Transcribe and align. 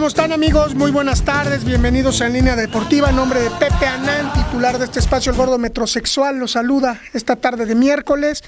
¿Cómo 0.00 0.08
están 0.08 0.32
amigos? 0.32 0.74
Muy 0.74 0.90
buenas 0.90 1.26
tardes, 1.26 1.62
bienvenidos 1.62 2.22
a 2.22 2.26
En 2.26 2.32
Línea 2.32 2.56
Deportiva. 2.56 3.10
En 3.10 3.16
nombre 3.16 3.42
de 3.42 3.50
Pepe 3.50 3.84
Anán, 3.84 4.32
titular 4.32 4.78
de 4.78 4.86
este 4.86 4.98
espacio, 4.98 5.30
el 5.30 5.36
gordo 5.36 5.58
metrosexual, 5.58 6.38
los 6.38 6.52
saluda 6.52 6.98
esta 7.12 7.36
tarde 7.36 7.66
de 7.66 7.74
miércoles, 7.74 8.42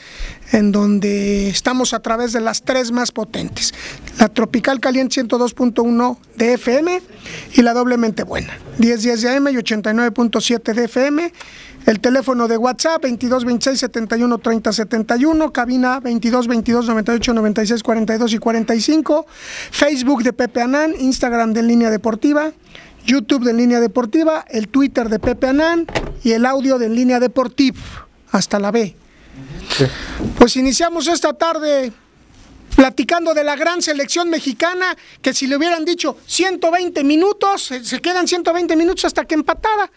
en 0.53 0.73
donde 0.73 1.51
estamos 1.51 1.93
a 1.93 2.01
través 2.01 2.33
de 2.33 2.41
las 2.41 2.63
tres 2.63 2.91
más 2.91 3.13
potentes. 3.13 3.75
La 4.19 4.31
Tropical 4.31 4.81
Caliente 4.81 5.23
102.1 5.23 6.17
de 6.37 6.55
FM 6.55 7.03
y 7.53 7.61
la 7.61 7.75
doblemente 7.75 8.23
buena, 8.23 8.57
1010 8.79 9.21
de 9.21 9.37
AM 9.37 9.49
y 9.49 9.57
89.7 9.57 10.73
de 10.73 10.85
FM. 10.87 11.33
El 11.87 11.99
teléfono 11.99 12.47
de 12.47 12.57
WhatsApp 12.57 13.03
22 13.03 13.45
26 13.45 13.81
71 13.81 14.39
30 14.39 14.73
71, 14.73 15.53
cabina 15.53 15.99
22 15.99 16.47
22 16.47 16.87
98 16.87 17.35
96 17.35 17.83
42 17.83 18.33
y 18.33 18.39
45, 18.39 19.27
Facebook 19.71 20.23
de 20.23 20.33
Pepe 20.33 20.63
Anán, 20.63 20.95
Instagram 20.99 21.53
de 21.53 21.63
Línea 21.63 21.91
Deportiva, 21.91 22.53
YouTube 23.05 23.45
de 23.45 23.53
Línea 23.53 23.81
Deportiva, 23.81 24.45
el 24.49 24.69
Twitter 24.69 25.09
de 25.09 25.19
Pepe 25.19 25.49
Anán 25.49 25.87
y 26.23 26.33
el 26.33 26.47
audio 26.47 26.79
de 26.79 26.89
Línea 26.89 27.19
Deportiva, 27.19 27.81
hasta 28.31 28.61
la 28.61 28.71
B. 28.71 28.95
Pues 30.39 30.57
iniciamos 30.57 31.09
esta 31.09 31.33
tarde 31.33 31.93
platicando 32.77 33.35
de 33.35 33.43
la 33.43 33.57
gran 33.57 33.83
selección 33.83 34.31
mexicana, 34.31 34.97
que 35.21 35.35
si 35.35 35.49
le 35.49 35.57
hubieran 35.57 35.85
dicho 35.85 36.17
120 36.27 37.03
minutos, 37.03 37.65
se 37.65 37.85
se 37.85 38.01
quedan 38.01 38.29
120 38.29 38.77
minutos 38.77 39.05
hasta 39.05 39.25
que 39.25 39.35
empatara. 39.35 39.91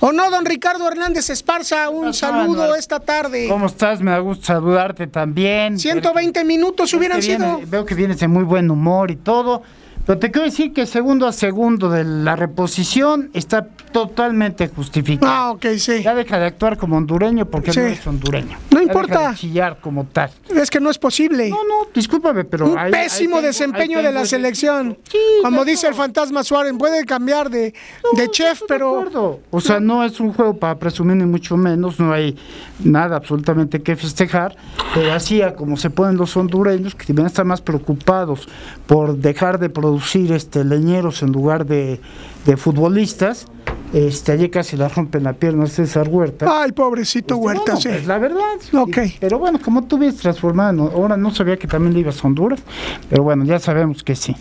¿O 0.00 0.12
no, 0.12 0.30
don 0.30 0.44
Ricardo 0.44 0.86
Hernández 0.86 1.28
Esparza? 1.28 1.88
Un 1.88 2.14
saludo 2.14 2.60
Manuel? 2.62 2.78
esta 2.78 3.00
tarde. 3.00 3.48
¿Cómo 3.48 3.66
estás? 3.66 4.00
Me 4.00 4.12
da 4.12 4.18
gusto 4.20 4.46
saludarte 4.46 5.08
también. 5.08 5.78
120 5.78 6.44
minutos 6.44 6.94
hubieran 6.94 7.20
sido. 7.20 7.60
Veo 7.66 7.84
que 7.84 7.94
vienes 7.94 8.20
de 8.20 8.28
muy 8.28 8.44
buen 8.44 8.70
humor 8.70 9.10
y 9.10 9.16
todo. 9.16 9.62
Pero 10.08 10.18
te 10.20 10.30
quiero 10.30 10.46
decir 10.46 10.72
que 10.72 10.86
segundo 10.86 11.26
a 11.26 11.32
segundo 11.32 11.90
de 11.90 12.02
la 12.02 12.34
reposición 12.34 13.28
está 13.34 13.66
totalmente 13.92 14.66
justificado. 14.68 15.30
Ah, 15.30 15.50
ok, 15.50 15.66
sí. 15.76 16.02
Ya 16.02 16.14
deja 16.14 16.38
de 16.38 16.46
actuar 16.46 16.78
como 16.78 16.96
hondureño 16.96 17.44
porque 17.44 17.74
Sí. 17.74 17.80
no 17.80 17.86
es 17.88 18.06
hondureño. 18.06 18.56
No 18.70 18.78
Ya 18.78 18.84
importa. 18.84 19.18
Deja 19.18 19.30
de 19.32 19.36
chillar 19.36 19.78
como 19.82 20.06
tal. 20.06 20.30
Es 20.48 20.70
que 20.70 20.80
no 20.80 20.88
es 20.88 20.96
posible. 20.96 21.50
No, 21.50 21.56
no, 21.62 21.88
discúlpame, 21.94 22.44
pero. 22.46 22.70
Un 22.70 22.78
ahí 22.78 22.90
pésimo 22.90 23.36
tengo- 23.36 23.48
desempeño 23.48 24.02
de 24.02 24.10
la 24.10 24.24
selección. 24.24 24.96
Sí, 25.12 25.18
Como 25.42 25.62
dice 25.66 25.84
no. 25.86 25.90
el 25.90 25.94
fantasma 25.96 26.42
Suárez, 26.42 26.72
puede 26.78 27.04
cambiar 27.04 27.50
de, 27.50 27.74
No, 28.02 28.18
de 28.18 28.30
chef, 28.30 28.52
estoy 28.52 28.64
de 28.66 28.74
pero 28.74 28.90
acuerdo. 29.00 29.40
O 29.50 29.60
sea, 29.60 29.78
no 29.78 30.02
es 30.04 30.20
un 30.20 30.32
juego 30.32 30.54
para 30.56 30.78
presumir 30.78 31.16
ni 31.18 31.26
mucho 31.26 31.54
menos, 31.58 32.00
no 32.00 32.14
hay 32.14 32.34
nada 32.82 33.16
absolutamente 33.16 33.82
que 33.82 33.94
festejar, 33.94 34.56
pero 34.94 35.12
así 35.12 35.42
a 35.42 35.54
como 35.54 35.76
se 35.76 35.90
ponen 35.90 36.16
los 36.16 36.34
hondureños, 36.34 36.94
que 36.94 37.04
deben 37.08 37.26
estar 37.26 37.44
más 37.44 37.60
preocupados 37.60 38.48
por 38.86 39.14
dejar 39.14 39.58
de 39.58 39.68
producir 39.68 39.97
este 40.32 40.64
leñeros 40.64 41.22
en 41.22 41.32
lugar 41.32 41.66
de, 41.66 42.00
de 42.46 42.56
futbolistas, 42.56 43.46
este, 43.92 44.32
allí 44.32 44.48
casi 44.50 44.76
la 44.76 44.88
rompen 44.88 45.24
la 45.24 45.32
pierna 45.32 45.66
César 45.66 46.08
Huerta. 46.08 46.46
Ay, 46.62 46.72
pobrecito 46.72 47.34
Este, 47.34 47.46
Huerta, 47.46 47.62
bueno, 47.72 47.80
sí. 47.80 47.88
pues, 47.88 48.06
la 48.06 48.18
verdad. 48.18 48.56
Ok. 48.74 48.98
Y- 49.06 49.16
Pero 49.20 49.38
bueno, 49.38 49.58
como 49.64 49.84
tú 49.84 49.98
vienes 49.98 50.18
transformado, 50.18 50.90
ahora 50.94 51.16
no 51.16 51.34
sabía 51.34 51.56
que 51.56 51.66
también 51.66 51.94
le 51.94 52.00
ibas 52.00 52.22
a 52.22 52.26
Honduras, 52.28 52.60
pero 53.08 53.22
bueno, 53.22 53.44
ya 53.44 53.58
sabemos 53.58 54.02
que 54.02 54.14
sí. 54.14 54.36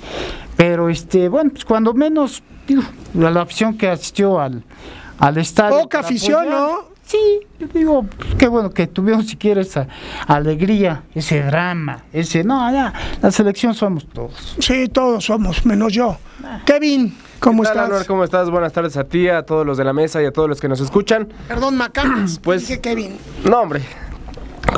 Pero 0.58 0.90
este, 0.90 1.30
bueno, 1.30 1.52
pues 1.52 1.64
cuando 1.66 1.94
menos, 1.94 2.44
digo, 2.68 2.82
la, 3.14 3.32
la 3.32 3.42
afición 3.42 3.78
que 3.78 3.88
asistió 3.88 4.40
al, 4.40 4.64
al 5.20 5.38
estadio. 5.38 5.80
Poca 5.80 6.00
afición, 6.00 6.42
apoyar, 6.48 6.60
¿no? 6.60 6.97
Sí, 7.08 7.40
yo 7.58 7.68
digo, 7.74 8.04
pues, 8.04 8.36
qué 8.36 8.48
bueno 8.50 8.70
que 8.72 8.86
tuvieron 8.86 9.24
siquiera 9.26 9.62
esa 9.62 9.88
alegría, 10.28 11.04
ese 11.16 11.42
drama, 11.42 12.04
ese, 12.12 12.44
no, 12.44 12.70
ya, 12.70 12.94
la 13.22 13.32
selección 13.32 13.74
somos 13.74 14.06
todos. 14.10 14.58
Sí, 14.60 14.90
todos 14.90 15.24
somos, 15.24 15.66
menos 15.66 15.94
yo. 15.94 16.18
Kevin, 16.66 17.18
¿cómo 17.40 17.64
¿Qué 17.64 17.68
tal, 17.70 17.76
estás? 17.78 17.90
Anuar? 17.90 18.06
¿Cómo 18.08 18.24
estás? 18.26 18.50
Buenas 18.50 18.74
tardes 18.74 18.98
a 18.98 19.06
ti, 19.06 19.30
a 19.30 19.44
todos 19.44 19.66
los 19.66 19.78
de 19.78 19.86
la 19.86 19.94
mesa 19.94 20.22
y 20.22 20.26
a 20.26 20.32
todos 20.34 20.50
los 20.50 20.60
que 20.60 20.68
nos 20.68 20.82
escuchan. 20.82 21.30
Perdón, 21.48 21.78
Macanas. 21.78 22.40
Pues- 22.44 22.68
Dije 22.68 22.82
Kevin. 22.82 23.18
No, 23.50 23.62
hombre. 23.62 23.82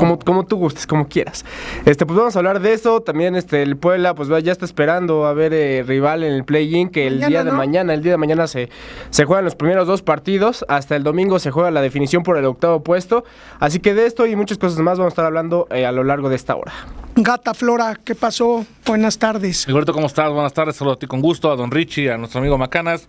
Como, 0.00 0.18
como 0.18 0.44
tú 0.46 0.56
gustes, 0.56 0.86
como 0.86 1.08
quieras. 1.08 1.44
Este, 1.84 2.06
pues 2.06 2.18
vamos 2.18 2.34
a 2.34 2.38
hablar 2.38 2.60
de 2.60 2.72
eso. 2.72 3.00
También 3.02 3.36
este, 3.36 3.62
el 3.62 3.76
Puebla, 3.76 4.14
pues 4.14 4.28
ya 4.42 4.52
está 4.52 4.64
esperando 4.64 5.26
a 5.26 5.32
ver 5.34 5.52
eh, 5.52 5.84
rival 5.86 6.24
en 6.24 6.32
el 6.32 6.44
play-in, 6.44 6.88
que 6.88 7.06
el 7.06 7.14
Mañana, 7.14 7.28
día 7.28 7.44
de 7.44 7.50
¿no? 7.50 7.56
mañana, 7.56 7.94
el 7.94 8.02
día 8.02 8.12
de 8.12 8.18
mañana 8.18 8.46
se, 8.46 8.70
se 9.10 9.24
juegan 9.24 9.44
los 9.44 9.54
primeros 9.54 9.86
dos 9.86 10.02
partidos. 10.02 10.64
Hasta 10.68 10.96
el 10.96 11.02
domingo 11.02 11.38
se 11.38 11.50
juega 11.50 11.70
la 11.70 11.82
definición 11.82 12.22
por 12.22 12.36
el 12.38 12.44
octavo 12.46 12.82
puesto. 12.82 13.24
Así 13.58 13.78
que 13.80 13.94
de 13.94 14.06
esto 14.06 14.26
y 14.26 14.36
muchas 14.36 14.58
cosas 14.58 14.78
más 14.80 14.98
vamos 14.98 15.10
a 15.10 15.14
estar 15.14 15.24
hablando 15.26 15.66
eh, 15.70 15.84
a 15.86 15.92
lo 15.92 16.02
largo 16.04 16.28
de 16.28 16.36
esta 16.36 16.56
hora. 16.56 16.72
Gata 17.16 17.54
Flora, 17.54 17.98
¿qué 18.02 18.14
pasó? 18.14 18.64
Buenas 18.86 19.18
tardes. 19.18 19.66
Gilberto, 19.66 19.92
¿cómo 19.92 20.06
estás? 20.06 20.32
Buenas 20.32 20.52
tardes, 20.54 20.76
saludo 20.76 20.94
a 20.94 20.98
ti 20.98 21.06
con 21.06 21.20
gusto, 21.20 21.50
a 21.50 21.56
don 21.56 21.70
Richie, 21.70 22.10
a 22.10 22.16
nuestro 22.16 22.40
amigo 22.40 22.56
Macanas. 22.56 23.06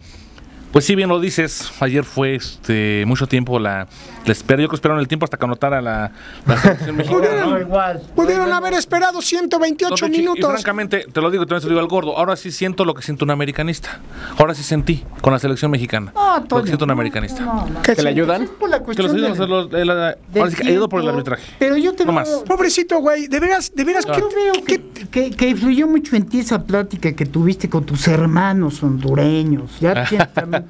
Pues 0.71 0.85
sí, 0.85 0.95
bien 0.95 1.09
lo 1.09 1.19
dices, 1.19 1.69
ayer 1.81 2.03
fue 2.05 2.35
este 2.35 3.03
mucho 3.05 3.27
tiempo 3.27 3.59
la, 3.59 3.87
la 4.25 4.31
espera, 4.31 4.61
yo 4.61 4.67
creo 4.67 4.69
que 4.69 4.75
esperaron 4.77 5.01
el 5.01 5.07
tiempo 5.09 5.25
hasta 5.25 5.35
que 5.37 5.43
anotara 5.43 5.81
la, 5.81 6.11
la 6.47 6.57
selección 6.57 6.95
mexicana. 6.95 7.45
¿no? 7.45 7.59
igual. 7.59 8.01
Pudieron 8.15 8.51
haber 8.53 8.73
esperado 8.75 9.21
128 9.21 9.89
Don 9.89 9.97
Richie, 10.09 10.15
Y 10.23 10.27
minutos. 10.27 10.49
francamente, 10.51 11.05
te 11.11 11.19
lo 11.21 11.29
digo, 11.29 11.45
también 11.45 11.61
se 11.61 11.67
lo 11.67 11.71
digo 11.71 11.81
al 11.81 11.87
gordo, 11.89 12.17
ahora 12.17 12.37
sí 12.37 12.51
siento 12.51 12.85
lo 12.85 12.93
que 12.93 13.01
siento 13.01 13.25
un 13.25 13.31
americanista. 13.31 13.99
Ahora 14.37 14.53
sí 14.55 14.63
sentí 14.63 15.03
con 15.19 15.33
la 15.33 15.39
selección 15.39 15.71
mexicana. 15.71 16.13
No, 16.15 16.39
lo 16.49 16.61
que 16.61 16.67
siento 16.67 16.85
un 16.85 16.91
americanista. 16.91 17.43
no, 17.43 17.67
no. 17.67 17.81
¿Qué 17.81 17.93
¿Que 17.95 18.03
le 18.03 18.09
ayudan? 18.09 18.43
Es 18.43 18.49
por 18.51 18.69
la 18.69 18.81
Que 18.81 19.03
los 19.03 19.11
ayudan 19.11 19.31
ahora 19.41 20.49
sí 20.51 20.55
que 20.55 20.67
ayudado 20.69 20.87
por 20.87 21.01
el 21.01 21.09
arbitraje. 21.09 21.43
Pero 21.59 21.75
yo 21.75 21.93
te 21.93 22.05
No 22.05 22.13
veo- 22.13 22.21
más. 22.21 22.29
Pobrecito, 22.47 22.99
güey. 22.99 23.27
De 23.27 23.39
veras, 23.41 23.73
de 23.75 23.83
veras, 23.83 24.05
Yo 24.05 24.13
¿qué, 24.13 24.21
veo 24.35 24.53
que, 24.65 25.07
que, 25.09 25.31
que 25.31 25.49
influyó 25.49 25.85
mucho 25.87 26.15
en 26.15 26.25
ti 26.27 26.39
esa 26.39 26.63
plática 26.63 27.11
que 27.11 27.25
tuviste 27.25 27.69
con 27.69 27.83
tus 27.85 28.07
hermanos 28.07 28.81
hondureños. 28.83 29.71
Ya 29.81 30.05
tienes 30.09 30.33
también 30.33 30.60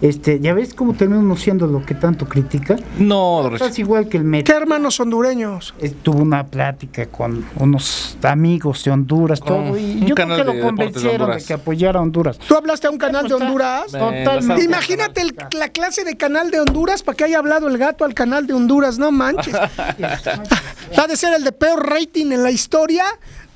este, 0.00 0.40
ya 0.40 0.52
ves 0.54 0.74
cómo 0.74 0.94
terminamos 0.94 1.40
siendo 1.40 1.66
lo 1.66 1.84
que 1.84 1.94
tanto 1.94 2.26
critica. 2.26 2.76
No. 2.98 3.48
Estás 3.52 3.78
igual 3.78 4.08
que 4.08 4.18
el 4.18 4.22
qué 4.22 4.28
Met. 4.28 4.48
hermanos 4.48 5.00
hondureños? 5.00 5.74
Tuvo 6.02 6.18
una 6.22 6.46
plática 6.46 7.06
con 7.06 7.44
unos 7.56 8.16
amigos 8.22 8.84
de 8.84 8.90
Honduras, 8.90 9.40
Con 9.40 9.48
todo, 9.48 9.78
y 9.78 10.04
yo 10.04 10.14
creo 10.14 10.36
que 10.36 10.44
lo 10.44 10.52
de 10.52 10.60
convencieron 10.60 11.30
de, 11.36 11.44
que 11.44 11.52
apoyara 11.54 11.98
a 12.00 12.02
Honduras. 12.02 12.38
¿Tú 12.38 12.54
hablaste 12.56 12.86
a 12.86 12.90
un 12.90 12.98
canal 12.98 13.28
de 13.28 13.34
Honduras? 13.34 13.86
Totalmente. 13.92 14.64
Imagínate 14.64 15.20
el- 15.22 15.36
la 15.58 15.68
clase 15.70 16.04
de 16.04 16.16
canal 16.16 16.50
de 16.50 16.60
Honduras 16.60 17.02
para 17.02 17.16
que 17.16 17.24
haya 17.24 17.38
hablado 17.38 17.68
el 17.68 17.78
gato 17.78 18.04
al 18.04 18.14
canal 18.14 18.46
de 18.46 18.54
Honduras, 18.54 18.98
no 18.98 19.10
manches. 19.12 19.54
ha 20.96 21.06
de 21.06 21.16
ser 21.16 21.34
el 21.34 21.44
de 21.44 21.52
peor 21.52 21.88
rating 21.88 22.32
en 22.32 22.42
la 22.42 22.50
historia 22.50 23.04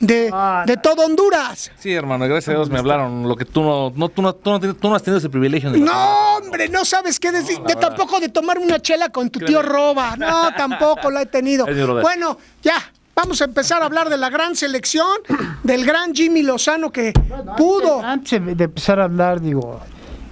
de, 0.00 0.30
Ah, 0.32 0.64
de 0.66 0.76
todo 0.76 1.04
Honduras. 1.04 1.70
Sí, 1.78 1.92
hermano, 1.92 2.24
gracias 2.26 2.48
a 2.48 2.52
Dios 2.52 2.70
me 2.70 2.78
hablaron 2.78 3.28
lo 3.28 3.36
que 3.36 3.44
tú 3.44 3.62
no, 3.62 3.92
no, 3.94 4.08
tú 4.08 4.22
no, 4.22 4.34
tú 4.34 4.50
no, 4.50 4.58
tú 4.74 4.88
no 4.88 4.94
has 4.94 5.02
tenido 5.02 5.18
ese 5.18 5.28
privilegio. 5.30 5.70
No, 5.70 6.36
hombre, 6.38 6.68
no 6.68 6.84
sabes 6.84 7.20
qué 7.20 7.30
decir. 7.30 7.60
de 7.60 7.76
tampoco 7.76 8.18
de 8.18 8.28
tomar 8.28 8.58
una 8.58 8.80
chela 8.80 9.10
con 9.10 9.30
tu 9.30 9.38
tío 9.40 9.62
Roba. 9.62 10.16
No, 10.16 10.52
tampoco 10.56 11.10
la 11.10 11.22
he 11.22 11.26
tenido. 11.26 11.66
Bueno, 12.02 12.36
ya. 12.62 12.74
Vamos 13.14 13.42
a 13.42 13.44
empezar 13.44 13.82
a 13.82 13.86
hablar 13.86 14.08
de 14.08 14.16
la 14.16 14.30
gran 14.30 14.56
selección, 14.56 15.06
del 15.62 15.84
gran 15.84 16.14
Jimmy 16.14 16.42
Lozano 16.42 16.90
que 16.90 17.12
pudo. 17.58 18.00
Antes, 18.02 18.32
antes 18.40 18.56
de 18.56 18.64
empezar 18.64 18.98
a 18.98 19.04
hablar, 19.04 19.42
digo, 19.42 19.78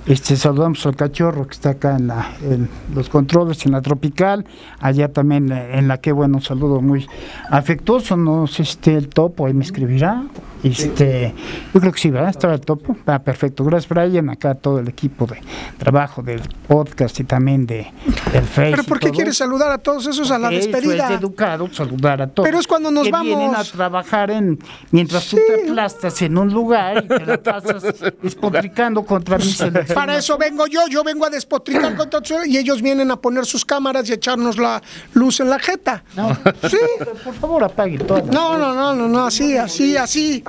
este, 0.06 0.36
saludamos 0.36 0.84
al 0.86 0.96
cachorro 0.96 1.46
que 1.46 1.52
está 1.52 1.70
acá 1.70 1.96
en, 1.96 2.06
la, 2.06 2.30
en 2.42 2.68
los 2.94 3.08
controles, 3.08 3.64
en 3.66 3.72
la 3.72 3.82
tropical, 3.82 4.46
allá 4.80 5.12
también 5.12 5.52
eh, 5.52 5.78
en 5.78 5.88
la 5.88 5.98
que, 5.98 6.12
bueno, 6.12 6.36
un 6.36 6.42
saludo 6.42 6.80
muy 6.80 7.06
afectuoso, 7.50 8.16
no 8.16 8.46
sé 8.46 8.64
si 8.64 8.70
esté 8.70 8.94
el 8.94 9.08
topo, 9.08 9.46
ahí 9.46 9.54
me 9.54 9.64
escribirá. 9.64 10.24
Este, 10.62 11.34
yo 11.72 11.80
creo 11.80 11.92
que 11.92 11.98
sí, 12.00 12.10
¿verdad? 12.10 12.30
Estaba 12.30 12.54
el 12.54 12.60
topo. 12.60 12.96
Ah, 13.06 13.18
perfecto. 13.20 13.64
Gracias, 13.64 13.88
Brian. 13.88 14.28
Acá 14.30 14.54
todo 14.54 14.78
el 14.80 14.88
equipo 14.88 15.26
de 15.26 15.40
trabajo 15.78 16.22
del 16.22 16.40
podcast 16.66 17.18
y 17.20 17.24
también 17.24 17.66
de, 17.66 17.90
del 18.32 18.44
Face. 18.44 18.70
Pero 18.72 18.84
¿por 18.84 18.98
qué 18.98 19.06
todo. 19.08 19.14
quieres 19.16 19.36
saludar 19.36 19.70
a 19.72 19.78
todos 19.78 20.06
esos 20.06 20.30
a 20.30 20.38
la 20.38 20.48
Porque 20.48 20.58
Eso 20.58 20.70
despedida? 20.70 21.02
es 21.04 21.08
de 21.10 21.14
educado, 21.16 21.68
saludar 21.72 22.22
a 22.22 22.26
todos. 22.28 22.46
Pero 22.46 22.58
es 22.58 22.66
cuando 22.66 22.90
nos 22.90 23.04
que 23.08 23.12
vienen 23.22 23.54
a 23.54 23.64
trabajar 23.64 24.30
en 24.30 24.58
mientras 24.90 25.26
tú 25.28 25.36
te 25.36 25.70
aplastas 25.70 26.20
en 26.22 26.36
un 26.36 26.52
lugar 26.52 27.04
y 27.04 27.08
te 27.08 27.24
la 27.26 27.42
pasas 27.42 27.82
despotricando 28.22 29.04
contra 29.04 29.38
mi 29.38 29.44
selección. 29.44 29.94
Para 29.94 30.16
eso 30.18 30.36
vengo 30.38 30.66
yo, 30.66 30.80
yo 30.90 31.04
vengo 31.04 31.24
a 31.26 31.30
despotricar 31.30 31.94
contra 31.96 32.18
y 32.46 32.56
ellos 32.56 32.82
vienen 32.82 33.10
a 33.10 33.16
poner 33.16 33.46
sus 33.46 33.64
cámaras 33.64 34.08
y 34.08 34.12
echarnos 34.12 34.58
la 34.58 34.82
luz 35.14 35.40
en 35.40 35.50
la 35.50 35.58
jeta. 35.58 36.02
No, 36.16 36.36
Sí. 36.68 36.76
por 37.24 37.34
favor, 37.34 37.64
apague 37.64 37.98
las- 37.98 38.26
No, 38.26 38.58
no, 38.58 38.74
no, 38.74 38.94
no, 38.94 39.08
no, 39.08 39.26
así, 39.26 39.56
así, 39.56 39.96
así. 39.96 40.42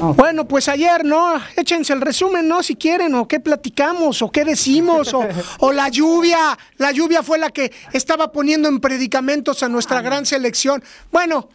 No. 0.00 0.14
Bueno, 0.14 0.46
pues 0.46 0.68
ayer, 0.68 1.04
¿no? 1.04 1.34
Échense 1.56 1.92
el 1.92 2.00
resumen, 2.00 2.46
¿no? 2.46 2.62
Si 2.62 2.76
quieren, 2.76 3.14
o 3.14 3.26
qué 3.26 3.40
platicamos, 3.40 4.20
o 4.22 4.30
qué 4.30 4.44
decimos, 4.44 5.12
o, 5.14 5.24
o 5.60 5.72
la 5.72 5.88
lluvia. 5.88 6.58
La 6.78 6.92
lluvia 6.92 7.22
fue 7.22 7.38
la 7.38 7.50
que 7.50 7.72
estaba 7.92 8.32
poniendo 8.32 8.68
en 8.68 8.80
predicamentos 8.80 9.62
a 9.62 9.68
nuestra 9.68 10.02
gran 10.02 10.26
selección. 10.26 10.82
Bueno, 11.10 11.48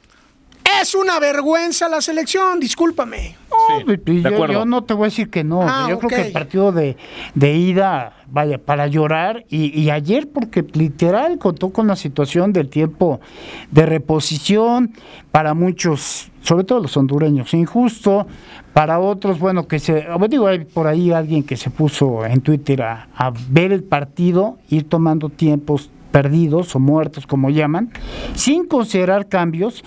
es 0.81 0.95
una 0.95 1.19
vergüenza 1.19 1.89
la 1.89 2.01
selección, 2.01 2.59
discúlpame. 2.59 3.35
No, 3.49 3.93
y 4.13 4.21
yo, 4.21 4.65
no 4.65 4.83
te 4.83 4.93
voy 4.93 5.05
a 5.05 5.09
decir 5.09 5.29
que 5.29 5.43
no. 5.43 5.61
Ah, 5.63 5.87
yo 5.89 5.99
creo 5.99 6.09
que 6.09 6.27
el 6.27 6.31
partido 6.31 6.71
de, 6.71 6.97
de 7.35 7.53
ida, 7.53 8.13
vaya, 8.27 8.57
para 8.57 8.87
llorar. 8.87 9.45
Y, 9.49 9.77
y 9.79 9.89
ayer, 9.89 10.29
porque 10.29 10.65
literal 10.73 11.37
contó 11.37 11.71
con 11.71 11.87
la 11.87 11.95
situación 11.95 12.53
del 12.53 12.69
tiempo 12.69 13.19
de 13.71 13.85
reposición, 13.85 14.93
para 15.31 15.53
muchos, 15.53 16.30
sobre 16.41 16.63
todo 16.63 16.79
los 16.79 16.95
hondureños, 16.97 17.53
injusto. 17.53 18.27
Para 18.73 18.99
otros, 18.99 19.37
bueno, 19.39 19.67
que 19.67 19.79
se. 19.79 20.05
Digo, 20.29 20.47
hay 20.47 20.59
por 20.65 20.87
ahí 20.87 21.11
alguien 21.11 21.43
que 21.43 21.57
se 21.57 21.69
puso 21.69 22.25
en 22.25 22.39
Twitter 22.41 22.81
a, 22.83 23.07
a 23.15 23.31
ver 23.49 23.71
el 23.73 23.83
partido, 23.83 24.57
ir 24.69 24.87
tomando 24.87 25.29
tiempos 25.29 25.89
perdidos 26.11 26.75
o 26.75 26.79
muertos, 26.79 27.25
como 27.27 27.49
llaman, 27.49 27.89
sin 28.33 28.65
considerar 28.67 29.27
cambios 29.27 29.83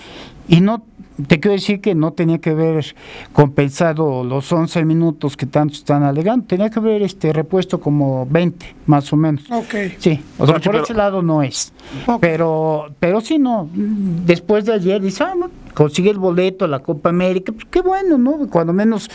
y 0.48 0.60
no 0.60 0.82
te 1.28 1.38
quiero 1.38 1.52
decir 1.52 1.80
que 1.80 1.94
no 1.94 2.12
tenía 2.12 2.38
que 2.38 2.52
ver 2.54 2.94
compensado 3.32 4.24
los 4.24 4.50
11 4.50 4.84
minutos 4.84 5.36
que 5.36 5.46
tanto 5.46 5.74
están 5.74 6.02
alegando, 6.02 6.46
tenía 6.46 6.70
que 6.70 6.78
haber 6.78 7.02
este 7.02 7.32
repuesto 7.32 7.78
como 7.80 8.26
20 8.26 8.74
más 8.86 9.12
o 9.12 9.16
menos. 9.16 9.44
Ok. 9.50 9.74
Sí, 9.98 10.20
o 10.38 10.46
sea, 10.46 10.54
por 10.56 10.72
pero- 10.72 10.82
ese 10.84 10.94
lado 10.94 11.22
no 11.22 11.42
es. 11.42 11.72
Ok. 12.06 12.20
Pero 12.20 12.86
pero 12.98 13.20
sí 13.20 13.38
no, 13.38 13.68
después 13.72 14.64
de 14.64 14.72
ayer 14.74 15.00
dice, 15.00 15.24
ah, 15.24 15.34
no, 15.38 15.50
consigue 15.74 16.10
el 16.10 16.18
boleto 16.18 16.64
a 16.64 16.68
la 16.68 16.78
Copa 16.78 17.10
América, 17.10 17.52
pues 17.52 17.66
qué 17.70 17.80
bueno, 17.80 18.16
¿no? 18.16 18.48
Cuando 18.48 18.72
menos 18.72 19.10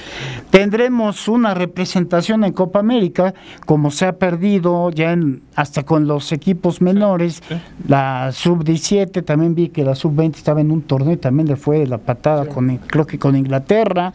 tendremos 0.51 1.27
una 1.27 1.53
representación 1.53 2.44
en 2.44 2.53
Copa 2.53 2.79
América, 2.79 3.33
como 3.65 3.89
se 3.91 4.06
ha 4.06 4.13
perdido 4.13 4.91
ya 4.91 5.13
en 5.13 5.41
hasta 5.56 5.83
con 5.83 6.07
los 6.07 6.31
equipos 6.31 6.81
menores, 6.81 7.41
la 7.88 8.31
sub-17, 8.31 9.25
también 9.25 9.56
vi 9.56 9.69
que 9.69 9.83
la 9.83 9.94
sub-20 9.94 10.35
estaba 10.35 10.61
en 10.61 10.71
un 10.71 10.83
torneo 10.83 11.13
y 11.13 11.17
también 11.17 11.50
le 11.50 11.57
fue 11.57 11.85
la 11.85 11.97
patada 11.97 12.45
con 12.45 12.77
creo 12.77 13.06
que 13.06 13.19
con 13.19 13.35
Inglaterra, 13.35 14.13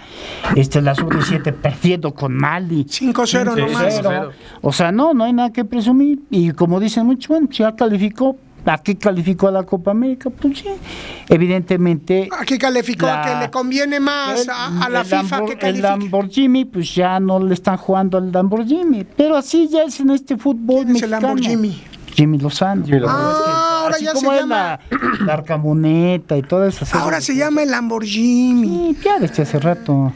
este 0.57 0.81
la 0.81 0.95
sub-17 0.95 1.53
perdiendo 1.53 2.15
con 2.15 2.35
Mali. 2.35 2.85
5-0 2.85 3.57
nomás. 3.57 4.03
5-0. 4.03 4.31
O 4.63 4.73
sea, 4.73 4.93
no, 4.93 5.13
no 5.13 5.25
hay 5.25 5.33
nada 5.33 5.53
que 5.53 5.65
presumir. 5.65 6.21
Y 6.31 6.53
como 6.53 6.81
dicen 6.81 7.07
muchos, 7.07 7.29
bueno, 7.29 7.49
si 7.51 7.59
ya 7.59 7.75
calificó, 7.75 8.37
¿a 8.67 8.79
qué 8.79 8.97
calificó 8.97 9.49
a 9.49 9.53
la 9.53 9.63
Copa 9.65 9.91
América? 9.93 10.31
Pues 10.31 10.59
sí, 10.59 10.67
evidentemente. 11.29 12.29
Aquí 12.39 12.59
calificó 12.59 13.07
La- 13.07 13.23
que 13.25 13.45
le 13.47 13.51
conviene 13.51 14.01
más 14.01 14.49
a, 14.49 14.85
a 14.85 14.89
la 14.89 15.01
el 15.01 15.07
FIFA 15.07 15.23
Lambor- 15.41 15.47
que 15.47 15.53
El 15.53 15.59
califique. 15.59 15.83
Lamborghini, 15.89 16.65
pues 16.65 16.95
ya 16.95 17.21
no 17.21 17.39
le 17.41 17.55
están 17.55 17.77
jugando 17.77 18.19
al 18.19 18.33
Lamborghini. 18.33 19.05
Pero 19.17 19.37
así 19.37 19.69
ya 19.69 19.83
es 19.85 20.01
en 20.01 20.11
este 20.11 20.37
fútbol 20.37 20.85
¿Quién 20.85 20.97
es 20.97 21.03
el 21.03 21.11
mexicano. 21.11 21.35
Lamborghini? 21.35 21.83
Jimmy 22.15 22.39
Lozano. 22.39 22.85
Jimmy 22.85 23.01
Lozano. 23.01 23.19
Ah, 23.21 23.81
ahora 23.83 23.97
Así 23.97 24.05
ya 24.05 24.11
se 24.13 24.17
como 24.19 24.33
es 24.33 24.41
llama. 24.41 24.57
la, 24.57 24.81
la 25.27 25.33
arcamoneta 25.33 26.37
y 26.37 26.43
todo 26.43 26.65
eso. 26.67 26.87
Ahora 26.97 27.21
se 27.21 27.35
llama 27.35 27.63
el 27.65 27.71
Lamborghini. 27.73 28.95
Sí, 28.95 29.01
ya 29.05 29.19
desde 29.19 29.43
hace 29.43 29.59
rato. 29.59 30.13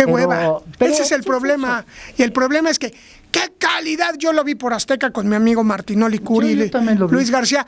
Qué 0.00 0.06
Pero- 0.06 0.14
hueva. 0.16 0.58
pero 0.78 0.92
Ese 0.94 1.02
es 1.02 1.12
el 1.12 1.22
problema. 1.22 1.84
Y 2.16 2.22
el 2.22 2.32
problema 2.32 2.70
es 2.70 2.78
que, 2.78 2.90
qué 3.30 3.52
calidad. 3.58 4.14
Yo 4.16 4.32
lo 4.32 4.42
vi 4.44 4.54
por 4.54 4.72
Azteca 4.72 5.10
con 5.10 5.28
mi 5.28 5.36
amigo 5.36 5.62
Martinoli 5.62 6.20
Curi, 6.20 6.54
yo 6.70 6.80
lo. 6.98 7.06
Luis 7.08 7.30
García. 7.30 7.66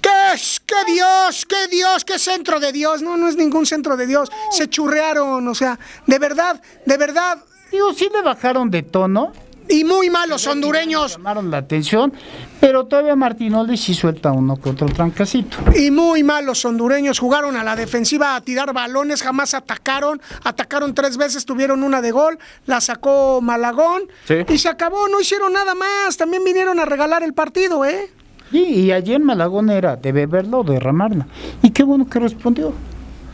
¿Qué 0.00 0.08
es? 0.34 0.62
¿Qué 0.64 0.90
Dios? 0.90 1.44
¿Qué 1.46 1.68
Dios? 1.70 2.04
¿Qué 2.06 2.18
centro 2.18 2.58
de 2.58 2.72
Dios? 2.72 3.02
No, 3.02 3.18
no 3.18 3.28
es 3.28 3.36
ningún 3.36 3.66
centro 3.66 3.98
de 3.98 4.06
Dios. 4.06 4.30
Se 4.50 4.66
churrearon. 4.68 5.46
O 5.46 5.54
sea, 5.54 5.78
de 6.06 6.18
verdad, 6.18 6.58
de 6.86 6.96
verdad. 6.96 7.38
Digo, 7.70 7.92
sí 7.92 8.08
le 8.14 8.22
bajaron 8.22 8.70
de 8.70 8.82
tono. 8.82 9.32
Y 9.68 9.84
muy 9.84 10.10
malos 10.10 10.46
hondureños. 10.46 11.12
llamaron 11.16 11.50
la 11.50 11.58
atención, 11.58 12.12
pero 12.60 12.84
todavía 12.86 13.16
Martinoli 13.16 13.76
sí 13.76 13.94
suelta 13.94 14.30
uno 14.32 14.56
que 14.56 14.68
otro 14.70 14.86
trancacito. 14.88 15.56
Y 15.76 15.90
muy 15.90 16.22
malos 16.22 16.64
hondureños 16.64 17.18
jugaron 17.18 17.56
a 17.56 17.64
la 17.64 17.74
defensiva 17.74 18.36
a 18.36 18.40
tirar 18.42 18.72
balones, 18.74 19.22
jamás 19.22 19.54
atacaron, 19.54 20.20
atacaron 20.44 20.94
tres 20.94 21.16
veces, 21.16 21.44
tuvieron 21.46 21.82
una 21.82 22.02
de 22.02 22.10
gol, 22.10 22.38
la 22.66 22.80
sacó 22.80 23.40
Malagón 23.40 24.02
Sí. 24.26 24.34
y 24.48 24.58
se 24.58 24.68
acabó, 24.68 25.08
no 25.08 25.20
hicieron 25.20 25.52
nada 25.52 25.74
más, 25.74 26.16
también 26.16 26.44
vinieron 26.44 26.78
a 26.78 26.84
regalar 26.84 27.22
el 27.22 27.32
partido, 27.32 27.84
¿eh? 27.84 28.10
Y, 28.52 28.58
y 28.58 28.92
ayer 28.92 29.18
Malagón 29.20 29.70
era 29.70 29.96
de 29.96 30.12
beberla 30.12 30.58
o 30.58 30.62
derramarla. 30.64 31.26
Y 31.62 31.70
qué 31.70 31.82
bueno 31.82 32.06
que 32.08 32.20
respondió. 32.20 32.72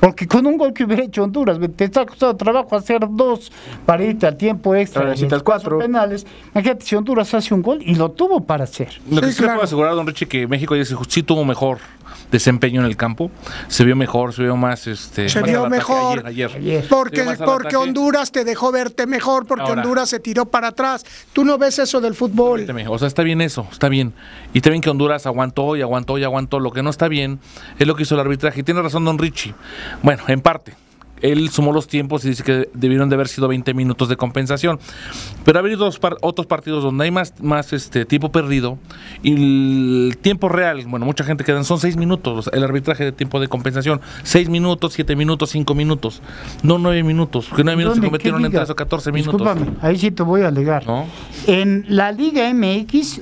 Porque 0.00 0.26
con 0.26 0.46
un 0.46 0.56
gol 0.56 0.72
que 0.72 0.84
hubiera 0.84 1.02
hecho 1.04 1.22
Honduras, 1.22 1.58
te 1.76 1.84
está 1.84 2.06
costando 2.06 2.34
trabajo 2.36 2.74
hacer 2.74 3.00
dos 3.10 3.52
para 3.84 4.02
irte 4.02 4.26
al 4.26 4.36
tiempo 4.36 4.74
extra. 4.74 5.02
Ahora 5.02 5.10
y 5.12 5.14
necesitas 5.16 5.42
cuatro. 5.42 5.78
penales. 5.78 6.26
Imagínate, 6.54 6.84
si 6.86 6.96
Honduras 6.96 7.32
hace 7.34 7.52
un 7.52 7.60
gol 7.62 7.80
y 7.84 7.94
lo 7.94 8.10
tuvo 8.10 8.40
para 8.44 8.64
hacer. 8.64 8.88
Lo 9.10 9.20
que 9.20 9.26
Sí, 9.28 9.32
sí 9.34 9.38
le 9.40 9.44
claro. 9.46 9.58
puedo 9.58 9.64
asegurar, 9.64 9.94
don 9.94 10.06
Richie, 10.06 10.26
que 10.26 10.46
México 10.46 10.74
ya 10.74 10.84
se- 10.86 10.96
sí 11.08 11.22
tuvo 11.22 11.44
mejor 11.44 11.78
desempeño 12.30 12.80
en 12.80 12.86
el 12.86 12.96
campo. 12.96 13.30
Se 13.68 13.84
vio 13.84 13.96
mejor, 13.96 14.32
se 14.32 14.42
vio 14.42 14.56
más. 14.56 14.86
Este, 14.86 15.28
Se 15.28 15.42
vio 15.42 15.68
mejor. 15.68 16.26
Ayer, 16.26 16.48
ayer. 16.48 16.56
Ayer. 16.56 16.88
Porque, 16.88 17.24
porque. 17.44 17.76
Honduras 17.76 18.30
te 18.32 18.44
dejó 18.44 18.72
verte 18.72 19.06
mejor, 19.06 19.46
porque 19.46 19.62
Ahora. 19.62 19.82
Honduras 19.82 20.08
se 20.08 20.20
tiró 20.20 20.46
para 20.46 20.68
atrás. 20.68 21.04
Tú 21.32 21.44
no 21.44 21.58
ves 21.58 21.78
eso 21.78 22.00
del 22.00 22.14
fútbol. 22.14 22.66
O 22.88 22.98
sea, 22.98 23.08
está 23.08 23.22
bien 23.22 23.40
eso, 23.40 23.66
está 23.70 23.88
bien. 23.88 24.12
Y 24.52 24.58
está 24.58 24.70
bien 24.70 24.82
que 24.82 24.90
Honduras 24.90 25.26
aguantó 25.26 25.76
y 25.76 25.82
aguantó 25.82 26.18
y 26.18 26.24
aguantó. 26.24 26.60
Lo 26.60 26.72
que 26.72 26.82
no 26.82 26.90
está 26.90 27.08
bien 27.08 27.40
es 27.78 27.86
lo 27.86 27.94
que 27.94 28.02
hizo 28.02 28.14
el 28.14 28.20
arbitraje. 28.20 28.60
Y 28.60 28.62
tiene 28.62 28.82
razón 28.82 29.04
Don 29.04 29.18
Richie. 29.18 29.54
Bueno, 30.02 30.22
en 30.28 30.40
parte. 30.40 30.74
Él 31.22 31.50
sumó 31.50 31.72
los 31.72 31.86
tiempos 31.86 32.24
y 32.24 32.28
dice 32.30 32.42
que 32.42 32.68
debieron 32.74 33.08
de 33.08 33.14
haber 33.14 33.28
sido 33.28 33.48
20 33.48 33.74
minutos 33.74 34.08
de 34.08 34.16
compensación. 34.16 34.78
Pero 35.44 35.58
ha 35.58 35.62
habido 35.62 35.90
par- 35.92 36.16
otros 36.22 36.46
partidos 36.46 36.82
donde 36.82 37.04
hay 37.04 37.10
más, 37.10 37.34
más 37.42 37.72
este 37.72 38.04
tiempo 38.04 38.30
perdido 38.32 38.78
y 39.22 39.34
el 39.34 40.18
tiempo 40.20 40.48
real, 40.48 40.84
bueno, 40.86 41.06
mucha 41.06 41.24
gente 41.24 41.44
quedan, 41.44 41.64
son 41.64 41.78
6 41.78 41.96
minutos 41.96 42.50
el 42.52 42.62
arbitraje 42.64 43.04
de 43.04 43.12
tiempo 43.12 43.40
de 43.40 43.48
compensación. 43.48 44.00
6 44.22 44.48
minutos, 44.48 44.92
7 44.94 45.16
minutos, 45.16 45.50
5 45.50 45.74
minutos. 45.74 46.22
No 46.62 46.78
9 46.78 47.02
minutos. 47.02 47.48
Que 47.54 47.64
9 47.64 47.76
minutos 47.76 47.96
se 47.98 48.02
convirtieron 48.02 48.40
¿Qué 48.40 48.46
en 48.46 48.52
liga? 48.52 48.60
3 48.62 48.70
o 48.70 48.76
14 48.76 49.12
minutos. 49.12 49.40
Discúlpame, 49.40 49.76
ahí 49.82 49.96
sí 49.98 50.10
te 50.10 50.22
voy 50.22 50.42
a 50.42 50.48
alegar. 50.48 50.86
¿No? 50.86 51.06
En 51.46 51.84
la 51.88 52.12
Liga 52.12 52.52
MX, 52.52 53.20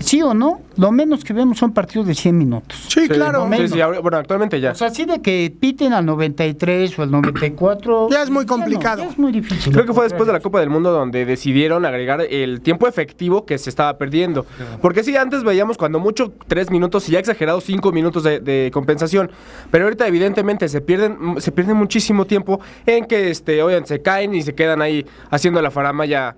sí 0.00 0.22
o 0.22 0.34
no, 0.34 0.60
lo 0.76 0.92
menos 0.92 1.24
que 1.24 1.32
vemos 1.32 1.58
son 1.58 1.72
partidos 1.72 2.06
de 2.06 2.14
100 2.14 2.36
minutos. 2.36 2.86
Sí, 2.88 3.08
claro. 3.08 3.48
Sí, 3.56 3.68
sí, 3.68 3.80
ahora- 3.80 4.00
bueno, 4.00 4.18
actualmente 4.18 4.60
ya. 4.60 4.72
O 4.72 4.74
sea, 4.74 4.88
así 4.88 5.04
de 5.04 5.20
que 5.22 5.52
piten 5.58 5.92
al 5.92 6.04
93 6.06 6.98
o 6.98 7.02
al 7.02 7.10
94. 7.10 8.08
Ya 8.16 8.22
es 8.22 8.30
muy 8.30 8.46
complicado. 8.46 9.02
ya 9.02 9.08
es 9.10 9.18
muy 9.18 9.32
difícil. 9.32 9.72
Creo 9.72 9.86
que 9.86 9.92
fue 9.92 10.04
después 10.04 10.26
de 10.26 10.32
la 10.32 10.40
Copa 10.40 10.60
del 10.60 10.70
Mundo 10.70 10.92
donde 10.92 11.24
decidieron 11.24 11.84
agregar 11.84 12.20
el 12.20 12.60
tiempo 12.60 12.86
efectivo 12.88 13.46
que 13.46 13.58
se 13.58 13.70
estaba 13.70 13.96
perdiendo. 13.98 14.46
Porque 14.80 15.02
sí, 15.02 15.16
antes 15.16 15.42
veíamos 15.44 15.76
cuando 15.76 15.98
mucho 15.98 16.32
tres 16.46 16.70
minutos 16.70 17.08
y 17.08 17.12
ya 17.12 17.18
exagerado 17.18 17.60
cinco 17.60 17.92
minutos 17.92 18.22
de, 18.22 18.40
de 18.40 18.70
compensación. 18.72 19.30
Pero 19.70 19.84
ahorita 19.84 20.06
evidentemente 20.06 20.68
se 20.68 20.80
pierden, 20.80 21.40
se 21.40 21.52
pierden 21.52 21.76
muchísimo 21.76 22.26
tiempo 22.26 22.60
en 22.86 23.04
que 23.06 23.30
este, 23.30 23.62
oigan, 23.62 23.86
se 23.86 24.02
caen 24.02 24.34
y 24.34 24.42
se 24.42 24.54
quedan 24.54 24.82
ahí 24.82 25.04
haciendo 25.30 25.60
la 25.62 25.70
faramaya 25.70 26.36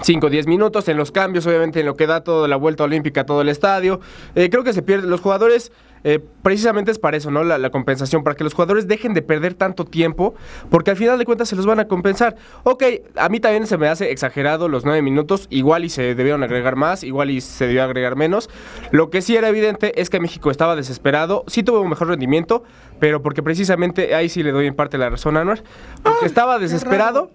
5 0.00 0.26
o 0.26 0.30
10 0.30 0.46
minutos 0.46 0.88
en 0.88 0.96
los 0.96 1.12
cambios, 1.12 1.46
obviamente 1.46 1.80
en 1.80 1.86
lo 1.86 1.96
que 1.96 2.06
da 2.06 2.24
toda 2.24 2.48
la 2.48 2.56
vuelta 2.56 2.84
olímpica, 2.84 3.26
todo 3.26 3.42
el 3.42 3.48
estadio. 3.48 4.00
Eh, 4.34 4.48
creo 4.50 4.64
que 4.64 4.72
se 4.72 4.82
pierden 4.82 5.10
los 5.10 5.20
jugadores, 5.20 5.70
eh, 6.04 6.18
precisamente 6.42 6.90
es 6.90 6.98
para 6.98 7.16
eso, 7.16 7.30
¿no? 7.30 7.44
La, 7.44 7.58
la 7.58 7.70
compensación, 7.70 8.24
para 8.24 8.34
que 8.34 8.42
los 8.42 8.54
jugadores 8.54 8.88
dejen 8.88 9.14
de 9.14 9.22
perder 9.22 9.54
tanto 9.54 9.84
tiempo, 9.84 10.34
porque 10.70 10.90
al 10.90 10.96
final 10.96 11.18
de 11.18 11.24
cuentas 11.24 11.48
se 11.48 11.56
los 11.56 11.66
van 11.66 11.78
a 11.78 11.86
compensar. 11.88 12.36
Ok, 12.64 12.82
a 13.16 13.28
mí 13.28 13.38
también 13.38 13.66
se 13.66 13.76
me 13.76 13.88
hace 13.88 14.10
exagerado 14.10 14.68
los 14.68 14.84
9 14.84 15.02
minutos, 15.02 15.46
igual 15.50 15.84
y 15.84 15.90
se 15.90 16.14
debieron 16.14 16.42
agregar 16.42 16.74
más, 16.76 17.04
igual 17.04 17.30
y 17.30 17.40
se 17.40 17.66
debió 17.66 17.84
agregar 17.84 18.16
menos. 18.16 18.48
Lo 18.90 19.10
que 19.10 19.20
sí 19.22 19.36
era 19.36 19.48
evidente 19.48 20.00
es 20.00 20.10
que 20.10 20.20
México 20.20 20.50
estaba 20.50 20.74
desesperado, 20.74 21.44
sí 21.46 21.62
tuvo 21.62 21.80
un 21.80 21.90
mejor 21.90 22.08
rendimiento, 22.08 22.64
pero 22.98 23.22
porque 23.22 23.42
precisamente 23.42 24.14
ahí 24.14 24.28
sí 24.28 24.42
le 24.42 24.52
doy 24.52 24.66
en 24.66 24.74
parte 24.74 24.98
la 24.98 25.10
razón 25.10 25.36
a 25.36 25.42
Anuar, 25.42 25.62
porque 26.02 26.26
estaba 26.26 26.58
desesperado 26.58 27.30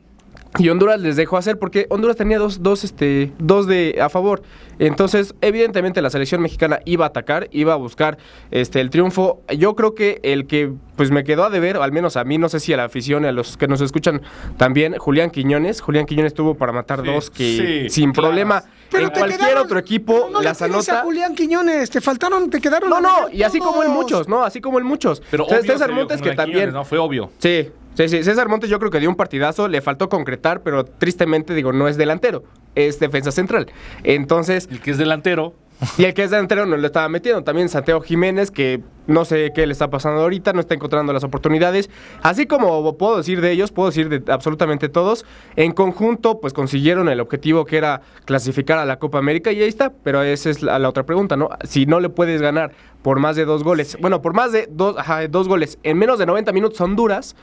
y 0.58 0.70
Honduras 0.70 1.00
les 1.00 1.16
dejó 1.16 1.38
hacer 1.38 1.60
porque 1.60 1.86
Honduras 1.90 2.16
tenía 2.16 2.40
dos, 2.40 2.64
dos, 2.64 2.84
este, 2.84 3.32
dos 3.40 3.68
de 3.68 4.00
a 4.02 4.10
favor. 4.10 4.42
Entonces, 4.80 5.34
evidentemente 5.42 6.02
la 6.04 6.10
selección 6.12 6.40
mexicana 6.42 6.80
iba 6.86 7.06
a 7.06 7.08
atacar, 7.08 7.48
iba 7.52 7.74
a 7.74 7.76
buscar 7.78 8.18
este 8.52 8.80
el 8.80 8.90
triunfo. 8.92 9.42
Yo 9.58 9.76
creo 9.76 9.96
que 9.96 10.20
el 10.24 10.46
que 10.46 10.72
pues 10.96 11.10
me 11.12 11.24
quedó 11.24 11.46
a 11.46 11.50
deber, 11.50 11.78
o 11.78 11.84
al 11.84 11.92
menos 11.92 12.16
a 12.18 12.24
mí, 12.24 12.38
no 12.38 12.48
sé 12.50 12.60
si 12.60 12.74
a 12.74 12.78
la 12.78 12.84
afición 12.86 13.24
y 13.24 13.28
a 13.28 13.32
los 13.32 13.58
que 13.58 13.68
nos 13.68 13.82
escuchan 13.82 14.22
también, 14.58 14.96
Julián 14.98 15.32
Quiñones. 15.32 15.82
Julián 15.82 16.06
Quiñones 16.06 16.34
tuvo 16.34 16.56
para 16.56 16.72
matar 16.72 17.02
Sí, 17.02 17.08
dos 17.08 17.30
que 17.32 17.88
sí, 17.88 17.90
sin 17.90 18.12
claro. 18.12 18.30
problema 18.30 18.64
en 18.94 19.10
te 19.12 19.20
cualquier 19.20 19.40
quedaron- 19.40 19.66
otro 19.66 19.80
equipo 19.80 20.14
no, 20.28 20.30
no 20.30 20.40
le 20.40 20.46
las 20.46 20.58
tienes 20.60 20.90
a 20.90 20.92
anota. 20.92 21.04
Julián 21.06 21.36
Quiñones, 21.36 21.90
te 21.90 22.00
faltaron, 22.02 22.50
te 22.50 22.62
quedaron. 22.62 22.90
No, 22.90 23.02
no, 23.02 23.30
y 23.32 23.42
así 23.44 23.60
como 23.60 23.84
en 23.84 23.92
muchos, 23.92 24.28
¿no? 24.28 24.44
Así 24.44 24.62
como 24.62 24.78
en 24.80 24.86
muchos. 24.86 25.22
Pero 25.32 25.46
César 25.46 25.92
Montes 25.92 26.22
que 26.22 26.32
también 26.34 26.58
Quiñones, 26.60 26.74
¿no? 26.74 26.86
Fue 26.86 26.98
obvio. 27.00 27.32
Sí, 27.40 27.70
sí, 27.98 28.08
sí. 28.10 28.24
César 28.24 28.48
Montes 28.48 28.70
yo 28.70 28.80
creo 28.80 28.92
que 28.92 29.00
dio 29.00 29.10
un 29.10 29.16
partidazo, 29.16 29.68
le 29.68 29.82
faltó 29.82 30.08
concretar, 30.10 30.62
pero 30.62 30.86
tristemente 30.86 31.54
digo, 31.54 31.74
no 31.74 31.88
es 31.88 31.98
delantero, 31.98 32.44
es 32.76 33.00
defensa 33.00 33.32
central. 33.32 33.68
Entonces, 34.04 34.68
El 34.72 34.80
que 34.82 34.92
es 34.92 34.98
delantero. 34.98 35.54
y 36.00 36.06
el 36.06 36.16
que 36.16 36.24
es 36.24 36.32
delantero 36.32 36.66
no 36.66 36.76
lo 36.76 36.88
estaba 36.88 37.08
metiendo. 37.08 37.44
También 37.44 37.70
Santiago 37.70 38.02
Jiménez, 38.02 38.50
que 38.50 38.82
no 39.06 39.26
sé 39.26 39.52
qué 39.54 39.68
le 39.68 39.74
está 39.74 39.92
pasando 39.92 40.22
ahorita, 40.22 40.52
no 40.54 40.60
está 40.60 40.74
encontrando 40.74 41.14
las 41.14 41.24
oportunidades. 41.24 41.92
Así 42.24 42.48
como 42.48 42.98
puedo 42.98 43.18
decir 43.18 43.42
de 43.42 43.52
ellos, 43.52 43.72
puedo 43.72 43.90
decir 43.90 44.10
de 44.10 44.32
absolutamente 44.32 44.90
todos. 44.90 45.24
En 45.56 45.74
conjunto, 45.74 46.40
pues 46.42 46.54
consiguieron 46.54 47.10
el 47.10 47.20
objetivo 47.20 47.66
que 47.66 47.78
era 47.78 48.02
clasificar 48.26 48.80
a 48.80 48.86
la 48.86 48.98
Copa 48.98 49.20
América 49.20 49.52
y 49.52 49.62
ahí 49.62 49.70
está. 49.70 49.92
Pero 50.04 50.24
esa 50.24 50.50
es 50.50 50.64
la, 50.64 50.80
la 50.80 50.90
otra 50.90 51.06
pregunta, 51.06 51.38
¿no? 51.38 51.50
Si 51.64 51.86
no 51.86 52.00
le 52.00 52.10
puedes 52.10 52.42
ganar 52.42 52.72
por 53.04 53.20
más 53.20 53.36
de 53.36 53.46
dos 53.46 53.64
goles, 53.64 53.98
bueno, 54.02 54.24
por 54.24 54.34
más 54.34 54.52
de 54.52 54.68
dos, 54.72 54.98
ajá, 54.98 55.28
dos 55.28 55.48
goles 55.48 55.78
en 55.84 56.00
menos 56.00 56.18
de 56.18 56.26
90 56.26 56.52
minutos 56.54 56.82
Honduras, 56.82 57.36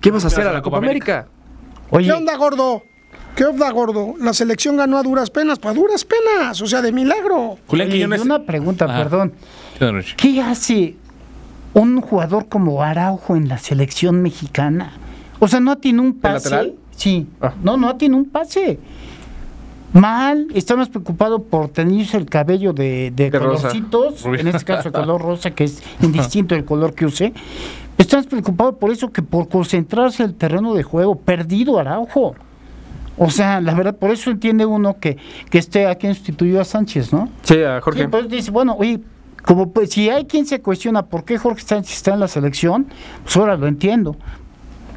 ¿qué 0.00 0.10
vas 0.10 0.24
a 0.24 0.28
hacer 0.28 0.46
a 0.46 0.52
la 0.52 0.62
Copa 0.62 0.78
América? 0.78 1.26
Oye, 1.90 2.06
¿Qué 2.06 2.12
onda, 2.12 2.36
gordo? 2.36 2.82
¿Qué 3.34 3.44
onda, 3.44 3.70
gordo? 3.70 4.14
La 4.20 4.32
selección 4.32 4.76
ganó 4.76 4.98
a 4.98 5.02
duras 5.02 5.30
penas, 5.30 5.58
para 5.58 5.74
duras 5.74 6.04
penas, 6.04 6.60
o 6.60 6.66
sea, 6.66 6.82
de 6.82 6.92
milagro. 6.92 7.56
Julián 7.68 7.88
oye, 7.88 7.96
y 7.96 8.00
Quiñones. 8.00 8.22
una 8.22 8.42
pregunta, 8.42 8.86
perdón. 8.86 9.32
¿Qué 10.16 10.40
hace 10.42 10.96
un 11.74 12.00
jugador 12.00 12.48
como 12.48 12.82
Araujo 12.82 13.36
en 13.36 13.48
la 13.48 13.58
selección 13.58 14.22
mexicana? 14.22 14.92
O 15.38 15.46
sea, 15.46 15.60
no 15.60 15.78
tiene 15.78 16.00
un 16.00 16.14
pase. 16.14 16.50
lateral? 16.50 16.74
Sí. 16.96 17.28
Ah. 17.40 17.54
No, 17.62 17.76
no 17.76 17.96
tiene 17.96 18.16
un 18.16 18.24
pase. 18.28 18.78
Mal, 19.92 20.48
está 20.54 20.76
más 20.76 20.88
preocupado 20.90 21.42
por 21.44 21.68
teñirse 21.68 22.16
el 22.18 22.26
cabello 22.26 22.72
de, 22.74 23.10
de, 23.14 23.30
De 23.30 23.38
rosa. 23.38 23.68
colorcitos, 23.68 24.22
Rubio. 24.22 24.40
en 24.40 24.48
este 24.48 24.64
caso 24.64 24.88
el 24.88 24.92
color 25.00 25.22
rosa, 25.22 25.52
que 25.52 25.64
es 25.64 25.82
indistinto 26.02 26.54
del 26.54 26.64
color 26.64 26.92
que 26.94 27.06
use. 27.06 27.32
Está 27.98 28.16
más 28.18 28.26
preocupado 28.26 28.78
por 28.78 28.90
eso 28.90 29.12
que 29.12 29.22
por 29.22 29.48
concentrarse 29.48 30.22
en 30.22 30.30
el 30.30 30.34
terreno 30.36 30.72
de 30.74 30.82
juego. 30.84 31.16
Perdido 31.16 31.78
Araujo. 31.78 32.34
O 33.16 33.30
sea, 33.30 33.60
la 33.60 33.74
verdad, 33.74 33.96
por 33.96 34.10
eso 34.10 34.30
entiende 34.30 34.64
uno 34.64 34.98
que, 35.00 35.16
que 35.50 35.58
esté 35.58 35.86
a 35.86 35.96
quien 35.96 36.14
sustituyó 36.14 36.60
a 36.60 36.64
Sánchez, 36.64 37.12
¿no? 37.12 37.28
Sí, 37.42 37.60
a 37.62 37.80
Jorge. 37.80 38.02
Sí, 38.02 38.06
pues 38.08 38.28
dice, 38.28 38.50
bueno, 38.52 38.76
oye, 38.78 39.00
como 39.44 39.72
pues, 39.72 39.90
si 39.90 40.08
hay 40.08 40.26
quien 40.26 40.46
se 40.46 40.60
cuestiona 40.60 41.06
por 41.06 41.24
qué 41.24 41.36
Jorge 41.36 41.62
Sánchez 41.66 41.96
está 41.96 42.14
en 42.14 42.20
la 42.20 42.28
selección, 42.28 42.86
pues 43.24 43.36
ahora 43.36 43.56
lo 43.56 43.66
entiendo. 43.66 44.16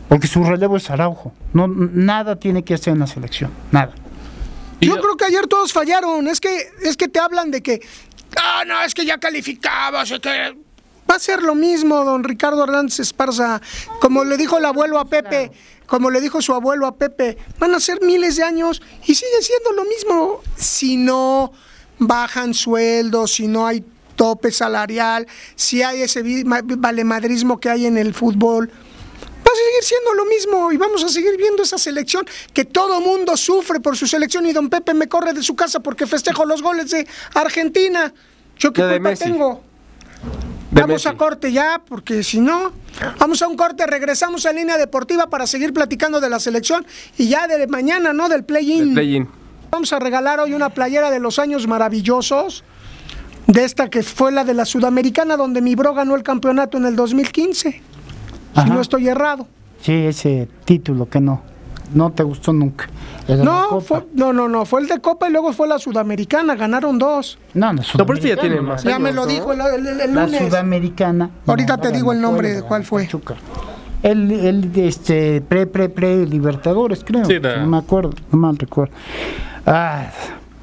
Porque 0.08 0.28
su 0.28 0.44
relevo 0.44 0.78
es 0.78 0.90
Araujo. 0.92 1.32
No, 1.54 1.68
nada 1.68 2.36
tiene 2.36 2.64
que 2.64 2.76
hacer 2.76 2.94
en 2.94 3.00
la 3.00 3.08
selección. 3.08 3.50
Nada. 3.72 3.94
Yo- 4.82 5.00
creo 5.00 5.16
que 5.18 5.26
ayer 5.26 5.48
todos 5.48 5.74
fallaron. 5.74 6.28
Es 6.28 6.40
que, 6.40 6.50
es 6.84 6.98
que 6.98 7.08
te 7.08 7.20
hablan 7.20 7.50
de 7.50 7.62
que, 7.64 7.82
ah, 8.38 8.64
no, 8.68 8.82
es 8.84 8.94
que 8.94 9.06
ya 9.06 9.18
calificabas, 9.20 10.12
es 10.12 10.20
que 10.20 10.58
va 11.12 11.16
a 11.16 11.20
ser 11.20 11.44
lo 11.44 11.56
mismo, 11.56 12.06
don 12.06 12.24
Ricardo 12.24 12.64
Hernández 12.64 13.00
Esparza. 13.02 13.62
Como 14.00 14.24
le 14.24 14.38
dijo 14.38 14.58
el 14.58 14.66
abuelo 14.66 14.98
a 14.98 15.06
Pepe, 15.06 15.52
como 15.86 16.10
le 16.10 16.22
dijo 16.22 16.42
su 16.42 16.54
abuelo 16.54 16.88
a 16.88 16.96
Pepe, 16.96 17.38
van 17.60 17.76
a 17.76 17.82
ser 17.82 18.02
miles 18.02 18.38
de 18.38 18.44
años 18.44 18.82
y 19.06 19.14
sigue 19.14 19.42
siendo 19.42 19.74
lo 19.74 19.84
mismo. 19.84 20.42
Si 20.56 20.96
no 20.96 21.52
bajan 22.00 22.54
sueldos, 22.54 23.34
si 23.34 23.48
no 23.48 23.68
hay 23.68 23.84
tope 24.16 24.52
salarial, 24.52 25.28
si 25.56 25.84
hay 25.84 26.02
ese 26.02 26.24
valemadrismo 26.78 27.60
que 27.60 27.70
hay 27.70 27.88
en 27.88 27.98
el 27.98 28.14
fútbol. 28.14 28.70
Va 28.70 29.52
a 29.52 29.56
seguir 29.56 29.84
siendo 29.84 30.14
lo 30.14 30.26
mismo 30.26 30.72
y 30.72 30.78
vamos 30.78 31.04
a 31.04 31.10
seguir 31.10 31.36
viendo 31.36 31.64
esa 31.64 31.78
selección 31.78 32.26
que 32.54 32.64
todo 32.64 33.02
mundo 33.02 33.36
sufre 33.36 33.82
por 33.82 33.98
su 33.98 34.08
selección 34.08 34.46
y 34.46 34.54
don 34.54 34.70
Pepe 34.70 34.94
me 34.94 35.10
corre 35.10 35.34
de 35.34 35.44
su 35.44 35.56
casa 35.58 35.82
porque 35.82 36.08
festejo 36.08 36.46
los 36.46 36.62
goles 36.62 36.92
de 36.92 37.06
Argentina. 37.34 38.14
¿Yo 38.58 38.72
qué 38.72 38.82
culpa 38.82 39.16
tengo? 39.16 39.72
De 40.72 40.82
vamos 40.82 41.06
Messi. 41.06 41.10
a 41.10 41.18
corte 41.18 41.52
ya, 41.52 41.82
porque 41.86 42.24
si 42.24 42.40
no, 42.40 42.72
vamos 43.20 43.42
a 43.42 43.48
un 43.48 43.58
corte, 43.58 43.86
regresamos 43.86 44.46
a 44.46 44.54
línea 44.54 44.78
deportiva 44.78 45.28
para 45.28 45.46
seguir 45.46 45.74
platicando 45.74 46.22
de 46.22 46.30
la 46.30 46.40
selección 46.40 46.86
y 47.18 47.28
ya 47.28 47.48
de 47.48 47.68
mañana, 47.68 48.14
¿no? 48.14 48.30
Del 48.30 48.46
play-in. 48.46 48.90
El 48.90 48.94
play-in. 48.94 49.28
Vamos 49.70 49.92
a 49.92 50.00
regalar 50.00 50.40
hoy 50.40 50.54
una 50.54 50.70
playera 50.70 51.12
de 51.12 51.20
los 51.20 51.40
años 51.40 51.68
maravillosos, 51.68 52.64
de 53.48 53.66
esta 53.66 53.90
que 53.90 54.02
fue 54.02 54.32
la 54.32 54.46
de 54.46 54.54
la 54.54 54.64
Sudamericana, 54.64 55.36
donde 55.36 55.62
mi 55.62 55.76
bro 55.76 55.94
ganó 55.94 56.16
el 56.16 56.24
campeonato 56.24 56.78
en 56.78 56.86
el 56.86 56.96
2015. 56.96 57.82
Si 58.64 58.70
no 58.70 58.82
estoy 58.82 59.10
errado. 59.10 59.48
Sí, 59.82 59.92
ese 59.94 60.48
título 60.64 61.10
que 61.10 61.20
no. 61.20 61.42
No 61.94 62.12
te 62.12 62.24
gustó 62.24 62.54
nunca. 62.54 62.88
No, 63.28 63.80
fue, 63.82 64.06
no, 64.14 64.34
no, 64.34 64.48
no, 64.50 64.66
fue 64.66 64.82
el 64.82 64.88
de 64.88 65.00
Copa 65.00 65.30
y 65.30 65.32
luego 65.32 65.54
fue 65.54 65.68
la 65.68 65.80
Sudamericana, 65.80 66.56
ganaron 66.56 66.98
dos. 66.98 67.38
No, 67.54 67.72
no, 67.74 67.82
No, 67.98 68.06
pero 68.06 68.14
este 68.18 68.30
ya 68.30 68.38
tiene 68.38 68.60
más. 68.62 68.84
Ya 68.84 69.00
me 69.00 69.12
lo 69.12 69.26
dijo 69.26 69.54
el, 69.54 69.62
el- 69.62 70.00
el 70.02 70.14
La 70.16 70.26
lunes. 70.26 70.42
Sudamericana. 70.42 71.30
Ahorita 71.48 71.78
te 71.78 71.92
digo 71.92 72.12
el 72.12 72.22
nombre 72.22 72.54
de 72.56 72.62
cuál 72.64 72.84
fue. 72.84 73.04
Pachuca. 73.04 73.36
El, 74.04 74.32
el 74.32 74.72
de 74.74 74.88
este 74.88 75.42
pre 75.42 75.68
pre 75.68 75.88
pre 75.90 76.26
Libertadores, 76.26 77.04
creo. 77.04 77.24
Sí, 77.26 77.40
No 77.40 77.68
me 77.68 77.78
acuerdo, 77.78 78.12
no 78.32 78.38
mal 78.38 78.58
recuerdo. 78.58 78.94
Ah, 79.66 80.08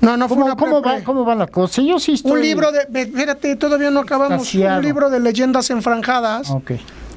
No, 0.00 0.16
no 0.16 0.26
fue 0.28 0.36
¿cómo, 0.36 0.46
una 0.46 0.56
cómo 0.56 0.82
va, 0.82 1.00
¿Cómo 1.04 1.24
va 1.24 1.34
la 1.34 1.46
cosa? 1.46 1.80
Yo 1.82 1.98
sí 2.00 2.14
estoy. 2.14 2.32
Un 2.32 2.40
libro 2.40 2.72
de, 2.72 2.80
espérate, 3.00 3.54
todavía 3.56 3.90
no 3.90 4.00
acabamos. 4.00 4.42
Extasiado. 4.42 4.78
Un 4.78 4.84
libro 4.84 5.08
de 5.10 5.20
leyendas 5.20 5.70
enfranjadas. 5.70 6.50
Ok. 6.50 6.72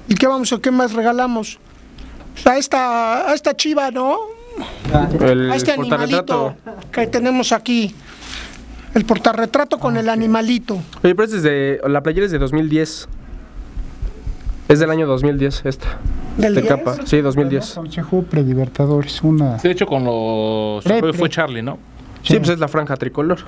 ¿Y 0.08 0.15
qué 0.15 0.27
vamos 0.27 0.51
a 0.53 0.60
qué 0.60 0.70
más 0.72 0.94
regalamos? 0.94 1.60
A 2.45 2.57
esta, 2.57 3.29
a 3.29 3.33
esta 3.33 3.55
chiva, 3.55 3.91
¿no? 3.91 4.17
El 5.19 5.51
A 5.51 5.55
este 5.55 5.71
animalito 5.71 6.55
que 6.91 7.07
tenemos 7.07 7.51
aquí. 7.51 7.93
El 8.93 9.05
portarretrato 9.05 9.79
con 9.79 9.95
el 9.95 10.09
animalito. 10.09 10.75
Oye, 11.03 11.15
pero 11.15 11.23
este 11.23 11.38
es 11.38 11.43
de. 11.43 11.81
La 11.88 12.01
playera 12.01 12.25
es 12.25 12.31
de 12.31 12.39
2010. 12.39 13.07
Es 14.67 14.79
del 14.79 14.89
año 14.89 15.07
2010 15.07 15.65
esta. 15.65 16.00
¿Del 16.38 16.55
de 16.55 16.61
10? 16.61 16.73
capa. 16.73 16.97
Sí, 17.05 17.21
2010. 17.21 17.73
Consejo 17.75 18.23
Prelibertadores, 18.23 19.21
una. 19.21 19.57
De 19.57 19.71
hecho, 19.71 19.85
con 19.85 20.03
los. 20.03 20.83
Pre, 20.83 21.00
fue, 21.00 21.09
pre. 21.09 21.19
fue 21.19 21.29
Charlie, 21.29 21.61
¿no? 21.61 21.77
Sí, 22.24 22.38
pues 22.38 22.50
es 22.50 22.60
la 22.60 22.68
franja 22.68 22.96
tricolor. 22.98 23.40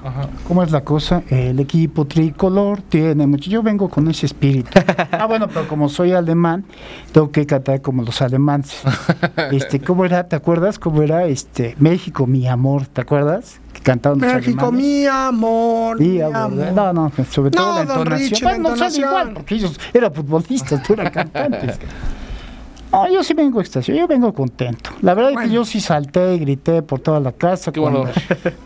¿Cómo 0.47 0.63
es 0.63 0.71
la 0.71 0.83
cosa? 0.83 1.21
El 1.29 1.59
equipo 1.59 2.05
tricolor 2.05 2.81
tiene 2.81 3.27
mucho. 3.27 3.49
Yo 3.49 3.61
vengo 3.61 3.87
con 3.89 4.07
ese 4.09 4.25
espíritu. 4.25 4.71
Ah, 5.11 5.25
bueno, 5.27 5.47
pero 5.47 5.67
como 5.67 5.87
soy 5.89 6.11
alemán, 6.11 6.65
tengo 7.11 7.31
que 7.31 7.45
cantar 7.45 7.81
como 7.81 8.03
los 8.03 8.21
alemanes. 8.21 8.81
Este, 9.51 9.79
¿cómo 9.79 10.03
era? 10.05 10.27
¿Te 10.27 10.35
acuerdas? 10.35 10.79
¿Cómo 10.79 11.01
era? 11.01 11.25
Este, 11.27 11.75
México, 11.79 12.25
mi 12.27 12.47
amor, 12.47 12.87
¿te 12.87 13.01
acuerdas? 13.01 13.59
Que 13.73 13.81
cantaban 13.81 14.19
los 14.19 14.33
México, 14.33 14.65
alemanes. 14.67 14.85
mi 14.85 15.05
amor. 15.05 15.97
Sí, 15.99 16.03
mi 16.03 16.21
amor. 16.21 16.51
No, 16.73 16.93
no, 16.93 17.11
sobre 17.31 17.51
todo 17.51 17.67
No, 17.67 17.75
la 17.75 17.81
entonación. 17.83 18.19
Richie, 18.29 18.43
la 18.43 18.49
bueno, 18.51 18.69
no 18.69 18.75
sale 18.75 18.95
entonación. 18.95 19.09
igual, 19.09 19.33
porque 19.33 19.55
ellos 19.55 19.79
eran 19.93 20.13
futbolistas, 20.13 20.83
tú 20.83 20.93
eras 20.93 21.11
cantantes. 21.11 21.79
No, 22.93 23.11
yo 23.11 23.23
sí 23.23 23.33
vengo 23.33 23.59
extasiado, 23.59 23.99
yo 23.99 24.07
vengo 24.07 24.31
contento. 24.33 24.91
La 25.01 25.15
verdad 25.15 25.31
es 25.31 25.39
que 25.49 25.49
yo 25.49 25.65
sí 25.65 25.81
salté 25.81 26.35
y 26.35 26.39
grité 26.39 26.83
por 26.83 26.99
toda 26.99 27.19
la 27.19 27.31
casa. 27.31 27.71
Qué 27.71 27.79
bueno. 27.79 28.05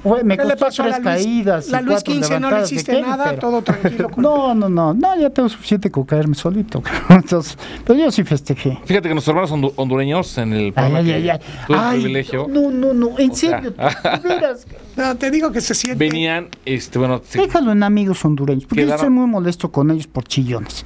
cuando- 0.04 0.26
me 0.26 0.36
¿Qué 0.38 0.44
le 0.44 0.50
costó 0.52 0.66
pasó 0.66 0.84
a 0.84 0.86
tres 0.88 1.04
la 1.04 1.14
Luis? 1.14 1.26
caídas. 1.26 1.70
La 1.70 1.82
Luis 1.82 1.96
cuatro 2.04 2.14
15 2.14 2.30
no 2.30 2.36
le 2.36 2.40
levantadas 2.42 2.70
de 2.70 2.76
hiciste 2.76 3.02
nada, 3.02 3.24
pero- 3.30 3.40
todo 3.40 3.62
tranquilo. 3.62 4.10
con- 4.10 4.22
No, 4.24 4.54
no, 4.54 4.68
no, 4.70 4.94
no, 4.94 5.16
ya 5.20 5.30
tengo 5.30 5.48
suficiente 5.48 5.90
con 5.90 6.04
caerme 6.04 6.36
solito. 6.36 6.84
Entonces, 7.10 7.58
pero 7.86 7.98
yo 7.98 8.12
sí 8.12 8.24
festejé. 8.26 8.78
Fíjate 8.86 9.08
que 9.08 9.14
nuestros 9.16 9.30
hermanos 9.36 9.52
hondu- 9.52 9.74
hondureños 9.78 10.38
en 10.38 10.52
el 10.52 10.66
Ay, 10.66 10.72
programa 10.74 10.98
ay, 11.00 11.12
ay, 11.12 11.30
ay. 11.30 11.40
Ay, 11.70 12.00
privilegio 12.00 12.48
no, 12.50 12.70
no, 12.70 12.94
no, 12.94 13.18
en 13.18 13.34
serio, 13.34 13.74
veras. 14.24 14.68
No, 14.98 15.16
te 15.16 15.32
digo 15.32 15.52
que 15.54 15.62
se 15.62 15.74
siente. 15.74 16.04
venían, 16.04 16.48
este, 16.66 17.00
bueno, 17.00 17.22
se- 17.26 17.40
Déjalo 17.40 17.72
en 17.72 17.82
amigos 17.82 18.26
hondureños, 18.26 18.66
porque 18.66 18.86
yo 18.86 18.94
estoy 18.94 19.10
muy 19.10 19.28
molesto 19.28 19.72
con 19.72 19.90
ellos 19.92 20.08
por 20.08 20.26
chillones. 20.26 20.84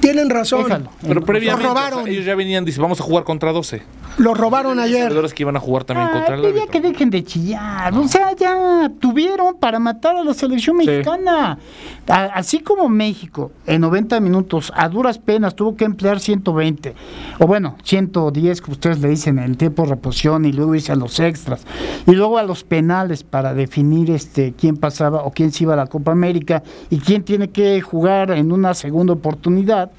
Tienen 0.00 0.30
razón. 0.30 0.64
Déjalo. 0.64 0.90
pero 1.06 1.22
previamente 1.22 1.66
robaron. 1.68 2.08
ellos 2.08 2.24
ya 2.24 2.34
venían, 2.34 2.64
dice, 2.64 2.80
vamos 2.80 3.00
a 3.00 3.04
jugar 3.04 3.24
contra 3.24 3.52
12. 3.52 3.82
Lo 4.18 4.34
robaron 4.34 4.78
ayer. 4.78 5.04
Jugadores 5.08 5.32
que 5.34 5.42
iban 5.44 5.56
a 5.56 5.60
jugar 5.60 5.84
también 5.84 6.08
contra 6.10 6.34
el 6.34 6.54
ya 6.54 6.66
que 6.66 6.80
dejen 6.80 7.10
de 7.10 7.24
chillar. 7.24 7.94
O 7.94 8.06
sea, 8.08 8.34
ya 8.36 8.90
tuvieron 9.00 9.56
para 9.58 9.78
matar 9.78 10.16
a 10.16 10.24
la 10.24 10.34
selección 10.34 10.76
mexicana. 10.76 11.58
A- 12.06 12.24
así 12.34 12.58
como 12.60 12.88
México, 12.88 13.50
en 13.66 13.80
90 13.80 14.20
minutos, 14.20 14.72
a 14.76 14.88
duras 14.88 15.18
penas, 15.18 15.54
tuvo 15.54 15.76
que 15.76 15.84
emplear 15.84 16.20
120. 16.20 16.94
O 17.38 17.46
bueno, 17.46 17.76
110, 17.82 18.60
como 18.60 18.72
ustedes 18.72 19.00
le 19.00 19.08
dicen, 19.08 19.38
en 19.38 19.44
el 19.44 19.56
tiempo 19.56 19.82
de 19.84 19.90
reposición 19.90 20.44
y 20.44 20.52
luego 20.52 20.74
irse 20.74 20.92
a 20.92 20.96
los 20.96 21.18
extras. 21.20 21.64
Y 22.06 22.12
luego 22.12 22.38
a 22.38 22.42
los 22.42 22.64
penales 22.64 23.22
para 23.24 23.54
definir 23.54 24.10
este 24.10 24.52
quién 24.52 24.76
pasaba 24.76 25.22
o 25.24 25.30
quién 25.30 25.52
se 25.52 25.64
iba 25.64 25.74
a 25.74 25.76
la 25.76 25.86
Copa 25.86 26.12
América 26.12 26.62
y 26.90 26.98
quién 26.98 27.22
tiene 27.22 27.50
que 27.50 27.80
jugar 27.80 28.30
en 28.32 28.52
una 28.52 28.74
segunda 28.74 29.12
oportunidad. 29.14 29.90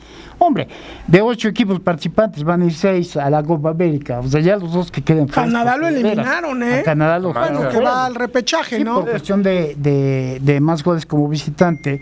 Hombre, 0.43 0.67
de 1.05 1.21
ocho 1.21 1.47
equipos 1.49 1.79
participantes 1.79 2.43
van 2.43 2.63
a 2.63 2.65
ir 2.65 2.73
seis 2.73 3.15
a 3.15 3.29
la 3.29 3.43
Copa 3.43 3.69
América. 3.69 4.19
O 4.19 4.27
sea, 4.27 4.41
ya 4.41 4.57
los 4.57 4.73
dos 4.73 4.89
que 4.91 5.03
queden 5.03 5.27
fuera, 5.27 5.43
Canadá 5.47 5.77
lo 5.77 5.87
eliminaron, 5.87 6.63
¿eh? 6.63 6.79
a 6.79 6.83
Canadá 6.83 7.19
lo 7.19 7.31
Bueno, 7.31 7.69
que 7.69 7.79
va 7.79 8.07
al 8.07 8.15
repechaje, 8.15 8.77
Sí, 8.77 8.83
¿no? 8.83 8.95
por 9.01 9.11
cuestión 9.11 9.43
de, 9.43 9.75
de- 9.77 10.39
de 10.41 10.59
más 10.59 10.83
goles 10.83 11.05
como 11.05 11.27
visitante. 11.29 12.01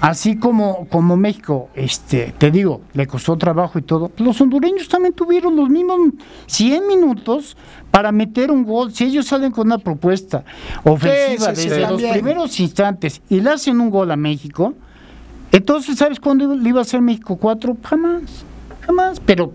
Así 0.00 0.38
como, 0.38 0.86
como 0.88 1.16
México, 1.18 1.68
este, 1.74 2.32
te 2.38 2.50
digo, 2.50 2.80
le 2.94 3.06
costó 3.06 3.36
trabajo 3.36 3.78
y 3.78 3.82
todo. 3.82 4.10
Los 4.18 4.40
hondureños 4.40 4.88
también 4.88 5.12
tuvieron 5.14 5.54
los 5.56 5.68
mismos 5.68 5.98
100 6.46 6.86
minutos 6.86 7.56
para 7.90 8.10
meter 8.12 8.50
un 8.50 8.64
gol. 8.64 8.92
Si 8.94 9.04
ellos 9.04 9.26
salen 9.26 9.52
con 9.52 9.66
una 9.66 9.78
propuesta 9.78 10.44
ofensiva 10.84 11.54
Sí, 11.54 11.56
sí, 11.56 11.62
sí, 11.62 11.68
desde 11.68 11.80
los 11.82 11.90
también. 11.92 12.12
primeros 12.12 12.58
instantes 12.60 13.20
y 13.28 13.40
le 13.40 13.50
hacen 13.50 13.80
un 13.80 13.90
gol 13.90 14.10
a 14.10 14.16
México, 14.16 14.74
entonces, 15.52 15.96
¿sabes 15.98 16.20
cuándo 16.20 16.54
le 16.54 16.68
iba 16.68 16.80
a 16.80 16.82
hacer 16.82 17.00
México 17.00 17.36
4? 17.36 17.76
Jamás, 17.82 18.22
jamás. 18.84 19.20
Pero, 19.24 19.52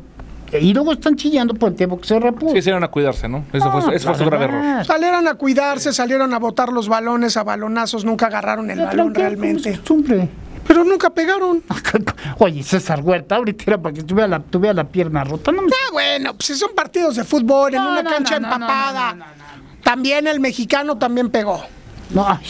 y 0.60 0.74
luego 0.74 0.94
están 0.94 1.16
chillando 1.16 1.54
por 1.54 1.70
el 1.70 1.76
tiempo 1.76 2.00
que 2.00 2.08
se 2.08 2.20
repuso. 2.20 2.56
Sí, 2.56 2.62
se 2.62 2.70
iban 2.72 2.84
a 2.84 2.88
cuidarse, 2.90 3.28
¿no? 3.30 3.46
Eso 3.54 3.72
fue, 3.72 3.96
eso 3.96 4.08
fue 4.10 4.18
su 4.18 4.26
grave 4.26 4.46
error. 4.46 4.86
Salieron 4.86 5.28
a 5.28 5.36
cuidarse, 5.36 5.94
salieron 5.94 6.34
a 6.34 6.40
botar 6.40 6.70
los 6.74 6.88
balones 6.88 7.38
a 7.38 7.44
balonazos, 7.44 8.04
nunca 8.06 8.28
agarraron 8.28 8.70
el 8.72 8.80
balón 8.80 9.14
realmente. 9.14 9.72
Costumbre. 9.72 10.28
Pero 10.68 10.84
nunca 10.84 11.10
pegaron. 11.10 11.64
Oye, 12.38 12.64
César 12.64 13.02
Huerta, 13.02 13.36
ahorita 13.36 13.64
era 13.68 13.78
para 13.82 13.94
que 13.94 14.04
tuviera 14.04 14.28
la, 14.28 14.40
tuviera 14.40 14.74
la 14.74 14.84
pierna 14.86 15.24
rota. 15.24 15.52
No 15.52 15.62
me... 15.64 15.68
Ah, 15.70 15.90
bueno, 15.92 16.34
pues 16.36 16.46
si 16.46 16.56
son 16.56 16.70
partidos 16.76 17.16
de 17.16 17.24
fútbol 17.24 17.74
en 17.74 17.82
No, 17.82 17.92
una 17.92 18.04
no, 18.04 18.10
cancha 18.10 18.40
no, 18.40 18.48
no, 18.48 18.54
empapada. 18.56 19.14
no, 19.14 19.18
no, 19.20 19.26
no, 19.26 19.82
También 19.84 20.28
el 20.28 20.40
mexicano 20.40 20.98
también 20.98 21.30
pegó. 21.30 21.64
No, 22.12 22.26
ay, 22.28 22.46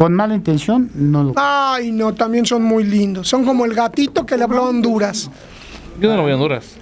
con 0.00 0.14
mala 0.14 0.34
intención, 0.34 0.90
no 0.94 1.22
lo. 1.22 1.34
Ay, 1.36 1.92
no, 1.92 2.14
también 2.14 2.46
son 2.46 2.62
muy 2.62 2.84
lindos. 2.84 3.28
Son 3.28 3.44
como 3.44 3.66
el 3.66 3.74
gatito 3.74 4.24
que 4.24 4.34
le 4.34 4.44
habló 4.44 4.64
a 4.64 4.68
Honduras. 4.70 5.30
Yo 6.00 6.08
no 6.08 6.16
lo 6.16 6.22
voy 6.22 6.32
a 6.32 6.36
Honduras. 6.36 6.76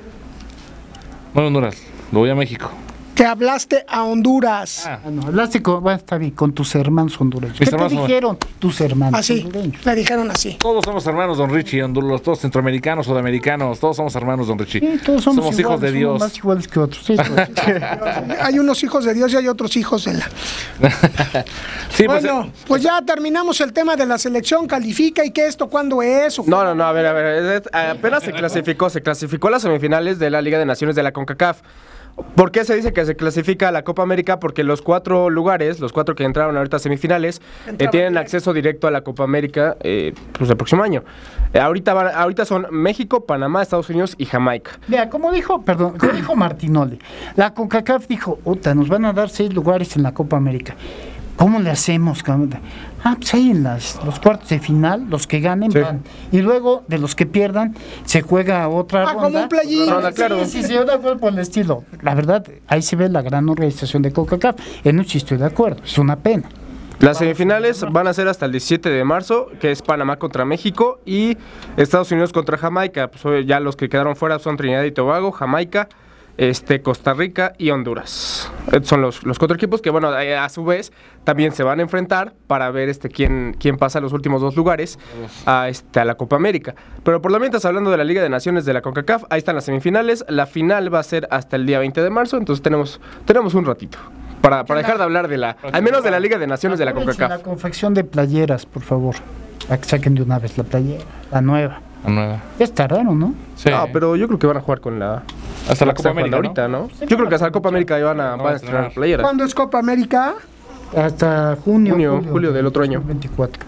No 1.35 1.41
voy 1.41 1.43
a 1.43 1.47
Honduras, 1.49 1.83
lo 2.13 2.21
voy 2.21 2.31
a 2.31 2.37
México. 2.37 2.71
Que 3.19 3.27
hablaste 3.27 3.85
a 3.89 4.05
Honduras. 4.05 4.87
Ah, 4.87 5.01
no, 5.11 5.23
hablaste 5.23 5.61
con, 5.61 5.83
bueno, 5.83 5.99
está 5.99 6.19
bien, 6.19 6.31
con 6.31 6.53
tus 6.53 6.77
hermanos 6.77 7.21
hondureños. 7.21 7.59
¿Qué 7.59 7.65
te 7.65 7.75
hermanos 7.75 7.91
dijeron 7.91 8.39
tus 8.61 8.81
hermanos 8.81 9.19
Así, 9.19 9.43
hondureños? 9.45 9.85
le 9.85 9.95
dijeron 9.97 10.31
así. 10.31 10.57
Todos 10.61 10.85
somos 10.85 11.05
hermanos, 11.05 11.37
don 11.37 11.51
Richie, 11.51 11.83
Honduras, 11.83 12.23
todos 12.23 12.39
centroamericanos, 12.39 13.07
sudamericanos, 13.07 13.81
todos 13.81 13.97
somos 13.97 14.15
hermanos, 14.15 14.47
don 14.47 14.57
Richie. 14.57 14.79
Sí, 14.79 15.01
todos 15.05 15.25
somos, 15.25 15.47
hijos 15.47 15.59
iguales, 15.59 15.81
de 15.81 15.93
Dios. 15.99 16.21
Más 16.21 16.37
iguales 16.37 16.69
que 16.69 16.79
otros. 16.79 17.05
sí, 17.05 17.17
sí. 17.17 17.33
Hay 18.41 18.61
unos 18.61 18.85
hijos 18.85 19.05
de 19.05 19.15
Dios 19.15 19.33
y 19.33 19.37
hay 19.37 19.49
otros 19.49 19.77
hijos 19.77 20.05
de 20.05 20.15
la. 20.15 20.31
Sí, 21.91 22.05
pues, 22.05 22.23
bueno, 22.23 22.43
eh, 22.45 22.53
pues 22.69 22.83
ya 22.85 23.03
terminamos 23.03 23.61
el 23.61 23.73
tema 23.73 23.97
de 23.97 24.07
la 24.07 24.19
selección. 24.19 24.69
Califica 24.69 25.25
y 25.25 25.33
qué 25.33 25.49
esto, 25.49 25.69
cuándo 25.69 26.03
es. 26.03 26.39
o? 26.39 26.45
No, 26.47 26.63
no, 26.63 26.73
no, 26.73 26.85
a 26.85 26.93
ver, 26.93 27.07
a 27.07 27.13
ver. 27.13 27.65
apenas 27.73 28.23
se 28.23 28.33
clasificó, 28.33 28.89
se 28.89 29.03
clasificó 29.03 29.49
a 29.49 29.51
las 29.51 29.63
semifinales 29.63 30.21
de 30.21 30.31
la 30.31 30.41
Liga 30.41 30.61
de 30.61 30.67
Naciones 30.67 30.95
de 30.95 31.03
la 31.03 31.13
CONCACAF. 31.13 31.63
¿Por 32.35 32.51
qué 32.51 32.65
se 32.65 32.75
dice 32.77 32.93
que 32.93 33.05
se 33.05 33.17
clasifica 33.17 33.69
a 33.69 33.73
la 33.73 33.83
Copa 33.83 34.03
América? 34.03 34.41
Porque 34.41 34.65
los 34.65 34.83
cuatro 34.83 35.31
lugares, 35.31 35.81
los 35.81 35.93
cuatro 35.93 36.15
que 36.15 36.25
entraron 36.25 36.57
ahorita 36.57 36.77
a 36.77 36.81
semifinales, 36.81 37.41
eh, 37.79 37.89
tienen 37.91 38.17
acceso 38.17 38.53
directo 38.53 38.87
a 38.87 38.91
la 38.91 39.03
Copa 39.03 39.25
América 39.25 39.77
eh, 39.81 40.15
pues 40.33 40.51
el 40.51 40.57
próximo 40.57 40.83
año. 40.83 41.05
Eh, 41.53 41.61
ahorita, 41.61 41.95
van- 41.95 42.15
ahorita 42.15 42.45
son 42.45 42.67
México, 42.71 43.25
Panamá, 43.25 43.63
Estados 43.63 43.89
Unidos 43.91 44.15
y 44.19 44.25
Jamaica. 44.27 44.73
Mira, 44.89 45.09
como 45.11 45.31
dijo, 45.33 45.63
perdón, 45.63 45.97
como 45.99 46.13
dijo 46.13 46.35
Martinoli, 46.37 46.99
la 47.37 47.55
CONCACAF 47.55 48.07
dijo, 48.09 48.39
Uta, 48.45 48.75
nos 48.75 48.89
van 48.89 49.05
a 49.05 49.13
dar 49.13 49.29
seis 49.31 49.53
lugares 49.53 49.97
en 49.97 50.03
la 50.03 50.13
Copa 50.13 50.37
América. 50.37 50.75
¿Cómo 51.37 51.61
le 51.61 51.71
hacemos? 51.71 52.25
Ah, 53.05 53.15
pues 53.17 53.33
ahí 53.35 53.51
en 53.51 53.63
las, 53.63 53.99
los 54.05 54.19
cuartos 54.19 54.49
de 54.49 54.59
final, 54.59 55.07
los 55.09 55.27
que 55.27 55.41
ganen 55.41 55.71
Sí. 55.71 55.79
van. 55.79 56.03
Y 56.33 56.39
luego, 56.43 56.83
de 56.89 56.99
los 56.99 57.15
que 57.15 57.27
pierdan, 57.27 57.75
se 58.05 58.23
juega 58.23 58.69
otra 58.69 59.03
Ah, 59.03 59.13
ronda. 59.15 59.23
como 59.23 59.39
un 59.43 59.49
play-in. 59.49 59.89
Ronda, 59.89 60.13
claro. 60.13 60.45
Sí, 60.45 60.63
sí, 60.63 60.65
sí, 60.65 60.77
una 60.77 60.99
cosa 60.99 61.17
por 61.17 61.33
el 61.33 61.39
estilo. 61.39 61.85
La 62.03 62.15
verdad, 62.15 62.45
ahí 62.67 62.83
se 62.83 62.97
ve 62.97 63.09
la 63.09 63.23
gran 63.23 63.49
organización 63.49 64.03
de 64.03 64.13
CONCACAF. 64.13 64.57
En 64.85 64.99
un 64.99 65.05
sí 65.07 65.19
estoy 65.19 65.39
de 65.39 65.47
acuerdo, 65.47 65.83
es 65.85 65.97
una 65.99 66.17
pena. 66.17 66.49
Las 67.01 67.19
semifinales 67.19 67.85
van 67.93 68.09
a 68.09 68.13
ser 68.13 68.27
hasta 68.27 68.47
el 68.47 68.51
17 68.53 68.91
de 68.91 69.05
marzo, 69.05 69.47
que 69.61 69.71
es 69.71 69.83
Panamá 69.83 70.17
contra 70.17 70.45
México 70.45 70.99
y 71.07 71.37
Estados 71.77 72.11
Unidos 72.11 72.33
contra 72.33 72.59
Jamaica. 72.59 73.09
Pues 73.09 73.47
ya 73.47 73.61
los 73.61 73.77
que 73.77 73.89
quedaron 73.89 74.17
fuera 74.17 74.41
son 74.41 74.57
Trinidad 74.57 74.83
y 74.83 74.91
Tobago, 74.91 75.31
Jamaica, 75.31 75.89
este, 76.39 76.81
Costa 76.81 77.13
Rica 77.15 77.53
y 77.59 77.71
Honduras. 77.71 78.51
Estos 78.67 78.89
son 78.89 79.03
los, 79.03 79.25
los 79.25 79.39
cuatro 79.39 79.57
equipos 79.57 79.83
que, 79.83 79.91
bueno, 79.91 80.17
eh, 80.19 80.37
a 80.37 80.49
su 80.49 80.65
vez 80.65 80.93
también 81.25 81.53
se 81.53 81.65
van 81.65 81.81
a 81.81 81.83
enfrentar 81.83 82.33
para 82.47 82.71
ver 82.71 82.89
este 82.89 83.09
quién, 83.09 83.57
quién 83.59 83.77
pasa 83.77 83.99
a 83.99 84.03
los 84.03 84.13
últimos 84.13 84.41
dos 84.41 84.57
lugares 84.57 84.99
a, 85.47 85.69
este, 85.69 86.01
a 86.01 86.05
la 86.05 86.15
Copa 86.15 86.37
América. 86.37 86.77
Pero 87.03 87.21
por 87.21 87.33
lo 87.33 87.41
mientras, 87.41 87.65
hablando 87.65 87.91
de 87.91 87.97
la 87.97 88.05
Liga 88.05 88.23
de 88.23 88.29
Naciones 88.29 88.65
de 88.65 88.73
la 88.73 88.83
CONCACAF, 88.83 89.25
ahí 89.31 89.39
están 89.39 89.57
las 89.57 89.65
semifinales. 89.65 90.25
La 90.29 90.47
final 90.47 90.95
va 90.95 91.01
a 91.01 91.03
ser 91.03 91.27
hasta 91.31 91.57
el 91.57 91.67
día 91.67 91.81
20 91.81 92.01
de 92.03 92.11
marzo, 92.11 92.37
entonces 92.37 92.63
tenemos, 92.63 93.01
tenemos 93.27 93.55
un 93.55 93.67
ratito. 93.67 93.99
Para, 94.41 94.65
para 94.65 94.79
dejar 94.79 94.99
de 94.99 95.03
hablar 95.03 95.27
de 95.27 95.37
la, 95.37 95.57
al 95.73 95.83
menos 95.83 96.05
de 96.05 96.13
la 96.13 96.21
Liga 96.21 96.39
de 96.39 96.47
Naciones 96.47 96.79
de 96.79 96.85
la 96.85 96.95
CONCACAF. 96.95 97.31
La 97.31 97.39
confección 97.43 97.95
de 97.95 98.05
playeras, 98.05 98.65
por 98.65 98.83
favor. 98.83 99.17
Para 99.67 99.81
que 99.81 99.89
saquen 99.89 100.15
de 100.15 100.23
una 100.23 100.39
vez 100.39 100.57
la 100.57 100.63
playera, 100.63 101.05
la 101.33 101.41
nueva. 101.41 101.81
la 102.05 102.11
nueva. 102.11 102.43
Ya 102.61 102.65
está 102.65 102.87
raro, 102.87 103.13
¿no? 103.13 103.35
Sí. 103.57 103.71
No, 103.71 103.89
pero 103.93 104.15
yo 104.15 104.29
creo 104.29 104.39
que 104.39 104.47
van 104.47 104.57
a 104.57 104.61
jugar 104.61 104.81
con 104.81 105.01
la. 105.01 105.25
Hasta 105.69 105.85
la 105.87 105.95
Copa 105.95 106.11
América, 106.11 106.37
ahorita, 106.37 106.69
¿no? 106.69 106.89
Yo 107.07 107.17
creo 107.17 107.29
que 107.29 107.35
hasta 107.35 107.47
la 107.47 107.53
Copa 107.53 107.69
América 107.69 107.99
van 108.03 108.21
a, 108.21 108.37
No, 108.37 108.43
van 108.45 108.53
a 108.55 108.57
estrenar 108.57 108.93
playeras. 108.93 109.23
¿Cuándo 109.25 109.45
es 109.45 109.55
Copa 109.55 109.79
América? 109.79 110.35
Hasta 110.97 111.57
junio. 111.65 111.93
Junio, 111.95 112.23
julio 112.31 112.53
del 112.53 112.67
otro 112.67 112.83
año. 112.83 113.03
24. 113.05 113.63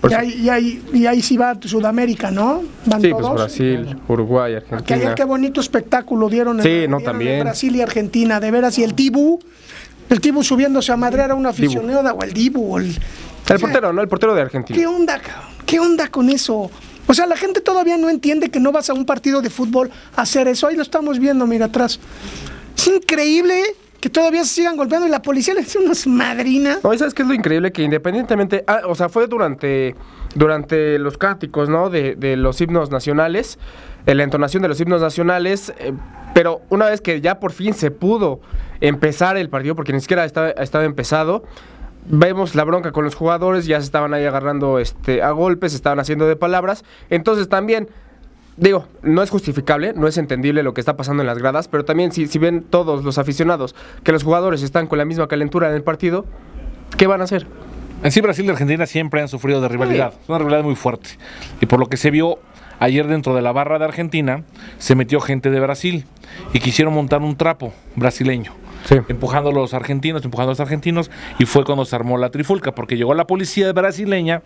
Por 0.00 0.10
Y 0.10 0.14
ahí, 0.14 0.40
y, 0.42 0.48
ahí, 0.48 0.82
y 0.92 1.06
ahí 1.06 1.22
sí 1.22 1.36
va 1.36 1.56
Sudamérica, 1.60 2.30
¿no? 2.30 2.62
Van 2.84 3.00
Sí, 3.00 3.10
pues. 3.10 3.28
Brasil, 3.28 3.96
Uruguay, 4.08 4.52
Que 4.52 4.56
Argentina. 4.58 4.96
ayer 4.98 5.14
qué 5.14 5.24
bonito 5.24 5.60
espectáculo 5.60 6.28
dieron, 6.28 6.58
en- 6.58 6.62
Sí, 6.62 6.68
dieron 6.68 6.90
no, 6.92 6.98
en 6.98 7.04
también. 7.04 7.40
Brasil 7.40 7.74
y 7.76 7.82
Argentina, 7.82 8.38
de 8.40 8.50
veras. 8.50 8.78
Y 8.78 8.84
el 8.84 8.94
Tibu, 8.94 9.38
el 10.10 10.20
Tibu 10.20 10.42
subiéndose 10.44 10.92
a 10.92 10.96
madrear 10.96 11.30
a 11.30 11.34
una 11.34 11.48
aficionada, 11.50 12.12
o 12.12 12.22
el 12.22 12.32
Dibu. 12.32 12.78
El 12.78 12.94
portero, 13.60 13.92
¿no? 13.92 14.02
El 14.02 14.08
portero 14.08 14.34
de 14.34 14.42
Argentina. 14.42 14.78
¿Qué 14.78 14.86
onda, 14.86 15.18
cabrón? 15.18 15.50
¿Qué 15.64 15.80
onda 15.80 16.08
con 16.08 16.28
eso? 16.30 16.70
O 17.06 17.14
sea, 17.14 17.26
la 17.26 17.36
gente 17.36 17.60
todavía 17.60 17.96
no 17.96 18.08
entiende 18.08 18.50
que 18.50 18.60
no 18.60 18.72
vas 18.72 18.90
a 18.90 18.94
un 18.94 19.06
partido 19.06 19.42
de 19.42 19.50
fútbol 19.50 19.90
a 20.16 20.22
hacer 20.22 20.48
eso. 20.48 20.66
Ahí 20.66 20.76
lo 20.76 20.82
estamos 20.82 21.18
viendo, 21.18 21.46
mira 21.46 21.66
atrás. 21.66 22.00
Es 22.76 22.86
increíble 22.88 23.62
que 24.00 24.10
todavía 24.10 24.44
se 24.44 24.54
sigan 24.54 24.76
golpeando 24.76 25.06
y 25.06 25.10
la 25.10 25.22
policía 25.22 25.54
le 25.54 25.60
hace 25.60 25.78
unas 25.78 26.06
madrinas. 26.06 26.82
No, 26.84 26.92
¿y 26.92 26.98
sabes 26.98 27.14
qué 27.14 27.22
es 27.22 27.28
lo 27.28 27.34
increíble? 27.34 27.72
Que 27.72 27.82
independientemente, 27.82 28.64
ah, 28.66 28.82
o 28.86 28.94
sea, 28.94 29.08
fue 29.08 29.26
durante, 29.26 29.94
durante 30.34 30.98
los 30.98 31.16
cánticos, 31.16 31.68
¿no? 31.68 31.90
De, 31.90 32.14
de 32.14 32.36
los 32.36 32.60
himnos 32.60 32.90
nacionales, 32.90 33.58
eh, 34.06 34.14
la 34.14 34.22
entonación 34.22 34.62
de 34.62 34.68
los 34.68 34.80
himnos 34.80 35.00
nacionales, 35.00 35.72
eh, 35.78 35.92
pero 36.34 36.60
una 36.68 36.86
vez 36.86 37.00
que 37.00 37.20
ya 37.20 37.40
por 37.40 37.52
fin 37.52 37.72
se 37.72 37.90
pudo 37.90 38.40
empezar 38.80 39.36
el 39.36 39.48
partido, 39.48 39.74
porque 39.74 39.92
ni 39.92 40.00
siquiera 40.00 40.24
estaba, 40.24 40.50
estaba 40.50 40.84
empezado, 40.84 41.44
vemos 42.08 42.54
la 42.54 42.64
bronca 42.64 42.92
con 42.92 43.04
los 43.04 43.14
jugadores, 43.14 43.66
ya 43.66 43.80
se 43.80 43.86
estaban 43.86 44.14
ahí 44.14 44.24
agarrando 44.24 44.78
este, 44.78 45.22
a 45.22 45.30
golpes, 45.30 45.72
se 45.72 45.76
estaban 45.76 45.98
haciendo 45.98 46.26
de 46.26 46.36
palabras, 46.36 46.84
entonces 47.10 47.48
también... 47.48 47.88
Digo, 48.58 48.86
no 49.02 49.22
es 49.22 49.28
justificable, 49.28 49.92
no 49.94 50.08
es 50.08 50.16
entendible 50.16 50.62
lo 50.62 50.72
que 50.72 50.80
está 50.80 50.96
pasando 50.96 51.22
en 51.22 51.26
las 51.26 51.36
gradas, 51.36 51.68
pero 51.68 51.84
también 51.84 52.10
si, 52.10 52.26
si 52.26 52.38
ven 52.38 52.62
todos 52.62 53.04
los 53.04 53.18
aficionados 53.18 53.74
que 54.02 54.12
los 54.12 54.24
jugadores 54.24 54.62
están 54.62 54.86
con 54.86 54.96
la 54.96 55.04
misma 55.04 55.28
calentura 55.28 55.68
en 55.68 55.74
el 55.74 55.82
partido, 55.82 56.24
¿qué 56.96 57.06
van 57.06 57.20
a 57.20 57.24
hacer? 57.24 57.46
En 58.02 58.12
sí, 58.12 58.20
Brasil 58.20 58.44
y 58.44 58.48
Argentina 58.48 58.86
siempre 58.86 59.20
han 59.20 59.28
sufrido 59.28 59.60
de 59.60 59.68
rivalidad. 59.68 60.14
Es 60.22 60.28
una 60.28 60.38
rivalidad 60.38 60.64
muy 60.64 60.74
fuerte. 60.74 61.10
Y 61.60 61.66
por 61.66 61.80
lo 61.80 61.88
que 61.88 61.96
se 61.96 62.10
vio 62.10 62.38
ayer 62.78 63.06
dentro 63.06 63.34
de 63.34 63.42
la 63.42 63.52
barra 63.52 63.78
de 63.78 63.86
Argentina, 63.86 64.42
se 64.78 64.94
metió 64.94 65.20
gente 65.20 65.50
de 65.50 65.60
Brasil 65.60 66.04
y 66.52 66.60
quisieron 66.60 66.94
montar 66.94 67.22
un 67.22 67.36
trapo 67.36 67.72
brasileño. 67.94 68.52
Sí. 68.88 68.96
Empujando 69.08 69.50
a 69.50 69.52
los 69.52 69.74
argentinos, 69.74 70.24
empujando 70.24 70.50
a 70.50 70.52
los 70.52 70.60
argentinos, 70.60 71.10
y 71.38 71.44
fue 71.44 71.64
cuando 71.64 71.84
se 71.84 71.96
armó 71.96 72.16
la 72.18 72.30
trifulca, 72.30 72.72
porque 72.74 72.96
llegó 72.96 73.14
la 73.14 73.26
policía 73.26 73.72
brasileña 73.72 74.42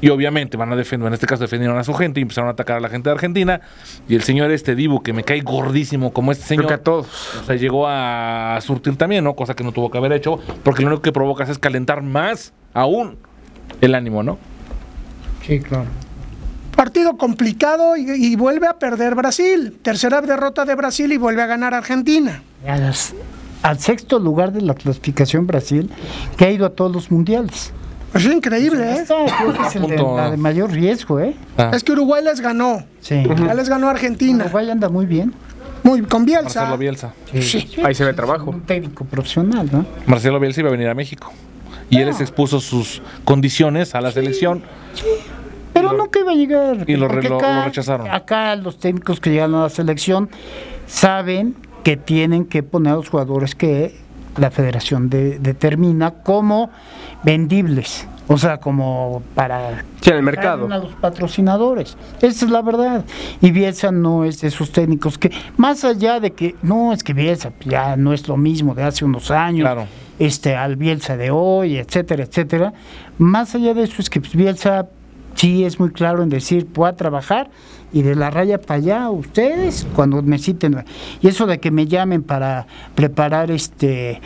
y 0.00 0.08
obviamente 0.08 0.56
van 0.56 0.72
a 0.72 0.76
defender, 0.76 1.08
en 1.08 1.14
este 1.14 1.26
caso 1.26 1.42
defendieron 1.42 1.76
a 1.78 1.84
su 1.84 1.92
gente 1.94 2.18
y 2.18 2.22
empezaron 2.22 2.48
a 2.48 2.52
atacar 2.52 2.78
a 2.78 2.80
la 2.80 2.88
gente 2.88 3.10
de 3.10 3.14
Argentina. 3.14 3.60
Y 4.08 4.14
el 4.14 4.22
señor 4.22 4.50
este 4.50 4.74
Dibu, 4.74 5.02
que 5.02 5.12
me 5.12 5.24
cae 5.24 5.40
gordísimo 5.42 6.12
como 6.12 6.32
este 6.32 6.44
Creo 6.46 6.56
señor. 6.60 6.66
que 6.68 6.74
a 6.74 6.78
todos. 6.82 7.06
O 7.42 7.44
sea, 7.44 7.56
llegó 7.56 7.86
a 7.86 8.58
surtir 8.62 8.96
también, 8.96 9.24
¿no? 9.24 9.34
Cosa 9.34 9.54
que 9.54 9.62
no 9.62 9.72
tuvo 9.72 9.90
que 9.90 9.98
haber 9.98 10.12
hecho, 10.12 10.38
porque 10.62 10.82
lo 10.82 10.88
único 10.88 11.02
que 11.02 11.12
provocas 11.12 11.48
es 11.50 11.58
calentar 11.58 12.00
más 12.02 12.52
aún 12.72 13.18
el 13.82 13.94
ánimo, 13.94 14.22
¿no? 14.22 14.38
Sí, 15.46 15.60
claro. 15.60 15.84
Partido 16.76 17.16
complicado 17.18 17.96
y, 17.96 18.06
y 18.10 18.36
vuelve 18.36 18.66
a 18.66 18.78
perder 18.78 19.14
Brasil. 19.14 19.76
Tercera 19.82 20.22
derrota 20.22 20.64
de 20.64 20.74
Brasil 20.74 21.12
y 21.12 21.18
vuelve 21.18 21.42
a 21.42 21.46
ganar 21.46 21.74
Argentina. 21.74 22.42
A 22.66 22.78
las- 22.78 23.14
al 23.62 23.78
sexto 23.78 24.18
lugar 24.18 24.52
de 24.52 24.60
la 24.62 24.74
clasificación 24.74 25.46
Brasil, 25.46 25.90
que 26.36 26.44
ha 26.46 26.50
ido 26.50 26.66
a 26.66 26.70
todos 26.70 26.92
los 26.92 27.10
mundiales. 27.10 27.72
Es 28.14 28.24
increíble, 28.26 28.82
¿eh? 28.90 28.94
Esta 29.00 29.14
creo 29.38 29.52
que 29.54 29.62
es 29.62 29.76
el 29.76 29.86
de, 29.86 29.96
la 29.96 30.30
de 30.30 30.36
mayor 30.36 30.70
riesgo, 30.70 31.18
¿eh? 31.20 31.34
Ah, 31.56 31.70
Es 31.72 31.82
que 31.82 31.92
Uruguay 31.92 32.22
les 32.22 32.40
ganó. 32.40 32.84
Sí. 33.00 33.22
Ya 33.46 33.54
les 33.54 33.68
ganó 33.70 33.88
Argentina. 33.88 34.44
Uruguay 34.44 34.68
anda 34.70 34.88
muy 34.90 35.06
bien. 35.06 35.32
Muy 35.82 36.02
con 36.02 36.24
Bielsa. 36.26 36.60
Marcelo 36.60 36.78
Bielsa. 36.78 37.14
Sí. 37.40 37.68
Ahí 37.82 37.94
se 37.94 38.04
ve 38.04 38.12
trabajo. 38.12 38.50
Un 38.50 38.60
técnico 38.60 39.04
profesional, 39.04 39.68
¿no? 39.72 39.86
Marcelo 40.06 40.38
Bielsa 40.38 40.60
iba 40.60 40.68
a 40.68 40.72
venir 40.72 40.88
a 40.88 40.94
México. 40.94 41.32
Y 41.88 41.98
él 41.98 42.06
les 42.06 42.20
expuso 42.20 42.60
sus 42.60 43.02
condiciones 43.24 43.94
a 43.94 44.00
la 44.00 44.12
selección. 44.12 44.62
Pero 45.72 45.92
nunca 45.94 46.18
iba 46.20 46.32
a 46.32 46.34
llegar. 46.34 46.84
y 46.88 46.96
lo 46.96 47.08
porque 47.08 47.22
re- 47.22 47.28
lo- 47.30 47.40
lo 47.40 47.64
rechazaron. 47.64 48.10
Acá 48.10 48.54
los 48.56 48.78
técnicos 48.78 49.20
que 49.20 49.30
llegaron 49.30 49.54
a 49.56 49.62
la 49.62 49.70
selección 49.70 50.28
saben 50.86 51.54
que 51.82 51.96
tienen 51.96 52.44
que 52.44 52.62
poner 52.62 52.92
a 52.92 52.96
los 52.96 53.08
jugadores 53.08 53.54
que 53.54 53.94
la 54.36 54.50
federación 54.50 55.10
de- 55.10 55.38
determina 55.38 56.10
como 56.22 56.70
vendibles, 57.22 58.06
o 58.28 58.38
sea, 58.38 58.58
como 58.58 59.22
para 59.34 59.84
Sí, 60.00 60.10
en 60.10 60.16
el 60.16 60.22
mercado. 60.22 60.66
a 60.72 60.78
los 60.78 60.94
patrocinadores. 60.94 61.96
Esa 62.20 62.44
es 62.46 62.50
la 62.50 62.62
verdad. 62.62 63.04
Y 63.40 63.50
Bielsa 63.50 63.92
no 63.92 64.24
es 64.24 64.40
de 64.40 64.48
esos 64.48 64.72
técnicos 64.72 65.18
que, 65.18 65.30
más 65.56 65.84
allá 65.84 66.18
de 66.20 66.32
que, 66.32 66.54
no, 66.62 66.92
es 66.92 67.02
que 67.04 67.12
Bielsa 67.12 67.52
ya 67.64 67.96
no 67.96 68.12
es 68.12 68.26
lo 68.28 68.36
mismo 68.36 68.74
de 68.74 68.84
hace 68.84 69.04
unos 69.04 69.30
años, 69.30 69.64
Claro. 69.64 69.86
este, 70.18 70.56
al 70.56 70.76
Bielsa 70.76 71.16
de 71.16 71.30
hoy, 71.30 71.76
etcétera, 71.76 72.24
etcétera. 72.24 72.72
Más 73.18 73.54
allá 73.54 73.74
de 73.74 73.82
eso 73.84 73.96
es 74.00 74.08
que 74.08 74.20
pues, 74.20 74.34
Bielsa 74.34 74.88
sí 75.34 75.64
es 75.64 75.78
muy 75.80 75.90
claro 75.90 76.22
en 76.22 76.28
decir, 76.28 76.66
voy 76.74 76.88
a 76.88 76.96
trabajar 76.96 77.50
y 77.92 78.02
de 78.02 78.14
la 78.14 78.30
raya 78.30 78.58
para 78.60 78.74
allá, 78.78 79.10
ustedes, 79.10 79.86
cuando 79.94 80.22
me 80.22 80.38
citen. 80.38 80.84
Y 81.20 81.28
eso 81.28 81.46
de 81.46 81.58
que 81.60 81.70
me 81.70 81.86
llamen 81.86 82.22
para 82.22 82.66
preparar 82.94 83.50
este 83.50 84.20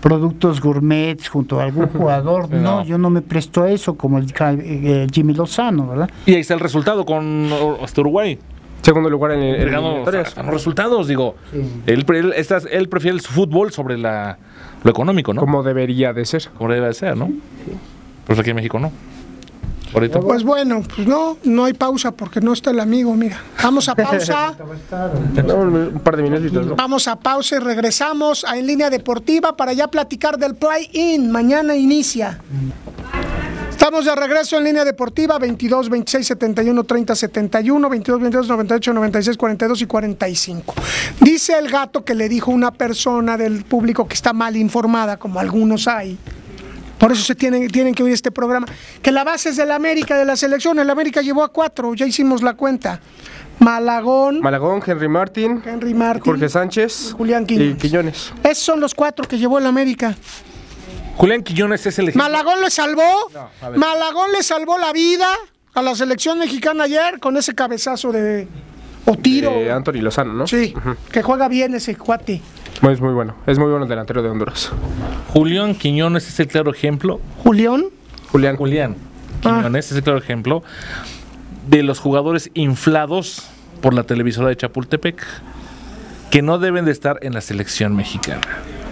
productos 0.00 0.60
gourmets 0.60 1.28
junto 1.28 1.60
a 1.60 1.64
algún 1.64 1.86
jugador, 1.96 2.50
no, 2.50 2.80
No. 2.80 2.84
yo 2.84 2.98
no 2.98 3.10
me 3.10 3.22
presto 3.22 3.62
a 3.62 3.70
eso, 3.70 3.94
como 3.96 4.18
el, 4.18 4.26
eh, 4.40 5.06
Jimmy 5.12 5.34
Lozano, 5.34 5.86
¿verdad? 5.86 6.10
Y 6.26 6.34
ahí 6.34 6.40
está 6.40 6.54
el 6.54 6.60
resultado 6.60 7.04
con 7.06 7.48
hasta 7.82 8.00
Uruguay. 8.00 8.38
Segundo 8.82 9.10
lugar 9.10 9.32
en, 9.32 9.42
eliminatorias. 9.42 10.36
los 10.36 10.46
resultados, 10.46 11.08
digo. 11.08 11.34
Él, 11.86 12.04
pre- 12.04 12.20
él, 12.20 12.32
estas- 12.36 12.66
él 12.70 12.88
prefiere 12.88 13.14
el 13.16 13.20
fútbol 13.22 13.72
sobre 13.72 13.98
la, 13.98 14.38
lo 14.84 14.90
económico, 14.90 15.34
¿no? 15.34 15.40
Como 15.40 15.62
debería 15.62 16.12
de 16.12 16.24
ser. 16.24 16.48
Como 16.56 16.72
debe 16.72 16.86
de 16.86 16.94
ser, 16.94 17.16
¿no? 17.16 17.28
Pues 18.26 18.38
aquí 18.38 18.50
en 18.50 18.56
México 18.56 18.78
no. 18.78 18.92
Ahorita. 19.94 20.20
Pues 20.20 20.42
bueno, 20.42 20.82
pues 20.94 21.06
no, 21.06 21.38
no 21.44 21.64
hay 21.64 21.72
pausa 21.72 22.12
porque 22.12 22.40
no 22.40 22.52
está 22.52 22.70
el 22.70 22.80
amigo, 22.80 23.14
mira. 23.14 23.40
Vamos 23.62 23.88
a 23.88 23.94
pausa. 23.94 24.56
Un 25.36 26.00
par 26.02 26.16
de 26.16 26.22
minutitos. 26.22 26.66
¿no? 26.66 26.76
Vamos 26.76 27.08
a 27.08 27.16
pausa 27.16 27.56
y 27.56 27.58
regresamos 27.58 28.44
a 28.44 28.58
En 28.58 28.66
Línea 28.66 28.90
Deportiva 28.90 29.56
para 29.56 29.72
ya 29.72 29.88
platicar 29.88 30.38
del 30.38 30.54
play-in. 30.54 31.30
Mañana 31.30 31.74
inicia. 31.74 32.38
Estamos 33.78 34.06
de 34.06 34.14
regreso 34.16 34.58
en 34.58 34.64
línea 34.64 34.84
deportiva 34.84 35.38
22 35.38 35.88
26 35.88 36.26
71 36.26 36.82
30 36.82 37.14
71 37.14 37.88
22 37.88 38.20
22 38.20 38.48
98 38.48 38.92
96 38.92 39.36
42 39.36 39.82
y 39.82 39.86
45. 39.86 40.74
Dice 41.20 41.56
el 41.56 41.70
gato 41.70 42.04
que 42.04 42.14
le 42.14 42.28
dijo 42.28 42.50
una 42.50 42.72
persona 42.72 43.36
del 43.36 43.64
público 43.64 44.08
que 44.08 44.14
está 44.14 44.32
mal 44.32 44.56
informada, 44.56 45.16
como 45.16 45.38
algunos 45.38 45.86
hay. 45.86 46.18
Por 46.98 47.12
eso 47.12 47.22
se 47.22 47.34
tienen, 47.34 47.68
tienen 47.68 47.94
que 47.94 48.02
oír 48.02 48.12
este 48.12 48.30
programa. 48.30 48.66
Que 49.02 49.12
la 49.12 49.24
base 49.24 49.50
es 49.50 49.56
del 49.56 49.70
América, 49.70 50.16
de 50.16 50.24
la 50.24 50.36
selección. 50.36 50.78
El 50.78 50.90
América 50.90 51.22
llevó 51.22 51.42
a 51.44 51.48
cuatro, 51.52 51.94
ya 51.94 52.06
hicimos 52.06 52.42
la 52.42 52.54
cuenta. 52.54 53.00
Malagón, 53.60 54.40
Malagón, 54.40 54.80
Henry 54.86 55.08
Martin, 55.08 55.60
Henry 55.64 55.92
Martin, 55.92 56.22
Jorge 56.24 56.48
Sánchez 56.48 57.12
Julián 57.16 57.44
Quiñones. 57.44 57.74
y 57.74 57.76
Quiñones. 57.76 58.32
Esos 58.44 58.58
son 58.64 58.80
los 58.80 58.94
cuatro 58.94 59.26
que 59.26 59.36
llevó 59.36 59.58
el 59.58 59.66
América. 59.66 60.14
Julián 61.16 61.42
Quillones 61.42 61.84
es 61.84 61.98
el 61.98 62.08
ejemplo. 62.10 62.22
Malagón 62.22 62.60
le 62.60 62.70
salvó. 62.70 63.30
Malagón 63.74 64.30
le 64.32 64.44
salvó 64.44 64.78
la 64.78 64.92
vida 64.92 65.26
a 65.74 65.82
la 65.82 65.96
selección 65.96 66.38
mexicana 66.38 66.84
ayer 66.84 67.18
con 67.18 67.36
ese 67.36 67.54
cabezazo 67.54 68.12
de. 68.12 68.46
O 69.06 69.16
tiro. 69.16 69.50
Eh, 69.50 69.72
Anthony 69.72 70.02
Lozano, 70.02 70.34
¿no? 70.34 70.46
sí, 70.46 70.74
que 71.10 71.22
juega 71.22 71.48
bien 71.48 71.74
ese 71.74 71.96
cuate. 71.96 72.40
Es 72.82 73.00
muy 73.00 73.12
bueno. 73.12 73.34
Es 73.46 73.58
muy 73.58 73.68
bueno 73.68 73.84
el 73.84 73.88
delantero 73.88 74.22
de 74.22 74.28
Honduras. 74.30 74.70
Julián 75.32 75.74
Quiñones 75.74 76.28
es 76.28 76.38
el 76.40 76.46
claro 76.48 76.72
ejemplo. 76.72 77.20
Julián. 77.42 77.84
Julián. 78.30 78.56
Julián 78.56 78.96
Ah. 79.44 79.58
Quiñones 79.58 79.90
es 79.90 79.96
el 79.96 80.02
claro 80.02 80.18
ejemplo 80.18 80.62
de 81.68 81.82
los 81.82 81.98
jugadores 81.98 82.50
inflados 82.54 83.48
por 83.82 83.94
la 83.94 84.02
televisora 84.02 84.48
de 84.48 84.56
Chapultepec 84.56 85.24
que 86.30 86.42
no 86.42 86.58
deben 86.58 86.84
de 86.84 86.92
estar 86.92 87.18
en 87.22 87.34
la 87.34 87.40
selección 87.40 87.94
mexicana. 87.94 88.40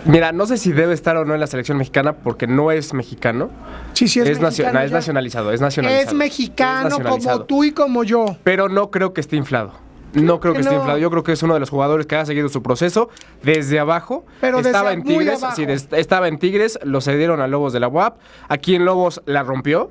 Mira, 0.04 0.30
no 0.32 0.46
sé 0.46 0.56
si 0.56 0.72
debe 0.72 0.94
estar 0.94 1.16
o 1.16 1.24
no 1.24 1.34
en 1.34 1.40
la 1.40 1.48
selección 1.48 1.78
mexicana 1.78 2.12
porque 2.12 2.46
no 2.46 2.70
es 2.70 2.94
mexicano. 2.94 3.50
Sí, 3.92 4.06
sí, 4.08 4.20
es, 4.20 4.28
es, 4.28 4.40
mexicano 4.40 4.80
es 4.80 4.92
nacionalizado, 4.92 5.52
es 5.52 5.60
nacionalizado. 5.60 6.10
Es 6.10 6.14
mexicano 6.14 6.88
Es 6.88 6.94
como 7.02 7.42
tú 7.42 7.64
y 7.64 7.72
como 7.72 8.04
yo. 8.04 8.36
Pero 8.44 8.68
no 8.68 8.90
creo 8.90 9.12
que 9.12 9.20
esté 9.20 9.36
inflado. 9.36 9.85
No 10.22 10.40
creo 10.40 10.52
que 10.52 10.58
que 10.58 10.62
esté 10.62 10.74
no. 10.74 10.80
inflado. 10.80 10.98
Yo 10.98 11.10
creo 11.10 11.22
que 11.22 11.32
es 11.32 11.42
uno 11.42 11.54
de 11.54 11.60
los 11.60 11.70
jugadores 11.70 12.06
que 12.06 12.16
ha 12.16 12.26
seguido 12.26 12.48
su 12.48 12.62
proceso 12.62 13.08
desde 13.42 13.78
abajo. 13.78 14.24
Pero 14.40 14.58
estaba 14.60 14.92
en 14.92 15.02
Tigres, 15.04 15.40
sí, 15.54 15.64
estaba 15.92 16.28
en 16.28 16.38
Tigres, 16.38 16.78
lo 16.82 17.00
cedieron 17.00 17.40
a 17.40 17.46
Lobos 17.46 17.72
de 17.72 17.80
la 17.80 17.88
UAP. 17.88 18.18
Aquí 18.48 18.74
en 18.74 18.84
Lobos 18.84 19.22
la 19.26 19.42
rompió. 19.42 19.90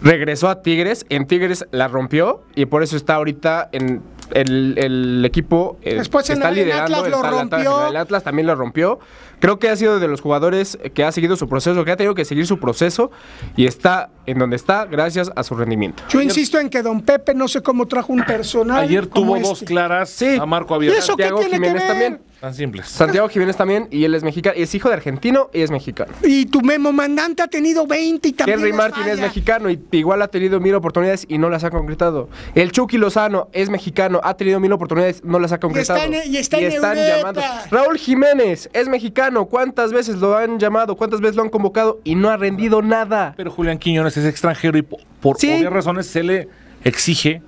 Regresó 0.00 0.48
a 0.48 0.62
Tigres, 0.62 1.04
en 1.08 1.26
Tigres 1.26 1.66
la 1.72 1.88
rompió 1.88 2.42
y 2.54 2.66
por 2.66 2.84
eso 2.84 2.96
está 2.96 3.16
ahorita 3.16 3.68
en 3.72 4.00
el, 4.32 4.74
el 4.78 5.24
equipo 5.24 5.76
eh, 5.82 5.96
Después 5.96 6.30
en- 6.30 6.36
está 6.36 6.50
en 6.50 6.54
liderando. 6.54 6.96
Atlas 6.98 7.10
lo 7.10 7.16
está 7.16 7.30
rompió. 7.30 7.88
El 7.88 7.96
Atlas 7.96 8.22
también 8.22 8.46
lo 8.46 8.54
rompió. 8.54 9.00
Creo 9.40 9.58
que 9.58 9.68
ha 9.68 9.76
sido 9.76 10.00
de 10.00 10.08
los 10.08 10.20
jugadores 10.20 10.78
que 10.94 11.04
ha 11.04 11.12
seguido 11.12 11.36
su 11.36 11.48
proceso, 11.48 11.84
que 11.84 11.90
ha 11.92 11.96
tenido 11.96 12.14
que 12.14 12.24
seguir 12.24 12.46
su 12.46 12.58
proceso 12.58 13.10
y 13.56 13.66
está 13.66 14.10
en 14.26 14.38
donde 14.38 14.56
está 14.56 14.84
gracias 14.86 15.30
a 15.34 15.42
su 15.42 15.54
rendimiento. 15.54 16.02
Yo 16.08 16.20
insisto 16.20 16.58
en 16.58 16.68
que 16.70 16.82
don 16.82 17.00
Pepe 17.02 17.34
no 17.34 17.48
sé 17.48 17.62
cómo 17.62 17.86
trajo 17.86 18.12
un 18.12 18.22
personal. 18.24 18.80
Ayer 18.82 19.08
como 19.08 19.36
tuvo 19.36 19.48
dos 19.48 19.52
este. 19.62 19.66
claras 19.66 20.10
Sí. 20.10 20.36
a 20.40 20.44
Marco 20.46 20.74
¿Y 20.74 20.76
Abierto. 20.76 20.98
eso 20.98 21.16
qué 21.16 21.24
tiene 21.24 21.38
que 21.48 21.54
Jiménez 21.54 21.74
ver? 21.82 21.88
también. 21.88 22.20
Tan 22.40 22.54
simples. 22.54 22.86
Santiago 22.86 23.28
Jiménez 23.28 23.56
también, 23.56 23.88
y 23.90 24.04
él 24.04 24.14
es 24.14 24.22
mexicano, 24.22 24.54
es 24.56 24.72
hijo 24.72 24.88
de 24.88 24.94
argentino 24.94 25.50
y 25.52 25.62
es 25.62 25.72
mexicano. 25.72 26.12
Y 26.22 26.46
tu 26.46 26.60
memo 26.60 26.92
mandante 26.92 27.42
ha 27.42 27.48
tenido 27.48 27.84
20 27.84 28.28
y 28.28 28.32
también 28.32 28.60
Henry 28.60 28.72
Martin 28.72 29.08
es 29.08 29.18
mexicano 29.18 29.68
y 29.70 29.80
igual 29.90 30.22
ha 30.22 30.28
tenido 30.28 30.60
mil 30.60 30.72
oportunidades 30.76 31.26
y 31.28 31.36
no 31.38 31.50
las 31.50 31.64
ha 31.64 31.70
concretado. 31.70 32.28
El 32.54 32.70
Chucky 32.70 32.96
Lozano 32.96 33.48
es 33.52 33.70
mexicano, 33.70 34.20
ha 34.22 34.34
tenido 34.34 34.60
mil 34.60 34.70
oportunidades, 34.72 35.24
no 35.24 35.40
las 35.40 35.50
ha 35.50 35.58
concretado. 35.58 35.98
está 35.98 36.16
en- 36.16 36.32
y 36.32 36.36
está 36.36 36.58
en 36.58 36.66
están 36.66 36.96
Europa. 36.96 37.16
llamando. 37.18 37.40
Raúl 37.72 37.98
Jiménez 37.98 38.70
es 38.72 38.88
mexicano, 38.88 39.27
¿cuántas 39.46 39.92
veces 39.92 40.16
lo 40.18 40.36
han 40.36 40.58
llamado? 40.58 40.96
¿Cuántas 40.96 41.20
veces 41.20 41.36
lo 41.36 41.42
han 41.42 41.48
convocado? 41.50 42.00
Y 42.04 42.14
no 42.14 42.28
ha 42.30 42.36
rendido 42.36 42.82
nada. 42.82 43.34
Pero 43.36 43.50
Julián 43.50 43.78
Quiñones 43.78 44.16
es 44.16 44.24
extranjero 44.24 44.78
y 44.78 44.82
po- 44.82 44.98
por 45.20 45.36
Sí. 45.38 45.50
obvias 45.52 45.72
razones 45.72 46.06
se 46.06 46.22
le 46.22 46.48
exige 46.84 47.42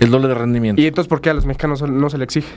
el 0.00 0.10
doble 0.10 0.28
de 0.28 0.34
rendimiento. 0.34 0.80
¿Y 0.82 0.86
entonces 0.86 1.08
por 1.08 1.20
qué 1.20 1.30
a 1.30 1.34
los 1.34 1.46
mexicanos 1.46 1.82
no 1.82 2.10
se 2.10 2.18
le 2.18 2.24
exige? 2.24 2.48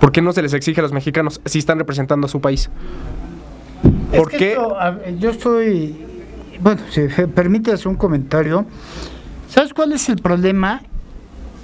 ¿Por 0.00 0.12
qué 0.12 0.20
no 0.22 0.32
se 0.32 0.42
les 0.42 0.52
exige 0.52 0.80
a 0.80 0.82
los 0.82 0.92
mexicanos 0.92 1.40
si 1.44 1.58
están 1.58 1.78
representando 1.78 2.26
a 2.26 2.28
su 2.30 2.40
país? 2.40 2.68
Es 4.12 4.18
¿Por 4.18 4.30
que 4.30 4.36
qué? 4.38 4.52
esto, 4.52 4.76
yo 5.18 5.30
estoy. 5.30 5.96
Bueno, 6.60 6.80
si 6.90 7.00
me 7.00 7.08
permite 7.34 7.72
hacer 7.72 7.88
un 7.88 7.96
comentario. 7.96 8.64
¿Sabes 9.48 9.72
cuál 9.72 9.92
es 9.92 10.08
el 10.08 10.16
problema? 10.16 10.82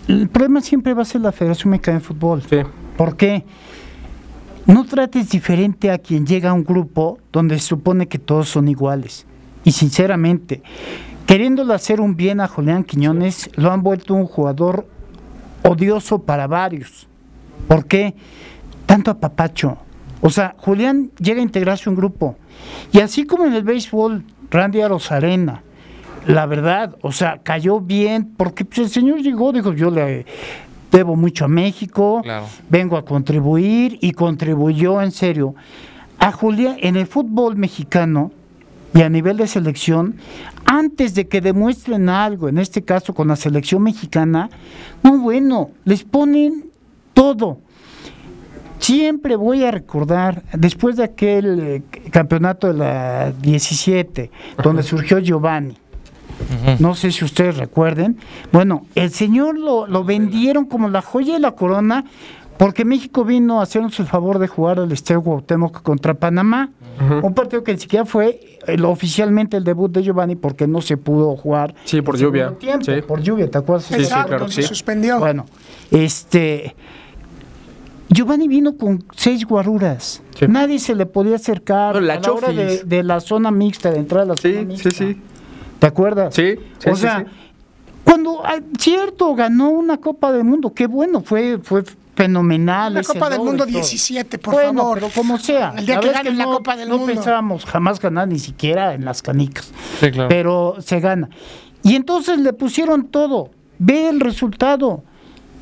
El 0.09 0.29
problema 0.29 0.61
siempre 0.61 0.95
va 0.95 1.03
a 1.03 1.05
ser 1.05 1.21
la 1.21 1.33
Federación 1.33 1.71
Mexicana 1.71 1.99
de 1.99 2.05
Fútbol. 2.05 2.43
Sí. 2.49 2.59
¿Por 2.97 3.17
qué? 3.17 3.45
No 4.67 4.85
trates 4.85 5.31
diferente 5.31 5.91
a 5.91 5.99
quien 5.99 6.27
llega 6.27 6.51
a 6.51 6.55
un 6.55 6.65
grupo 6.65 7.19
donde 7.33 7.59
se 7.59 7.67
supone 7.67 8.09
que 8.09 8.19
todos 8.19 8.49
son 8.49 8.69
iguales. 8.69 9.27
Y 9.65 9.73
sinceramente, 9.73 10.63
queriéndole 11.27 11.75
hacer 11.75 12.01
un 12.01 12.17
bien 12.17 12.41
a 12.41 12.49
Julián 12.49 12.85
Quiñones, 12.85 13.51
lo 13.57 13.73
han 13.73 13.83
vuelto 13.83 14.15
un 14.15 14.27
jugador 14.27 14.87
odioso 15.63 16.23
para 16.23 16.47
varios. 16.47 17.09
¿Por 17.69 17.87
qué? 17.87 18.15
Tanto 18.87 19.11
apapacho. 19.11 19.79
O 20.21 20.31
sea, 20.31 20.55
Julián 20.59 21.11
llega 21.19 21.41
a 21.41 21.45
integrarse 21.45 21.89
a 21.89 21.91
un 21.91 21.97
grupo. 21.97 22.37
Y 22.93 23.01
así 23.01 23.25
como 23.25 23.47
en 23.47 23.55
el 23.55 23.65
béisbol, 23.65 24.25
Randy 24.51 24.83
Arozarena, 24.83 25.63
la 26.27 26.47
verdad, 26.47 26.97
o 27.01 27.13
sea, 27.13 27.41
cayó 27.43 27.81
bien, 27.81 28.35
porque 28.37 28.65
pues, 28.65 28.79
el 28.79 28.91
señor 28.91 29.21
llegó, 29.21 29.53
dijo, 29.53 29.73
yo 29.73 29.91
le 29.91 30.27
debo 30.91 31.17
mucho 31.17 31.45
a 31.45 31.49
México, 31.49 32.21
Claro. 32.23 32.47
vengo 32.69 32.97
a 32.97 33.05
contribuir 33.05 33.99
y 34.01 34.13
contribuyó 34.13 35.01
en 35.03 35.11
serio. 35.13 35.55
A 36.19 36.33
Julián, 36.33 36.77
en 36.81 36.97
el 36.97 37.07
fútbol 37.07 37.57
mexicano 37.57 38.33
y 38.93 39.03
a 39.03 39.09
nivel 39.09 39.37
de 39.39 39.47
selección, 39.47 40.17
antes 40.67 41.15
de 41.15 41.29
que 41.29 41.41
demuestren 41.41 42.09
algo, 42.09 42.49
en 42.49 42.59
este 42.59 42.83
caso 42.83 43.15
con 43.15 43.29
la 43.29 43.37
selección 43.37 43.83
mexicana, 43.83 44.51
no 45.03 45.19
bueno, 45.19 45.71
les 45.85 46.05
ponen 46.05 46.71
todo. 47.15 47.59
Siempre 48.79 49.37
voy 49.37 49.65
a 49.65 49.71
recordar, 49.71 50.43
después 50.55 50.97
de 50.97 51.05
aquel 51.05 51.61
eh, 51.61 51.83
campeonato 52.11 52.67
de 52.69 52.75
la 52.75 53.33
17, 53.33 54.31
donde 54.63 54.83
surgió 54.85 55.19
Giovanni, 55.19 55.77
no 56.79 56.95
sé 56.95 57.11
si 57.13 57.25
ustedes 57.25 57.57
recuerden, 57.57 58.19
bueno, 58.53 58.87
el 58.95 59.11
señor 59.11 59.59
lo, 59.59 59.87
lo 59.87 60.05
vendieron 60.05 60.65
como 60.67 60.89
la 60.89 61.03
joya 61.03 61.35
de 61.35 61.41
la 61.41 61.53
corona, 61.53 62.05
porque 62.59 62.85
México 62.85 63.25
vino 63.25 63.61
a 63.61 63.63
hacernos 63.63 63.99
el 64.01 64.07
favor 64.07 64.39
de 64.39 64.47
jugar 64.49 64.79
al 64.81 64.93
Estadio 64.93 65.23
Cuauhtémoc 65.23 65.83
contra 65.83 66.15
Panamá, 66.15 66.71
un 67.23 67.33
partido 67.33 67.65
que 67.65 67.73
ni 67.73 67.79
siquiera 67.81 68.05
fue 68.05 68.59
el- 68.67 68.85
oficialmente 68.85 69.57
el 69.57 69.65
debut 69.65 69.91
de 69.91 70.03
Giovanni, 70.03 70.37
porque 70.37 70.67
no 70.67 70.83
se 70.83 70.99
pudo 70.99 71.35
jugar. 71.35 71.75
Sí, 71.85 72.03
por 72.03 72.17
el 72.17 72.21
lluvia. 72.21 72.53
tiempo, 72.59 72.85
Sí. 72.85 72.93
Por 73.01 73.23
lluvia, 73.23 73.51
¿te 73.51 73.57
acuerdas? 73.57 73.87
Sí, 73.87 74.05
sí, 74.05 74.11
claro 74.11 74.49
sí. 74.51 74.63
suspendió. 74.63 75.19
Bueno, 75.19 75.47
este. 75.91 76.77
Giovanni 78.11 78.49
vino 78.49 78.77
con 78.77 79.05
seis 79.17 79.47
guaruras. 79.47 80.21
Sí. 80.39 80.47
Nadie 80.49 80.79
se 80.81 80.95
le 80.95 81.07
podía 81.07 81.37
acercar 81.37 81.95
No, 81.95 82.01
la 82.03 82.15
a 82.15 82.21
la 82.21 82.33
hora 82.33 82.49
de, 82.53 83.03
la 83.05 83.21
zona 83.21 83.51
mixta, 83.53 83.91
de 83.93 83.99
entrar 84.01 84.23
a 84.23 84.25
la 84.27 84.37
zona 84.37 84.59
Sí, 84.61 84.67
mixta. 84.67 84.91
sí, 84.91 84.97
sí. 85.15 85.21
¿Te 85.81 85.87
acuerdas? 85.89 86.33
Sí, 86.35 86.55
sí, 86.79 86.89
o 86.91 86.95
sí, 86.95 87.03
sea, 87.03 87.21
sí. 87.21 87.25
cuando, 88.05 88.43
ah, 88.45 88.61
cierto, 88.79 89.35
ganó 89.35 89.71
una 89.71 89.97
Copa 89.99 90.31
del 90.31 90.45
Mundo, 90.45 90.73
qué 90.73 90.87
bueno, 90.87 91.23
fue, 91.23 91.59
fue 91.63 91.83
fenomenal. 92.15 92.95
La 92.95 93.03
Copa 93.03 93.31
del 93.31 93.39
Mundo 93.41 93.65
todo. 93.65 93.73
17, 93.75 94.39
por 94.39 94.55
bueno, 94.55 94.81
favor. 94.83 94.99
pero 95.01 95.13
como 95.15 95.39
sea. 95.39 95.75
El 95.77 95.87
día 95.87 95.97
La 95.97 96.01
que 96.03 96.11
ganen 96.13 96.39
la 96.39 96.45
no- 96.45 96.53
Copa 96.53 96.77
del 96.77 96.89
no 96.89 96.99
Mundo. 96.99 97.15
pensábamos 97.15 97.65
jamás 97.65 97.99
ganar 97.99 98.29
ni 98.29 98.39
siquiera 98.39 98.95
en 98.95 99.05
las 99.05 99.23
canicas. 99.23 99.73
Sí, 100.01 100.11
claro. 100.11 100.29
Pero 100.29 100.77
se 100.81 101.01
gana. 101.01 101.29
Y 101.83 101.95
entonces 101.97 102.39
le 102.39 102.53
pusieron 102.53 103.07
todo. 103.09 103.51
Ve 103.79 104.09
el 104.11 104.21
resultado. 104.21 105.03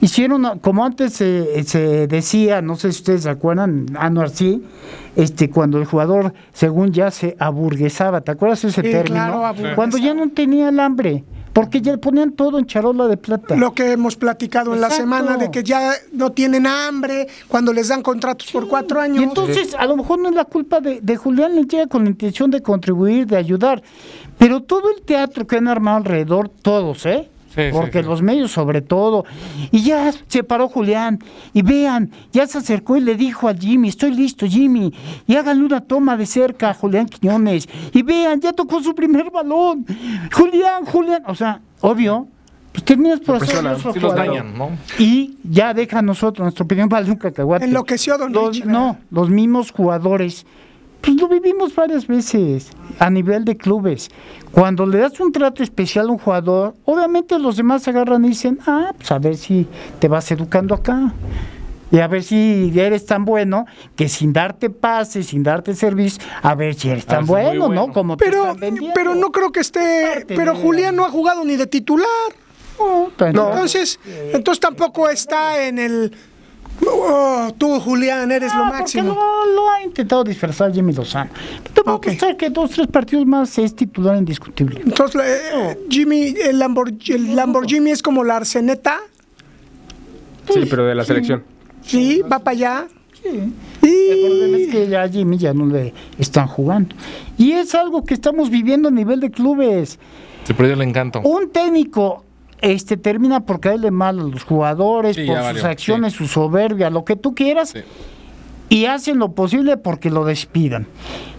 Hicieron, 0.00 0.46
a- 0.46 0.56
como 0.56 0.84
antes 0.84 1.12
se, 1.14 1.64
se 1.64 2.06
decía, 2.06 2.62
no 2.62 2.76
sé 2.76 2.92
si 2.92 2.98
ustedes 3.00 3.22
se 3.24 3.30
acuerdan, 3.30 3.86
Anuar 3.98 4.30
sí, 4.30 4.62
este, 5.16 5.50
cuando 5.50 5.78
el 5.78 5.86
jugador, 5.86 6.32
según 6.52 6.92
ya 6.92 7.10
se 7.10 7.36
aburguesaba, 7.40 8.20
¿te 8.20 8.30
acuerdas 8.30 8.62
ese 8.64 8.82
Sí, 8.82 8.90
término? 8.90 9.40
claro, 9.42 9.74
cuando 9.74 9.98
ya 9.98 10.14
no 10.14 10.28
tenía 10.30 10.68
el 10.68 10.78
hambre, 10.78 11.24
porque 11.52 11.80
ya 11.80 11.90
le 11.92 11.98
ponían 11.98 12.30
todo 12.32 12.60
en 12.60 12.66
charola 12.66 13.08
de 13.08 13.16
plata. 13.16 13.56
Lo 13.56 13.74
que 13.74 13.90
hemos 13.90 14.14
platicado 14.14 14.72
en 14.72 14.80
la 14.80 14.90
semana 14.90 15.36
de 15.36 15.50
que 15.50 15.64
ya 15.64 15.94
no 16.12 16.30
tienen 16.30 16.68
hambre 16.68 17.26
cuando 17.48 17.72
les 17.72 17.88
dan 17.88 18.00
contratos 18.02 18.52
por 18.52 18.68
cuatro 18.68 19.00
años. 19.00 19.18
Y 19.18 19.24
entonces, 19.24 19.74
a 19.76 19.84
lo 19.86 19.96
mejor 19.96 20.20
no 20.20 20.28
es 20.28 20.36
la 20.36 20.44
culpa 20.44 20.78
de, 20.80 21.00
de 21.00 21.16
Julián, 21.16 21.56
le 21.56 21.64
llega 21.64 21.88
con 21.88 22.04
la 22.04 22.10
intención 22.10 22.52
de 22.52 22.62
contribuir, 22.62 23.26
de 23.26 23.36
ayudar. 23.36 23.82
Pero 24.36 24.62
todo 24.62 24.84
el 24.96 25.02
teatro 25.02 25.48
que 25.48 25.56
han 25.56 25.66
armado 25.66 25.96
alrededor, 25.96 26.48
todos, 26.48 27.04
¿eh? 27.06 27.28
Sí, 27.58 27.70
Porque 27.72 28.02
sí. 28.02 28.08
los 28.08 28.22
medios 28.22 28.52
sobre 28.52 28.82
todo. 28.82 29.24
Y 29.72 29.82
ya 29.82 30.12
se 30.28 30.44
paró 30.44 30.68
Julián. 30.68 31.18
Y 31.52 31.62
vean, 31.62 32.10
ya 32.32 32.46
se 32.46 32.58
acercó 32.58 32.96
y 32.96 33.00
le 33.00 33.16
dijo 33.16 33.48
a 33.48 33.54
Jimmy, 33.54 33.88
estoy 33.88 34.12
listo, 34.14 34.46
Jimmy. 34.46 34.92
Y 35.26 35.34
háganle 35.34 35.64
una 35.64 35.80
toma 35.80 36.16
de 36.16 36.24
cerca 36.26 36.70
a 36.70 36.74
Julián 36.74 37.06
Quiñones. 37.06 37.68
Y 37.92 38.02
vean, 38.02 38.40
ya 38.40 38.52
tocó 38.52 38.80
su 38.82 38.94
primer 38.94 39.30
balón. 39.30 39.84
Julián, 40.32 40.84
Julián. 40.84 41.22
O 41.26 41.34
sea, 41.34 41.60
obvio, 41.80 42.28
pues 42.72 42.84
terminas 42.84 43.18
por 43.20 43.36
hacer 43.36 43.56
Sí 43.92 43.98
los 43.98 44.14
dañan, 44.14 44.56
¿no? 44.56 44.70
Y 44.98 45.36
ya 45.42 45.74
deja 45.74 45.98
a 45.98 46.02
nosotros, 46.02 46.44
nuestra 46.44 46.64
opinión 46.64 46.88
vale 46.88 47.10
un 47.10 47.16
cacahuate. 47.16 47.64
Enloqueció 47.64 48.16
don 48.18 48.32
Los- 48.32 48.50
Richie. 48.56 48.66
No, 48.66 48.98
los 49.10 49.30
mismos 49.30 49.72
jugadores, 49.72 50.46
pues 51.00 51.16
lo 51.20 51.28
vivimos 51.28 51.74
varias 51.74 52.06
veces 52.06 52.70
a 52.98 53.08
nivel 53.10 53.44
de 53.44 53.56
clubes. 53.56 54.08
Cuando 54.50 54.86
le 54.86 54.98
das 54.98 55.18
un 55.20 55.30
trato 55.32 55.62
especial 55.62 56.08
a 56.08 56.12
un 56.12 56.18
jugador, 56.18 56.74
obviamente 56.84 57.38
los 57.38 57.56
demás 57.56 57.82
se 57.82 57.90
agarran 57.90 58.24
y 58.24 58.28
dicen, 58.28 58.58
ah, 58.66 58.92
pues 58.96 59.10
a 59.12 59.18
ver 59.18 59.36
si 59.36 59.66
te 59.98 60.08
vas 60.08 60.30
educando 60.30 60.74
acá. 60.74 61.12
Y 61.90 62.00
a 62.00 62.06
ver 62.08 62.22
si 62.22 62.70
eres 62.78 63.06
tan 63.06 63.24
bueno 63.24 63.64
que 63.96 64.08
sin 64.10 64.34
darte 64.34 64.68
pases, 64.68 65.28
sin 65.28 65.42
darte 65.42 65.74
servicio, 65.74 66.22
a 66.42 66.54
ver 66.54 66.74
si 66.74 66.90
eres 66.90 67.06
tan 67.06 67.24
bueno, 67.24 67.66
bueno. 67.68 67.86
¿no? 67.86 67.92
Como 67.94 68.16
te 68.18 68.26
Pero, 68.26 68.42
están 68.42 68.60
vendiendo. 68.60 68.92
pero 68.94 69.14
no 69.14 69.32
creo 69.32 69.50
que 69.52 69.60
esté. 69.60 70.02
Parte 70.16 70.34
Pero 70.36 70.54
Julián 70.54 70.94
no 70.96 71.06
ha 71.06 71.10
jugado 71.10 71.44
ni 71.44 71.56
de 71.56 71.66
titular. 71.66 72.06
No, 72.78 73.10
pero- 73.16 73.50
Entonces, 73.52 73.98
entonces 74.32 74.60
tampoco 74.60 75.08
está 75.08 75.64
en 75.66 75.78
el. 75.78 76.12
"Oh, 76.86 77.52
tú, 77.56 77.80
Julián, 77.80 78.30
eres 78.32 78.54
lo 78.54 78.60
Ah, 78.64 78.66
porque 78.68 78.78
máximo. 78.80 79.14
Lo, 79.14 79.54
lo 79.54 79.70
ha 79.70 79.82
intentado 79.82 80.24
disfrazar 80.24 80.72
Jimmy 80.72 80.92
Lozano. 80.92 81.30
Te 81.74 81.82
puedo 81.82 81.96
Ok. 81.96 82.06
apostar 82.08 82.36
que 82.36 82.50
dos, 82.50 82.70
tres 82.70 82.86
partidos 82.86 83.26
más 83.26 83.56
es 83.58 83.74
titular 83.74 84.16
indiscutible. 84.16 84.80
Entonces, 84.84 85.20
eh, 85.24 85.78
Jimmy, 85.88 86.34
el, 86.42 86.58
Lambor- 86.60 86.94
el 87.14 87.34
Lamborghini 87.36 87.90
es 87.90 88.02
como 88.02 88.24
la 88.24 88.36
arceneta. 88.36 88.98
Sí, 90.52 90.60
pero 90.68 90.86
de 90.86 90.94
la 90.94 91.04
selección. 91.04 91.42
Sí, 91.82 92.22
va 92.22 92.38
para 92.38 92.56
allá. 92.56 92.86
El 93.24 94.20
problema 94.20 94.56
es 94.58 94.68
Y 94.68 94.70
que 94.70 94.88
ya 94.88 95.02
a 95.02 95.08
Jimmy 95.08 95.36
ya 95.38 95.52
no 95.52 95.66
le 95.66 95.92
están 96.18 96.46
jugando. 96.46 96.94
Y 97.36 97.52
es 97.52 97.74
algo 97.74 98.04
que 98.04 98.14
estamos 98.14 98.48
viviendo 98.50 98.88
a 98.88 98.92
nivel 98.92 99.20
de 99.20 99.30
clubes. 99.30 99.98
Se 100.44 100.54
perdió 100.54 100.74
el 100.74 100.82
encanto. 100.82 101.20
Un 101.20 101.50
técnico 101.50 102.24
este 102.60 102.96
termina 102.96 103.40
por 103.40 103.60
caerle 103.60 103.90
mal 103.90 104.18
a 104.18 104.22
los 104.24 104.44
jugadores, 104.44 105.16
Sí, 105.16 105.26
por 105.26 105.36
sus 105.36 105.44
valió, 105.44 105.66
acciones, 105.66 106.12
su 106.12 106.26
soberbia, 106.26 106.90
lo 106.90 107.04
que 107.04 107.16
tú 107.16 107.34
quieras, 107.34 107.70
Sí. 107.70 107.80
y 108.68 108.84
hacen 108.86 109.18
lo 109.18 109.32
posible 109.32 109.76
porque 109.76 110.10
lo 110.10 110.24
despidan. 110.24 110.86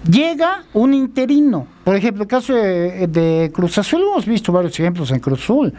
Llega 0.09 0.63
un 0.73 0.93
interino, 0.93 1.67
por 1.83 1.95
ejemplo, 1.95 2.23
el 2.23 2.29
caso 2.29 2.53
de, 2.53 3.07
de 3.07 3.51
Cruz 3.53 3.77
Azul, 3.77 4.01
hemos 4.01 4.25
visto 4.25 4.51
varios 4.51 4.79
ejemplos 4.79 5.11
en 5.11 5.19
Cruz 5.19 5.43
Azul, 5.43 5.73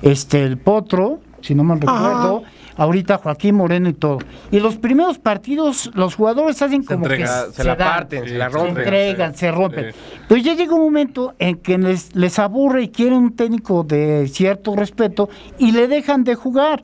este, 0.00 0.42
el 0.44 0.58
Potro, 0.58 1.18
si 1.40 1.54
no 1.54 1.64
mal 1.64 1.80
recuerdo, 1.80 2.44
ahorita 2.76 3.18
Joaquín 3.18 3.54
Moreno 3.56 3.88
y 3.88 3.92
todo. 3.94 4.18
Y 4.50 4.60
los 4.60 4.76
primeros 4.76 5.18
partidos, 5.18 5.90
los 5.94 6.14
jugadores 6.14 6.60
hacen 6.62 6.82
como 6.84 7.06
que. 7.06 7.26
Se 7.52 7.64
la 7.64 7.76
dan, 7.76 7.88
parten, 7.88 8.24
se 8.28 8.34
la 8.38 8.46
Sí, 8.46 8.52
se 8.52 8.58
rompen. 8.58 8.78
entregan, 8.84 9.32
sí, 9.34 9.38
se 9.40 9.50
rompen. 9.52 9.92
sí. 9.92 9.98
Pues 10.28 10.42
ya 10.42 10.54
llega 10.54 10.74
un 10.74 10.82
momento 10.82 11.34
en 11.38 11.56
que 11.56 11.78
les, 11.78 12.14
les 12.14 12.38
aburre 12.38 12.82
y 12.82 12.88
quieren 12.88 13.18
un 13.18 13.36
técnico 13.36 13.82
de 13.84 14.28
cierto 14.28 14.74
respeto 14.76 15.28
y 15.58 15.72
le 15.72 15.88
dejan 15.88 16.24
de 16.24 16.34
jugar. 16.34 16.82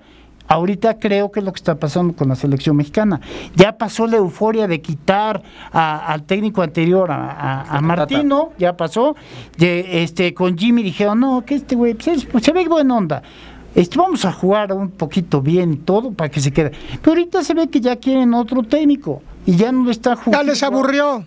Ahorita 0.52 0.98
creo 0.98 1.30
que 1.30 1.38
es 1.38 1.46
lo 1.46 1.52
que 1.52 1.58
está 1.58 1.76
pasando 1.76 2.12
con 2.12 2.28
la 2.28 2.34
selección 2.34 2.74
mexicana. 2.74 3.20
Ya 3.54 3.78
pasó 3.78 4.08
la 4.08 4.16
euforia 4.16 4.66
de 4.66 4.80
quitar 4.80 5.40
a- 5.70 6.12
al 6.12 6.24
técnico 6.24 6.60
anterior, 6.62 7.08
a, 7.12 7.30
a- 7.30 7.76
a 7.76 7.80
Martino, 7.80 8.50
ya 8.58 8.76
pasó. 8.76 9.14
De, 9.56 10.02
este, 10.02 10.34
con 10.34 10.58
Jimmy 10.58 10.82
dijeron, 10.82 11.20
no, 11.20 11.44
que 11.44 11.54
este 11.54 11.76
güey 11.76 11.94
pues, 11.94 12.08
es- 12.08 12.24
pues, 12.24 12.42
se 12.42 12.50
ve 12.52 12.66
buena 12.66 12.96
onda. 12.96 13.22
Este, 13.74 13.96
vamos 13.98 14.24
a 14.24 14.32
jugar 14.32 14.72
un 14.72 14.90
poquito 14.90 15.40
bien 15.40 15.72
y 15.74 15.76
todo 15.76 16.12
para 16.12 16.28
que 16.30 16.40
se 16.40 16.52
quede. 16.52 16.72
Pero 17.02 17.12
ahorita 17.12 17.42
se 17.44 17.54
ve 17.54 17.68
que 17.68 17.80
ya 17.80 17.96
quieren 17.96 18.34
otro 18.34 18.62
técnico 18.64 19.22
y 19.46 19.56
ya 19.56 19.70
no 19.72 19.84
le 19.84 19.92
está 19.92 20.14
ya 20.16 20.22
jugando. 20.22 20.52
les 20.52 20.62
aburrió. 20.62 21.24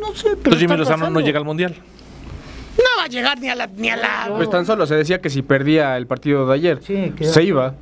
No 0.00 0.08
sé, 0.14 0.22
pero 0.24 0.34
Entonces 0.36 0.60
Jimmy 0.60 0.76
Lozano 0.76 1.10
no 1.10 1.20
llega 1.20 1.38
al 1.38 1.44
mundial. 1.44 1.74
No 2.76 2.84
va 2.98 3.04
a 3.04 3.08
llegar 3.08 3.38
ni 3.40 3.48
a 3.48 3.54
la. 3.54 3.66
Ni 3.68 3.88
a 3.90 3.96
la 3.96 4.32
Pues 4.36 4.50
tan 4.50 4.66
solo 4.66 4.86
se 4.86 4.96
decía 4.96 5.20
que 5.20 5.30
si 5.30 5.42
perdía 5.42 5.96
el 5.96 6.06
partido 6.06 6.46
de 6.48 6.54
ayer, 6.54 6.80
Sí, 6.82 7.12
se 7.20 7.42
iba. 7.44 7.74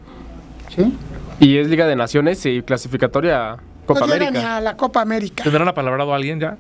¿Sí? 0.77 0.93
Y 1.41 1.57
es 1.57 1.69
Liga 1.69 1.87
de 1.87 1.97
Naciones 1.97 2.45
y 2.45 2.61
clasificatoria 2.63 3.53
a 3.53 3.57
Copa 3.87 4.01
no 4.01 4.07
llega 4.09 4.19
ni 4.19 4.27
América. 4.39 4.57
a 4.57 4.61
la 4.61 4.77
Copa 4.77 5.01
América. 5.01 5.43
¿Tendrán 5.43 5.67
apalabrado 5.69 6.13
a 6.13 6.17
alguien 6.17 6.39
ya? 6.39 6.57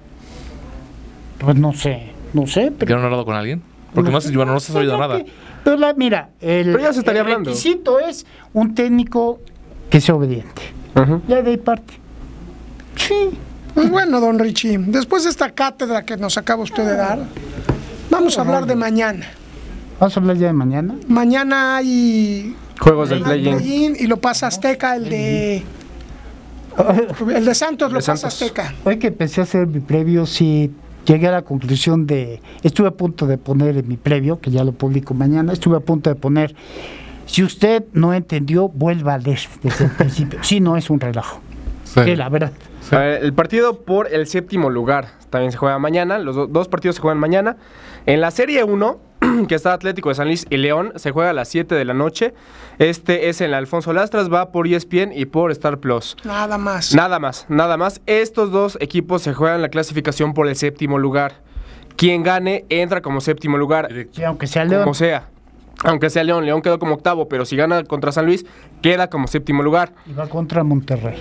Pues 1.38 1.56
no 1.56 1.72
sé, 1.72 2.12
no 2.33 2.46
sé, 2.46 2.72
pero... 2.76 2.90
¿Ya 2.90 2.96
han 2.98 3.04
hablado 3.04 3.24
con 3.24 3.35
alguien? 3.37 3.62
Porque 3.94 4.11
no, 4.11 4.20
se, 4.20 4.30
bueno, 4.35 4.52
no 4.52 4.61
se 4.61 4.72
ha 4.72 4.74
sabido 4.74 4.96
nada. 4.98 5.18
que- 5.18 5.30
Pero 5.64 5.77
la, 5.77 5.92
mira, 5.94 6.31
el, 6.40 6.66
Pero 6.73 6.79
ya 6.81 6.92
se 6.92 7.01
estaría 7.01 7.20
el 7.20 7.27
hablando. 7.27 7.51
requisito 7.51 7.99
es 8.01 8.27
un 8.53 8.75
técnico 8.75 9.40
que 9.90 10.01
sea 10.01 10.14
obediente. 10.14 10.62
Ya 11.29 11.42
de 11.42 11.51
ahí 11.51 11.57
parte. 11.57 11.94
Sí. 12.96 13.31
Pues 13.75 13.88
bueno, 13.90 14.20
don 14.20 14.38
Richie, 14.38 14.77
después 14.79 15.25
de 15.25 15.31
esta 15.31 15.51
cátedra 15.51 16.05
que 16.05 16.16
nos 16.16 16.37
acaba 16.37 16.62
usted 16.62 16.85
de 16.85 16.96
dar, 16.96 17.20
vamos 18.11 18.37
a 18.37 18.40
hablar 18.42 18.66
de 18.66 18.75
mañana. 18.75 19.27
Vamos 19.99 20.16
a 20.16 20.20
hablar 20.20 20.37
ya 20.37 20.46
de 20.49 20.53
mañana. 20.53 20.94
Mañana 21.09 21.77
hay 21.77 22.55
Juegos 22.81 23.11
del 23.11 23.23
play-in. 23.23 23.57
play-in 23.59 23.96
y 23.99 24.07
lo 24.07 24.16
pasa 24.16 24.46
Azteca, 24.49 24.96
el 24.96 25.09
de. 25.09 25.62
El 27.35 27.44
de 27.44 27.55
Santos 27.55 27.92
lo 27.92 27.99
De 27.99 28.05
pasa 28.07 28.31
Santos. 28.31 28.42
Azteca. 28.42 28.75
Hoy 28.85 28.99
que 28.99 29.09
empecé 29.09 29.40
a 29.40 29.44
hacer 29.44 29.66
mi 29.66 29.81
previo, 29.81 30.25
sí 30.25 30.70
llegué 31.11 31.29
a 31.29 31.33
la 31.33 31.42
conclusión 31.42 32.07
de... 32.07 32.40
Estuve 32.62 32.88
a 32.88 32.92
punto 32.92 33.27
de 33.27 33.37
poner 33.38 33.77
en 33.77 33.88
mi 33.88 33.96
previo, 33.96 34.40
que 34.40 34.51
ya 34.51 34.64
lo 34.64 34.73
publico 34.73 35.14
mañana, 35.14 35.53
estuve 35.53 35.77
a 35.77 35.81
punto 35.81 36.11
de 36.11 36.16
poner... 36.16 36.55
Si 37.27 37.44
usted 37.44 37.85
no 37.92 38.12
entendió, 38.12 38.68
vuelva 38.68 39.14
a 39.14 39.18
leer 39.18 39.38
desde 39.62 39.85
el 39.85 39.90
principio. 39.99 40.38
Sí, 40.42 40.59
no 40.61 40.77
es 40.77 40.90
un 40.90 40.99
relajo. 41.01 41.40
Sí. 41.85 42.01
Sí, 42.05 42.16
la 42.16 42.29
verdad. 42.29 42.53
Ver, 42.90 43.23
el 43.23 43.33
partido 43.33 43.83
por 43.83 44.12
el 44.12 44.27
séptimo 44.27 44.68
lugar 44.70 45.09
también 45.31 45.53
se 45.53 45.59
juega 45.59 45.79
mañana. 45.79 46.18
Los 46.18 46.35
do- 46.35 46.46
dos 46.49 46.66
partidos 46.68 46.96
se 46.96 47.03
juegan 47.03 47.18
mañana. 47.18 47.57
En 48.07 48.20
la 48.20 48.31
Serie 48.33 48.64
1, 48.64 48.99
que 49.49 49.55
está 49.55 49.73
Atlético 49.73 50.09
de 50.09 50.14
San 50.14 50.27
Luis 50.27 50.47
y 50.51 50.57
León, 50.57 50.93
se 50.97 51.11
juega 51.11 51.31
a 51.31 51.33
las 51.33 51.49
7 51.49 51.75
de 51.75 51.85
la 51.85 51.95
noche. 51.95 52.35
Este 52.79 53.29
es 53.29 53.40
en 53.40 53.51
la 53.51 53.59
Alfonso 53.59 53.93
Lastras, 53.93 54.33
va 54.33 54.51
por 54.53 54.66
ESPN 54.66 55.12
y 55.14 55.27
por 55.27 55.51
Star 55.53 55.79
Plus. 55.79 56.16
Nada 56.25 56.59
más. 56.59 56.95
Nada 56.95 57.19
más, 57.19 57.47
nada 57.49 57.77
más. 57.77 58.01
Estos 58.07 58.51
dos 58.51 58.77
equipos 58.81 59.23
se 59.23 59.35
juegan 59.35 59.62
la 59.62 59.69
clasificación 59.69 60.35
por 60.35 60.49
el 60.49 60.57
séptimo 60.57 60.99
lugar. 60.99 61.35
Quien 61.97 62.23
gane 62.23 62.64
entra 62.69 63.03
como 63.03 63.21
séptimo 63.21 63.59
lugar, 63.59 63.88
Sí, 64.12 64.23
aunque 64.25 64.47
sea 64.47 64.64
León. 64.64 64.83
como 64.85 64.95
sea. 64.95 65.29
Aunque 65.85 66.11
sea 66.11 66.25
León, 66.25 66.45
León 66.45 66.61
quedó 66.62 66.79
como 66.79 66.95
octavo, 66.95 67.29
pero 67.29 67.45
si 67.47 67.57
gana 67.57 67.83
contra 67.85 68.12
San 68.12 68.27
Luis, 68.27 68.45
queda 68.83 69.09
como 69.09 69.27
séptimo 69.27 69.62
lugar. 69.62 69.93
Y 70.07 70.12
va 70.12 70.27
contra 70.29 70.62
Monterrey. 70.62 71.16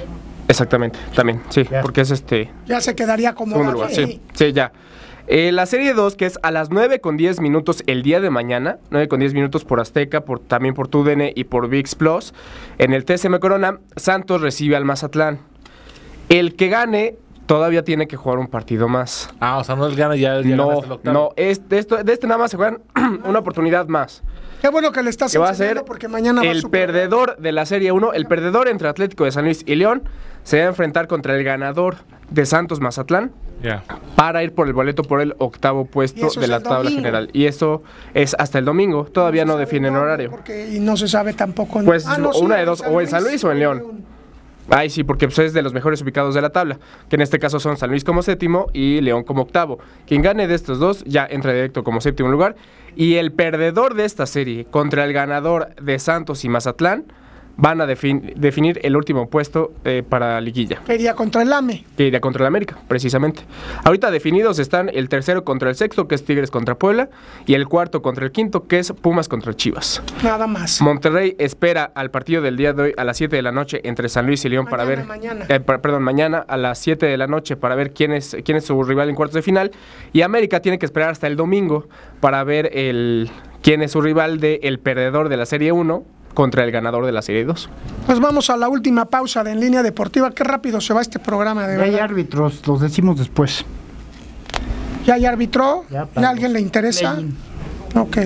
Exactamente, 0.50 0.98
también, 1.16 1.42
sí, 1.50 1.64
Ya. 1.70 1.82
porque 1.82 2.02
es 2.02 2.12
este 2.12 2.50
Ya 2.66 2.82
se 2.82 2.96
quedaría 2.96 3.34
como. 3.36 3.52
segundo 3.54 3.72
lugar. 3.74 3.92
Sí, 3.92 4.20
sí, 4.34 4.52
ya. 4.52 4.72
Eh, 5.32 5.52
la 5.52 5.68
serie 5.68 5.94
2, 5.94 6.16
que 6.16 6.26
es 6.26 6.40
a 6.42 6.50
las 6.50 6.72
9 6.72 7.02
con 7.02 7.16
10 7.16 7.40
minutos 7.40 7.84
el 7.86 8.02
día 8.02 8.20
de 8.20 8.32
mañana, 8.32 8.80
9 8.90 9.08
con 9.08 9.20
10 9.20 9.36
minutos 9.36 9.64
por 9.64 9.80
Azteca, 9.80 10.22
por, 10.22 10.40
también 10.40 10.74
por 10.74 10.88
TUDN 10.88 11.32
y 11.36 11.44
por 11.44 11.70
VIX 11.70 11.94
Plus, 11.94 12.34
en 12.80 12.94
el 12.94 13.06
TSM 13.06 13.38
Corona, 13.38 13.78
Santos 13.96 14.42
recibe 14.42 14.76
al 14.76 14.86
Mazatlán. 14.86 15.38
El 16.30 16.56
que 16.56 16.70
gane 16.70 17.16
todavía 17.46 17.84
tiene 17.84 18.08
que 18.08 18.18
jugar 18.18 18.40
un 18.40 18.48
partido 18.48 18.88
más. 18.88 19.30
Ah, 19.40 19.60
o 19.60 19.64
sea, 19.64 19.76
no 19.76 19.88
es 19.88 19.96
gana 19.96 20.16
ya, 20.16 20.42
ya 20.42 20.56
No, 20.56 20.84
el 20.84 20.92
octavo. 20.94 21.14
no, 21.14 21.30
es, 21.36 21.70
de, 21.70 21.78
esto, 21.78 22.04
de 22.04 22.12
este 22.12 22.26
nada 22.26 22.40
más 22.40 22.50
se 22.50 22.58
juegan 22.58 22.82
una 23.24 23.38
oportunidad 23.38 23.88
más. 23.88 24.24
Qué 24.64 24.70
bueno 24.70 24.92
que 24.92 25.04
le 25.04 25.12
estás 25.12 25.32
Que 25.32 25.38
va 25.38 25.50
a 25.50 25.54
ser 25.54 25.84
porque 25.86 26.08
mañana 26.08 26.42
va 26.42 26.48
a 26.48 26.52
el 26.52 26.64
perdedor 26.72 27.38
de 27.38 27.52
la 27.52 27.68
Serie 27.68 27.92
1, 27.92 28.14
el 28.14 28.26
perdedor 28.26 28.68
entre 28.68 28.90
Atlético 28.90 29.26
de 29.26 29.32
San 29.32 29.46
Luis 29.46 29.64
y 29.68 29.76
León, 29.76 30.10
se 30.42 30.58
va 30.58 30.64
a 30.64 30.68
enfrentar 30.70 31.08
contra 31.08 31.38
el 31.38 31.44
ganador 31.44 31.98
de 32.30 32.46
Santos 32.46 32.80
Mazatlán 32.80 33.32
para 34.16 34.44
ir 34.44 34.54
por 34.54 34.68
el 34.68 34.74
boleto 34.74 35.04
por 35.04 35.22
el 35.22 35.36
octavo 35.38 35.86
puesto 35.86 36.30
de 36.40 36.48
la 36.48 36.62
tabla 36.62 36.78
domingo. 36.84 36.96
general. 36.98 37.30
Y 37.34 37.46
eso 37.46 37.84
es 38.14 38.36
hasta 38.40 38.60
el 38.60 38.66
domingo. 38.66 39.06
Todavía 39.06 39.46
no 39.46 39.58
definen 39.58 39.96
horario. 39.96 40.32
Porque, 40.32 40.70
y 40.70 40.80
no 40.80 40.96
se 40.96 41.08
sabe 41.08 41.34
tampoco. 41.34 41.84
Pues 41.84 42.06
Ah, 42.08 42.18
no, 42.18 42.32
sí, 42.34 42.44
una 42.44 42.56
de 42.58 42.66
dos, 42.66 42.82
o 42.88 43.02
en 43.02 43.08
San 43.08 43.24
Luis 43.24 43.44
o 43.44 43.52
en 43.52 43.60
León. 43.60 44.06
Ay, 44.72 44.90
sí, 44.92 45.04
porque 45.04 45.28
pues, 45.28 45.40
es 45.40 45.54
de 45.54 45.64
los 45.64 45.74
mejores 45.74 46.02
ubicados 46.04 46.36
de 46.36 46.42
la 46.42 46.52
tabla, 46.52 46.78
que 47.10 47.16
en 47.16 47.22
este 47.22 47.40
caso 47.40 47.60
son 47.60 47.76
San 47.76 47.90
Luis 47.90 48.04
como 48.04 48.22
séptimo 48.22 48.68
y 48.72 49.02
León 49.02 49.24
como 49.24 49.42
octavo. 49.42 49.80
Quien 50.06 50.22
gane 50.22 50.48
de 50.48 50.54
estos 50.54 50.78
dos 50.80 51.04
ya 51.06 51.26
entra 51.30 51.54
directo 51.54 51.84
como 51.84 52.02
séptimo 52.02 52.30
lugar. 52.30 52.56
Y 52.96 53.16
el 53.16 53.32
perdedor 53.32 53.96
de 53.96 54.06
esta 54.06 54.26
serie 54.28 54.66
contra 54.66 55.06
el 55.06 55.14
ganador 55.14 55.70
de 55.82 55.98
Santos 55.98 56.46
y 56.46 56.50
Mazatlán 56.50 57.06
van 57.62 57.82
a 57.82 57.86
defin- 57.86 58.34
definir 58.36 58.80
el 58.84 58.96
último 58.96 59.30
puesto 59.30 59.74
eh, 59.84 60.02
para 60.08 60.40
liguilla, 60.40 60.80
Que 60.86 60.96
iría 60.96 61.14
contra 61.14 61.42
el 61.42 61.52
AME. 61.52 61.84
que 61.98 62.08
iría 62.08 62.22
contra 62.22 62.44
el 62.44 62.48
América, 62.48 62.78
precisamente. 62.88 63.42
Ahorita 63.84 64.12
definidos 64.12 64.60
están 64.60 64.90
el 64.94 65.10
tercero 65.10 65.44
contra 65.44 65.70
el 65.70 65.76
sexto, 65.76 66.08
que 66.08 66.16
es 66.16 66.24
Tigres 66.24 66.52
contra 66.52 66.76
Puebla, 66.76 67.10
y 67.46 67.56
el 67.56 67.68
cuarto 67.68 68.02
contra 68.02 68.24
el 68.26 68.32
quinto, 68.32 68.66
que 68.68 68.80
es 68.80 68.94
Pumas 68.94 69.28
contra 69.28 69.54
Chivas. 69.54 70.02
Nada 70.24 70.48
más. 70.48 70.82
Monterrey 70.82 71.36
espera 71.38 71.92
al 71.96 72.12
partido 72.12 72.42
del 72.42 72.56
día 72.56 72.72
de 72.72 72.82
hoy 72.84 72.94
a 72.96 73.04
las 73.04 73.18
7 73.18 73.36
de 73.36 73.42
la 73.42 73.52
noche 73.52 73.82
entre 73.84 74.08
San 74.08 74.26
Luis 74.26 74.44
y 74.46 74.50
León 74.50 74.66
para 74.68 74.86
ver. 74.86 75.04
mañana. 75.06 75.46
eh, 75.50 75.60
per- 75.60 75.82
perdón, 75.82 76.04
mañana 76.04 76.46
a 76.48 76.56
las 76.56 76.80
7 76.80 77.06
de 77.08 77.18
la 77.18 77.28
noche 77.28 77.58
para 77.58 77.76
ver 77.76 77.92
quién 77.94 78.14
es, 78.14 78.38
quién 78.46 78.58
es 78.58 78.66
su 78.66 78.82
rival 78.84 79.10
en 79.10 79.16
cuartos 79.16 79.36
de 79.36 79.42
final. 79.42 79.72
Y 80.14 80.22
América 80.22 80.62
tiene 80.62 80.80
que 80.80 80.86
esperar 80.86 81.10
hasta 81.10 81.28
el 81.28 81.36
domingo 81.36 81.88
para 82.22 82.44
ver 82.46 82.70
el, 82.74 83.30
quién 83.62 83.82
es 83.82 83.92
su 83.92 84.02
rival 84.02 84.40
del 84.40 84.60
el 84.64 84.80
perdedor 84.80 85.28
de 85.28 85.36
la 85.38 85.46
Serie 85.46 85.72
1 85.74 86.04
contra 86.40 86.64
el 86.64 86.72
ganador 86.72 87.06
de 87.06 87.12
la 87.12 87.22
Serie 87.22 87.44
2. 87.44 87.70
Pues 88.06 88.22
vamos 88.22 88.50
a 88.50 88.56
la 88.56 88.70
última 88.70 89.04
pausa 89.04 89.44
de 89.44 89.52
En 89.52 89.60
Línea 89.60 89.84
Deportiva. 89.84 90.32
Qué 90.32 90.46
rápido 90.46 90.80
se 90.80 90.94
va 90.94 91.02
este 91.02 91.20
programa, 91.20 91.68
de 91.68 91.76
Ya 91.76 91.84
hay 91.84 91.96
árbitros, 92.00 92.66
los 92.66 92.80
decimos 92.80 93.20
después. 93.20 93.66
¿Ya 95.06 95.16
hay 95.16 95.26
árbitro? 95.26 95.84
Ya 95.90 96.04
¿Ya, 96.04 96.06
para 96.06 96.28
a 96.28 96.30
alguien 96.32 96.54
le 96.54 96.62
interesa? 96.62 97.18
Ok. 97.94 98.20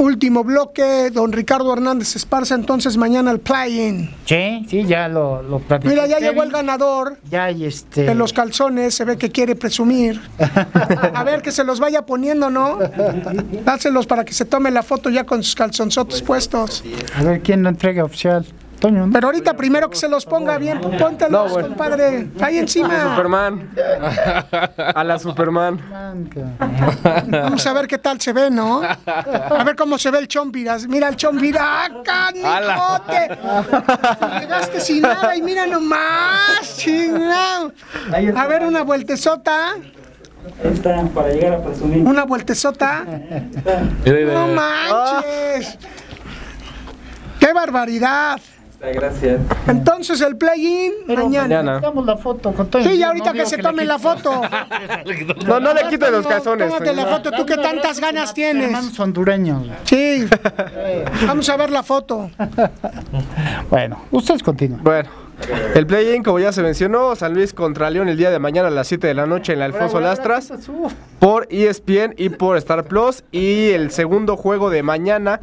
Último 0.00 0.42
bloque, 0.44 1.10
don 1.10 1.30
Ricardo 1.30 1.70
Hernández 1.74 2.16
Esparza, 2.16 2.54
entonces 2.54 2.96
mañana 2.96 3.30
el 3.32 3.38
play-in. 3.38 4.08
Sí, 4.24 4.64
sí, 4.66 4.86
ya 4.86 5.08
lo, 5.08 5.42
lo 5.42 5.58
platicó 5.58 5.90
Mira, 5.90 6.06
ya 6.06 6.18
llegó 6.18 6.42
el 6.42 6.50
ganador 6.50 7.18
Ya 7.30 7.44
hay 7.44 7.66
este. 7.66 8.04
de 8.04 8.14
los 8.14 8.32
calzones, 8.32 8.94
se 8.94 9.04
ve 9.04 9.18
que 9.18 9.30
quiere 9.30 9.56
presumir. 9.56 10.18
A 11.14 11.22
ver, 11.22 11.42
que 11.42 11.52
se 11.52 11.64
los 11.64 11.80
vaya 11.80 12.06
poniendo, 12.06 12.48
¿no? 12.48 12.78
Dáselos 13.62 14.06
para 14.06 14.24
que 14.24 14.32
se 14.32 14.46
tome 14.46 14.70
la 14.70 14.82
foto 14.82 15.10
ya 15.10 15.24
con 15.24 15.42
sus 15.42 15.54
calzonzotes 15.54 16.22
puestos. 16.22 16.82
A 17.14 17.22
ver 17.22 17.42
quién 17.42 17.62
lo 17.62 17.68
entrega 17.68 18.02
oficial. 18.02 18.46
Toño, 18.80 19.06
¿no? 19.06 19.12
Pero 19.12 19.26
ahorita 19.28 19.54
primero 19.54 19.90
que 19.90 19.96
se 19.96 20.08
los 20.08 20.24
ponga 20.24 20.56
bien, 20.56 20.80
póntelos, 20.80 21.30
No, 21.30 21.48
bueno. 21.48 21.68
compadre. 21.68 22.28
Ahí 22.40 22.58
encima. 22.58 23.10
Superman. 23.14 23.70
A 24.94 25.04
la 25.04 25.18
Superman. 25.18 25.78
Vamos 27.30 27.66
a 27.66 27.72
ver 27.74 27.86
qué 27.86 27.98
tal 27.98 28.20
se 28.20 28.32
ve, 28.32 28.50
¿no? 28.50 28.80
A 29.06 29.62
ver 29.64 29.76
cómo 29.76 29.98
se 29.98 30.10
ve 30.10 30.18
el 30.18 30.28
chompiras. 30.28 30.86
Mira 30.88 31.08
el 31.08 31.16
chompiras. 31.16 31.62
¡Ah, 31.62 31.88
canijote! 32.02 33.38
Llegaste 34.40 34.80
sin 34.80 35.02
nada 35.02 35.36
y 35.36 35.42
mira 35.42 35.66
nomás. 35.66 36.76
chingao. 36.78 37.72
A 38.36 38.46
ver, 38.46 38.64
una 38.64 38.82
vueltezota. 38.82 39.74
para 41.14 41.28
llegar 41.28 41.52
a 41.52 41.62
presumir. 41.62 41.98
Una 42.06 42.24
vueltezota. 42.24 43.04
No 44.06 44.46
manches. 44.48 45.78
¡Qué 47.38 47.52
barbaridad! 47.52 48.40
Gracias. 48.80 49.40
Entonces 49.66 50.20
el 50.22 50.36
play-in 50.36 50.92
mañana. 51.06 51.80
Mañana. 51.82 52.02
La 52.04 52.16
foto 52.16 52.52
con. 52.52 52.70
Sí, 52.82 52.96
ya 52.96 53.08
ahorita 53.08 53.32
que 53.32 53.46
se 53.46 53.58
tome 53.58 53.84
la 53.84 53.98
foto. 53.98 54.40
No, 55.46 55.60
no 55.60 55.74
le 55.74 55.88
quite 55.88 56.10
los 56.10 56.26
calzones. 56.26 56.68
Tómate 56.68 56.94
la 56.94 57.06
foto. 57.06 57.30
¿Tú 57.30 57.44
qué 57.44 57.56
tantas 57.56 58.00
ganas 58.00 58.32
tienes? 58.32 58.66
Hermanos 58.66 58.98
hondureños. 58.98 59.66
Sí. 59.84 60.26
Vamos 61.26 61.48
a 61.48 61.56
ver 61.56 61.70
la 61.70 61.82
foto. 61.82 62.30
Bueno, 63.68 64.02
ustedes 64.10 64.42
continúan. 64.42 64.82
Bueno, 64.82 65.10
el 65.74 65.86
play-in, 65.86 66.22
como 66.22 66.38
ya 66.38 66.52
se 66.52 66.62
mencionó, 66.62 67.14
San 67.16 67.34
Luis 67.34 67.52
contra 67.52 67.90
León 67.90 68.08
el 68.08 68.16
día 68.16 68.30
de 68.30 68.38
mañana 68.38 68.68
a 68.68 68.70
las 68.70 68.88
7 68.88 69.06
de 69.06 69.14
la 69.14 69.26
noche 69.26 69.52
en 69.52 69.58
la 69.58 69.66
Alfonso 69.66 70.00
Lastras 70.00 70.52
por 71.18 71.46
E 71.50 71.68
ESPN 71.68 72.14
y 72.16 72.30
por 72.30 72.56
Star 72.56 72.84
Plus. 72.84 73.24
Y 73.30 73.70
el 73.70 73.90
segundo 73.90 74.36
juego 74.36 74.70
de 74.70 74.82
mañana, 74.82 75.40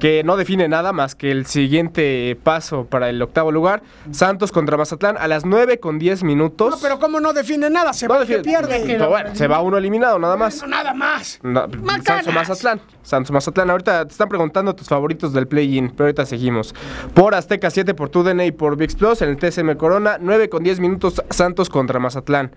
que 0.00 0.22
no 0.24 0.36
define 0.36 0.68
nada 0.68 0.92
más 0.92 1.14
que 1.14 1.30
el 1.30 1.46
siguiente 1.46 2.36
paso 2.42 2.84
para 2.86 3.08
el 3.08 3.20
octavo 3.22 3.52
lugar, 3.52 3.82
Santos 4.10 4.52
contra 4.52 4.76
Mazatlán 4.76 5.16
a 5.18 5.28
las 5.28 5.44
9 5.44 5.78
con 5.80 5.98
10 5.98 6.22
minutos. 6.24 6.70
No, 6.70 6.76
pero 6.80 6.98
¿cómo 6.98 7.20
no 7.20 7.32
define 7.32 7.70
nada? 7.70 7.92
Se 7.92 8.08
No 8.08 8.14
va 8.14 8.26
que 8.26 8.38
define- 8.40 8.42
pierde. 8.42 8.82
Pero 8.86 9.08
bueno, 9.08 9.34
se 9.34 9.46
va 9.46 9.60
uno 9.60 9.76
eliminado 9.78 10.18
nada 10.18 10.36
más. 10.36 10.60
No, 10.62 10.68
nada 10.68 10.92
más. 10.94 11.38
No. 11.42 11.66
Santos 12.04 12.34
Mazatlán. 12.34 12.80
Santos 13.02 13.30
Mazatlán. 13.30 13.70
Ahorita 13.70 14.04
te 14.06 14.12
están 14.12 14.28
preguntando 14.28 14.74
tus 14.74 14.88
favoritos 14.88 15.32
del 15.32 15.46
play-in, 15.46 15.90
pero 15.90 16.04
ahorita 16.06 16.26
seguimos. 16.26 16.74
Por 17.14 17.34
Azteca 17.34 17.70
7, 17.70 17.94
por 17.94 18.08
TUDN 18.08 18.40
y 18.46 18.52
por 18.52 18.76
VIX 18.76 18.94
Plus 18.96 19.22
en 19.22 19.28
el 19.30 19.36
TSM 19.36 19.76
Corona, 19.76 20.16
9 20.20 20.48
con 20.48 20.64
10 20.64 20.80
minutos 20.80 21.22
Santos 21.30 21.68
contra 21.70 21.98
Mazatlán. 22.00 22.50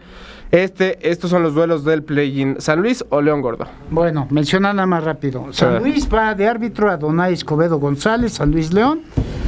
Este, 0.52 0.98
estos 1.12 1.30
son 1.30 1.44
los 1.44 1.54
duelos 1.54 1.84
del 1.86 2.02
play-in. 2.04 2.56
¿San 2.60 2.82
Luis 2.82 3.06
o 3.10 3.22
León 3.22 3.42
Gordo? 3.42 3.68
Bueno, 3.92 4.28
menciona 4.32 4.74
nada 4.74 4.88
más 4.88 5.04
rápido. 5.04 5.48
San. 5.54 5.78
Luis 5.84 6.10
va 6.12 6.34
de 6.34 6.48
árbitro 6.48 6.90
a 6.90 6.98
Donay 7.20 7.34
Escobedo 7.34 7.80
González, 7.80 8.34
San 8.34 8.52
Luis 8.52 8.74
León, 8.74 9.02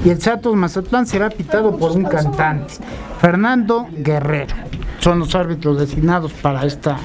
y 0.04 0.10
el 0.10 0.22
Santos 0.22 0.54
Mazatlán 0.56 1.08
será 1.08 1.30
pitado 1.30 1.78
por 1.78 1.94
un 1.94 2.04
cantante, 2.04 2.74
Fernando 3.22 3.88
Guerrero. 3.92 4.56
Son 5.00 5.20
los 5.20 5.34
árbitros 5.36 5.80
designados 5.80 6.34
para 6.34 6.66
esta 6.66 6.98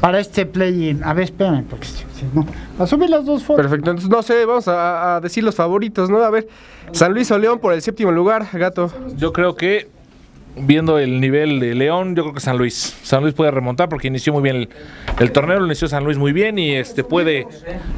para 0.00 0.18
este 0.20 0.44
play-in. 0.44 1.02
A 1.02 1.14
ver, 1.14 1.24
espérame, 1.24 1.64
porque 1.64 1.86
si 1.86 2.04
si 2.14 2.26
no. 2.34 2.44
A 2.78 2.86
subir 2.86 3.08
las 3.08 3.24
dos 3.24 3.42
fotos. 3.42 3.62
Perfecto, 3.62 3.90
entonces 3.90 4.10
no 4.10 4.22
sé, 4.22 4.44
vamos 4.44 4.68
a, 4.68 5.16
a 5.16 5.20
decir 5.22 5.42
los 5.42 5.54
favoritos, 5.54 6.10
¿no? 6.10 6.18
A 6.18 6.28
ver, 6.28 6.46
San 6.92 7.14
Luis 7.14 7.30
o 7.30 7.38
León 7.38 7.58
por 7.58 7.72
el 7.72 7.80
séptimo 7.80 8.12
lugar, 8.12 8.46
gato. 8.52 8.90
Yo 9.16 9.32
creo 9.32 9.56
que, 9.56 9.88
viendo 10.56 10.98
el 10.98 11.20
nivel 11.20 11.60
de 11.60 11.74
León, 11.74 12.14
yo 12.16 12.22
creo 12.24 12.34
que 12.34 12.40
San 12.40 12.56
Luis. 12.58 12.96
San 13.02 13.22
Luis 13.22 13.34
puede 13.34 13.50
remontar 13.50 13.88
porque 13.88 14.08
inició 14.08 14.32
muy 14.32 14.42
bien 14.42 14.56
el, 14.56 14.68
el 15.18 15.32
torneo, 15.32 15.60
lo 15.60 15.66
inició 15.66 15.88
San 15.88 16.04
Luis 16.04 16.18
muy 16.18 16.32
bien 16.32 16.58
y 16.58 16.72
este 16.72 17.04
puede, 17.04 17.46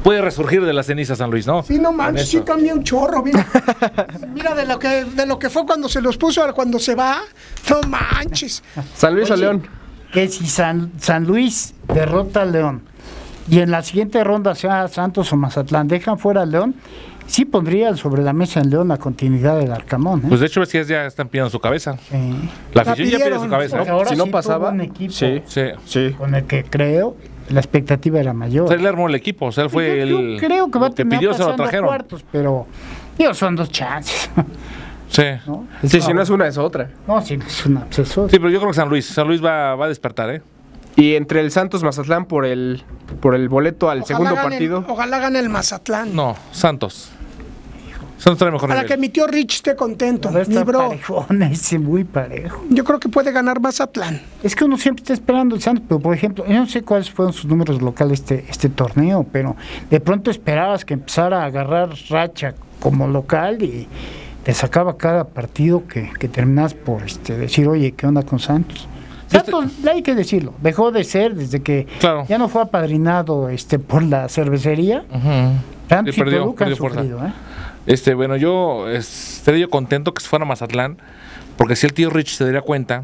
puede 0.03 0.21
resurgir 0.21 0.65
de 0.65 0.73
las 0.73 0.85
cenizas 0.87 1.17
San 1.17 1.31
Luis, 1.31 1.47
¿no? 1.47 1.63
Sí, 1.63 1.79
no 1.79 1.91
manches, 1.91 2.29
sí 2.29 2.41
cambia 2.41 2.73
un 2.73 2.83
chorro, 2.83 3.23
mira. 3.23 3.45
mira 4.33 4.53
de 4.55 4.65
lo 4.65 4.77
que 4.77 5.05
de 5.05 5.25
lo 5.25 5.39
que 5.39 5.49
fue 5.49 5.65
cuando 5.65 5.87
se 5.89 6.01
los 6.01 6.17
puso 6.17 6.43
a 6.43 6.53
cuando 6.53 6.79
se 6.79 6.95
va. 6.95 7.21
No 7.69 7.81
manches. 7.87 8.63
San 8.95 9.15
Luis 9.15 9.29
o 9.31 9.33
Oye, 9.33 9.41
León. 9.43 9.67
que 10.11 10.27
si 10.27 10.45
San, 10.47 10.91
San 10.99 11.25
Luis 11.25 11.73
derrota 11.93 12.41
a 12.41 12.45
León 12.45 12.83
y 13.49 13.59
en 13.59 13.71
la 13.71 13.81
siguiente 13.81 14.23
ronda 14.23 14.53
sea 14.53 14.87
Santos 14.87 15.33
o 15.33 15.35
Mazatlán 15.35 15.87
dejan 15.87 16.19
fuera 16.19 16.43
a 16.43 16.45
León, 16.45 16.75
sí 17.29 17.45
pondrían 17.45 17.95
sobre 17.97 18.21
la 18.23 18.33
mesa 18.33 18.59
en 18.59 18.69
León 18.69 18.87
la 18.89 18.97
continuidad 18.97 19.57
del 19.57 19.71
Arcamón. 19.71 20.19
¿eh? 20.19 20.25
Pues 20.27 20.41
de 20.41 20.47
hecho 20.47 20.59
ves 20.59 20.69
que 20.69 20.83
ya 20.83 21.05
están 21.05 21.29
pidiendo 21.29 21.49
su 21.49 21.59
cabeza. 21.59 21.97
Sí. 22.09 22.49
La 22.73 22.81
afición 22.81 23.19
ya 23.19 23.25
pide 23.25 23.39
su 23.39 23.47
cabeza. 23.49 23.77
Porque 23.77 23.91
ahora 23.91 24.09
si 24.09 24.15
no 24.15 24.25
sí 24.25 24.29
pasaba, 24.31 24.67
tuvo 24.67 24.75
un 24.75 24.81
equipo 24.81 25.13
sí. 25.13 25.41
Sí. 25.45 25.61
Sí. 25.85 26.15
con 26.17 26.35
el 26.35 26.43
que 26.45 26.63
creo 26.63 27.15
la 27.49 27.59
expectativa 27.61 28.19
era 28.19 28.33
mayor. 28.33 28.65
O 28.65 28.67
sea, 28.67 28.77
él 28.77 28.85
armó 28.85 29.07
el 29.07 29.15
equipo, 29.15 29.47
o 29.47 29.51
sea, 29.51 29.63
él 29.63 29.69
fue 29.69 29.99
Yo- 29.99 30.05
yo 30.05 30.19
el 30.19 30.39
creo 30.39 30.69
que 30.69 30.77
va 30.79 30.87
a 30.87 30.89
terminar 30.91 31.19
pidió, 31.19 31.33
se 31.33 31.43
lo 31.43 31.55
trajeron. 31.55 31.87
cuartos, 31.87 32.23
pero 32.31 32.67
digo, 33.17 33.33
son 33.33 33.55
dos 33.55 33.69
chances. 33.69 34.29
Sí. 35.11 35.23
¿no? 35.47 35.65
Sí, 35.87 36.01
si 36.01 36.13
no 36.13 36.21
es 36.21 36.29
una, 36.29 36.47
es 36.47 36.55
otra. 36.59 36.91
No, 37.07 37.19
sí, 37.23 37.39
es 37.45 37.65
una 37.65 37.81
obsesor. 37.81 38.29
Sí, 38.29 38.37
pero 38.37 38.51
yo 38.51 38.59
creo 38.59 38.69
que 38.69 38.75
San 38.75 38.89
Luis, 38.89 39.07
San 39.07 39.27
Luis 39.27 39.43
va, 39.43 39.73
va 39.75 39.85
a 39.85 39.87
despertar, 39.87 40.29
¿eh? 40.29 40.43
Y 40.95 41.15
entre 41.15 41.39
el 41.41 41.49
Santos 41.49 41.81
Mazatlán 41.81 42.25
por 42.25 42.45
el 42.45 42.83
por 43.19 43.33
el 43.33 43.49
boleto 43.49 43.89
al 43.89 44.05
segundo 44.05 44.35
gane, 44.35 44.49
partido. 44.49 44.85
Ojalá 44.87 45.17
gane 45.17 45.39
el 45.39 45.49
Mazatlán. 45.49 46.15
No, 46.15 46.35
Santos. 46.51 47.09
Trae 48.21 48.51
mejor 48.51 48.67
Para 48.69 48.81
nivel. 48.81 48.87
que 48.87 48.97
mi 48.97 49.09
tío 49.09 49.25
Rich 49.27 49.55
esté 49.55 49.75
contento. 49.75 50.29
Mi 50.31 50.57
bro. 50.63 50.89
parejón 50.89 51.41
ese, 51.43 51.79
muy 51.79 52.03
parejo. 52.03 52.63
Yo 52.69 52.83
creo 52.83 52.99
que 52.99 53.09
puede 53.09 53.31
ganar 53.31 53.59
Mazatlán. 53.61 54.21
Es 54.43 54.55
que 54.55 54.65
uno 54.65 54.77
siempre 54.77 55.01
está 55.03 55.13
esperando 55.13 55.55
el 55.55 55.61
Santos, 55.61 55.85
pero 55.87 55.99
por 55.99 56.13
ejemplo, 56.13 56.45
yo 56.45 56.53
no 56.53 56.65
sé 56.67 56.81
cuáles 56.83 57.09
fueron 57.09 57.33
sus 57.33 57.45
números 57.45 57.81
locales 57.81 58.19
este, 58.19 58.45
este 58.49 58.69
torneo, 58.69 59.25
pero 59.31 59.55
de 59.89 59.99
pronto 59.99 60.29
esperabas 60.31 60.83
que 60.85 60.93
empezara 60.95 61.43
a 61.43 61.45
agarrar 61.45 61.89
racha 62.09 62.53
como 62.79 63.07
local 63.07 63.61
y 63.63 63.87
te 64.43 64.53
sacaba 64.53 64.97
cada 64.97 65.23
partido 65.25 65.87
que, 65.87 66.11
que 66.19 66.27
terminas 66.27 66.73
por 66.73 67.03
este, 67.03 67.37
decir, 67.37 67.67
oye, 67.67 67.93
¿qué 67.93 68.05
onda 68.07 68.23
con 68.23 68.39
Santos? 68.39 68.87
Santos, 69.27 69.65
hay 69.87 70.01
que 70.01 70.15
decirlo, 70.15 70.53
dejó 70.61 70.91
de 70.91 71.03
ser 71.03 71.35
desde 71.35 71.61
que 71.61 71.85
Claro. 71.99 72.25
ya 72.27 72.37
no 72.39 72.49
fue 72.49 72.63
apadrinado 72.63 73.47
este, 73.49 73.77
por 73.77 74.01
la 74.03 74.27
cervecería. 74.27 75.03
Santos 75.87 76.17
y 76.17 76.19
perdió, 76.19 76.39
Toluca 76.39 76.65
han 76.65 76.69
perdió 76.71 76.75
fuerza. 76.77 76.99
sufrido, 77.01 77.25
¿eh? 77.27 77.31
Este, 77.85 78.13
bueno, 78.13 78.35
yo 78.35 78.89
estaría 78.89 79.61
yo 79.61 79.69
contento 79.69 80.13
que 80.13 80.21
se 80.21 80.27
fuera 80.29 80.45
a 80.45 80.47
Mazatlán, 80.47 80.97
porque 81.57 81.75
si 81.75 81.87
el 81.87 81.93
tío 81.93 82.09
Rich 82.09 82.35
se 82.35 82.45
daría 82.45 82.61
cuenta 82.61 83.03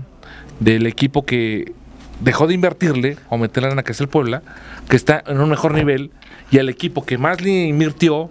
del 0.59 0.85
equipo 0.87 1.25
que 1.25 1.73
dejó 2.21 2.47
de 2.47 2.53
invertirle 2.53 3.17
o 3.29 3.37
meterle 3.37 3.69
en 3.69 3.75
la 3.75 3.83
que 3.83 3.91
es 3.91 3.99
el 4.01 4.07
Puebla, 4.07 4.41
que 4.89 4.95
está 4.95 5.23
en 5.27 5.39
un 5.39 5.49
mejor 5.49 5.73
nivel, 5.73 6.11
y 6.51 6.57
el 6.57 6.69
equipo 6.69 7.05
que 7.05 7.17
más 7.17 7.41
le 7.41 7.65
invirtió 7.65 8.29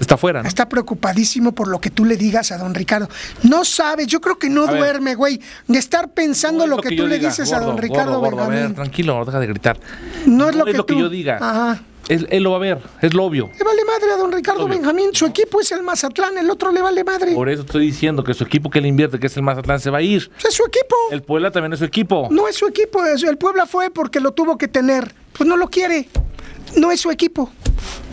está 0.00 0.16
fuera, 0.16 0.42
¿no? 0.42 0.48
Está 0.48 0.68
preocupadísimo 0.68 1.52
por 1.52 1.68
lo 1.68 1.80
que 1.80 1.90
tú 1.90 2.04
le 2.04 2.16
digas 2.16 2.52
a 2.52 2.58
don 2.58 2.74
Ricardo. 2.74 3.08
No 3.42 3.64
sabes, 3.64 4.06
yo 4.06 4.20
creo 4.20 4.38
que 4.38 4.48
no 4.48 4.64
A 4.64 4.74
duerme, 4.74 5.14
güey, 5.14 5.40
de 5.68 5.78
estar 5.78 6.12
pensando 6.12 6.66
No 6.66 6.76
lo 6.76 6.82
que, 6.82 6.96
tú 6.96 7.06
le 7.06 7.16
diga, 7.16 7.30
dices 7.30 7.52
a 7.52 7.60
don 7.60 7.78
Ricardo 7.78 8.18
gordo, 8.18 8.36
gordo, 8.36 8.42
a 8.44 8.48
ver, 8.48 8.74
tranquilo, 8.74 9.24
deja 9.24 9.40
de 9.40 9.46
gritar. 9.46 9.78
no 10.26 10.48
es 10.48 10.56
lo, 10.56 10.64
que, 10.64 10.72
que 10.72 10.82
tú- 10.82 10.98
yo 10.98 11.08
diga. 11.08 11.36
Ajá. 11.36 11.82
Él, 12.08 12.26
él 12.30 12.42
lo 12.42 12.50
va 12.50 12.56
a 12.56 12.60
ver, 12.60 12.82
es 13.00 13.14
lo 13.14 13.24
obvio. 13.24 13.50
Le 13.56 13.64
vale 13.64 13.84
madre 13.84 14.12
a 14.12 14.16
don 14.16 14.32
Ricardo 14.32 14.64
Obvio. 14.64 14.76
Benjamín. 14.76 15.10
Su 15.12 15.26
equipo 15.26 15.60
es 15.60 15.72
el 15.72 15.82
Mazatlán, 15.82 16.36
el 16.38 16.50
otro 16.50 16.70
le 16.70 16.82
vale 16.82 17.02
madre. 17.04 17.32
Por 17.34 17.48
eso 17.48 17.62
estoy 17.62 17.86
diciendo 17.86 18.22
que 18.22 18.34
su 18.34 18.44
equipo 18.44 18.70
que 18.70 18.80
le 18.80 18.88
invierte, 18.88 19.18
que 19.18 19.26
es 19.26 19.36
el 19.36 19.42
Mazatlán, 19.42 19.80
se 19.80 19.90
va 19.90 19.98
a 19.98 20.02
ir. 20.02 20.30
Es 20.46 20.54
su 20.54 20.64
equipo. 20.64 20.96
El 21.10 21.22
Puebla 21.22 21.50
también 21.50 21.72
es 21.72 21.78
su 21.78 21.84
equipo. 21.84 22.28
No 22.30 22.48
es 22.48 22.56
su 22.56 22.66
equipo. 22.66 23.04
El 23.04 23.38
Puebla 23.38 23.66
fue 23.66 23.90
porque 23.90 24.20
lo 24.20 24.32
tuvo 24.32 24.58
que 24.58 24.68
tener. 24.68 25.14
Pues 25.32 25.48
no 25.48 25.56
lo 25.56 25.68
quiere. 25.68 26.08
No 26.76 26.90
es 26.90 27.00
su 27.00 27.10
equipo. 27.10 27.50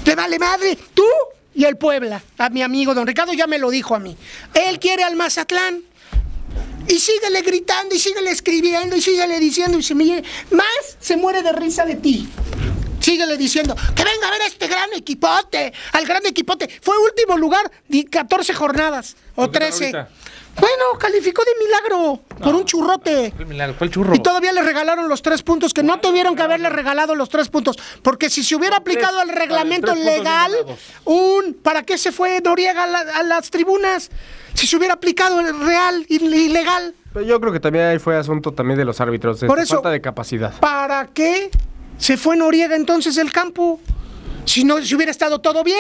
Le 0.06 0.16
vale 0.16 0.40
madre. 0.40 0.78
Tú 0.94 1.04
y 1.54 1.66
el 1.66 1.78
Puebla. 1.78 2.22
A 2.38 2.50
mi 2.50 2.62
amigo 2.62 2.94
don 2.94 3.06
Ricardo 3.06 3.34
ya 3.34 3.48
me 3.48 3.60
lo 3.60 3.70
dijo 3.70 3.96
a 3.96 4.00
mí. 4.00 4.16
Él 4.54 4.80
quiere 4.80 5.04
al 5.04 5.16
Mazatlán. 5.16 5.84
Y 6.88 6.96
síguele 6.96 7.42
gritando 7.42 7.94
y 7.94 8.00
síguele 8.00 8.32
escribiendo 8.32 8.96
y 8.96 9.02
síguele 9.02 9.40
diciendo 9.40 9.78
y 9.78 9.84
se 9.84 9.96
me 9.96 10.24
más 10.52 10.98
se 11.00 11.16
muere 11.16 11.44
de 11.44 11.52
risa 11.54 11.86
de 11.86 11.96
ti. 11.96 12.28
Síguele 13.02 13.36
diciendo 13.38 13.76
que 13.96 14.04
venga 14.04 14.28
a 14.28 14.32
ver 14.32 14.42
a 14.44 14.48
este 14.48 14.68
gran 14.68 14.94
equipote, 14.96 15.74
al 15.94 16.06
gran 16.06 16.26
equipote. 16.26 16.70
Fue 16.82 16.96
último 16.98 17.38
lugar 17.38 17.70
de 17.88 18.06
14 18.06 18.54
jornadas 18.54 19.16
o 19.36 19.44
¿Por 19.44 19.52
qué 19.52 19.60
tal 19.60 19.70
13. 19.70 19.84
ahorita? 19.86 20.10
Bueno, 20.60 20.84
calificó 21.00 21.44
de 21.46 21.52
milagro 21.66 22.22
por 22.44 22.54
un 22.56 22.66
churrote. 22.66 23.32
Fue 23.32 23.44
el 23.44 23.50
milagro, 23.50 23.74
fue 23.78 23.88
el 23.88 23.94
churro. 23.94 24.14
Y 24.14 24.20
todavía 24.20 24.52
le 24.52 24.62
regalaron 24.62 25.08
los 25.08 25.22
tres 25.22 25.44
puntos 25.44 25.74
que 25.74 25.82
no 25.82 26.00
tuvieron 26.02 26.36
que 26.36 26.42
haberle 26.42 26.70
regalado 26.70 27.16
los 27.16 27.30
tres 27.30 27.48
puntos. 27.48 27.78
Porque 28.04 28.30
si 28.30 28.44
se 28.44 28.56
hubiera 28.58 28.76
aplicado 28.78 29.22
el 29.22 29.30
reglamento 29.30 29.96
legal, 29.96 30.52
un 31.06 31.54
¿para 31.64 31.84
qué 31.84 31.98
se 31.98 32.12
fue 32.12 32.42
Noriega 32.42 32.84
a, 32.84 32.88
la- 32.88 33.00
a 33.00 33.24
las 33.24 33.50
tribunas? 33.50 34.12
Si 34.54 34.68
se 34.68 34.76
hubiera 34.76 34.96
aplicado 34.96 35.40
el 35.40 35.58
real 35.62 36.06
y 36.10 36.16
y 36.22 36.50
legal, 36.50 36.94
Pero 37.14 37.26
yo 37.26 37.40
creo 37.40 37.54
que 37.54 37.62
también 37.62 37.86
ahí 37.86 38.00
fue 38.00 38.18
asunto 38.18 38.52
también 38.52 38.78
de 38.78 38.84
los 38.86 39.00
árbitros, 39.00 39.40
de 39.40 39.48
Por 39.48 39.60
eso- 39.60 39.76
falta 39.76 39.90
de 39.92 40.02
capacidad. 40.02 40.54
¿para 40.60 41.08
qué 41.08 41.50
se 42.02 42.18
fue 42.18 42.36
Noriega 42.36 42.76
entonces 42.76 43.16
del 43.16 43.32
campo? 43.32 43.80
Si 44.46 44.64
no, 44.66 44.82
si 44.82 44.96
hubiera 44.96 45.12
estado 45.12 45.40
todo 45.40 45.64
bien. 45.64 45.78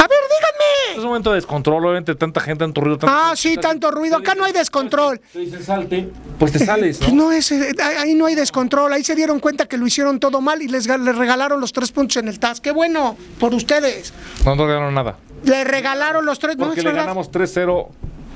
A 0.00 0.06
ver, 0.06 0.18
Es 0.22 0.94
díganme. 0.94 1.02
un 1.02 1.08
momento 1.08 1.30
de 1.30 1.36
descontrol, 1.36 1.84
obviamente, 1.84 2.14
tanta 2.14 2.40
gente, 2.40 2.60
tanto 2.64 2.80
ruido. 2.80 2.98
tanto- 2.98 3.14
Ah, 3.14 3.32
sí, 3.36 3.56
tanto 3.56 3.90
ruido. 3.90 4.16
Acá 4.16 4.34
no 4.36 4.44
hay 4.44 4.52
descontrol. 4.52 5.20
Te 5.32 5.40
dicen 5.40 5.62
salte, 5.64 6.08
pues 6.38 6.52
te 6.52 6.60
sales, 6.64 7.00
¿no? 7.08 7.08
no 7.14 7.32
es, 7.32 7.50
eh, 7.52 7.74
ahí 7.98 8.14
no 8.14 8.26
hay 8.26 8.34
descontrol, 8.36 8.92
ahí 8.92 9.02
se 9.04 9.14
dieron 9.16 9.40
cuenta 9.40 9.66
que 9.66 9.76
lo 9.76 9.86
hicieron 9.86 10.20
todo 10.20 10.40
mal 10.40 10.62
y 10.62 10.68
les, 10.68 10.86
les 10.86 11.16
regalaron 11.16 11.60
los 11.60 11.72
tres 11.72 11.90
puntos 11.90 12.16
en 12.16 12.28
el 12.28 12.38
TAS. 12.38 12.60
Qué 12.60 12.70
bueno, 12.70 13.16
por 13.40 13.52
ustedes. 13.54 14.12
No, 14.44 14.54
no 14.56 14.66
ganaron 14.66 14.94
nada. 14.94 15.18
Le 15.44 15.64
regalaron 15.64 16.24
los 16.24 16.38
tres, 16.38 16.56
no 16.56 16.66
Porque 16.66 16.80
es 16.80 16.84
le 16.84 16.90
verdad. 16.90 17.02
ganamos 17.06 17.30
3-0 17.30 17.88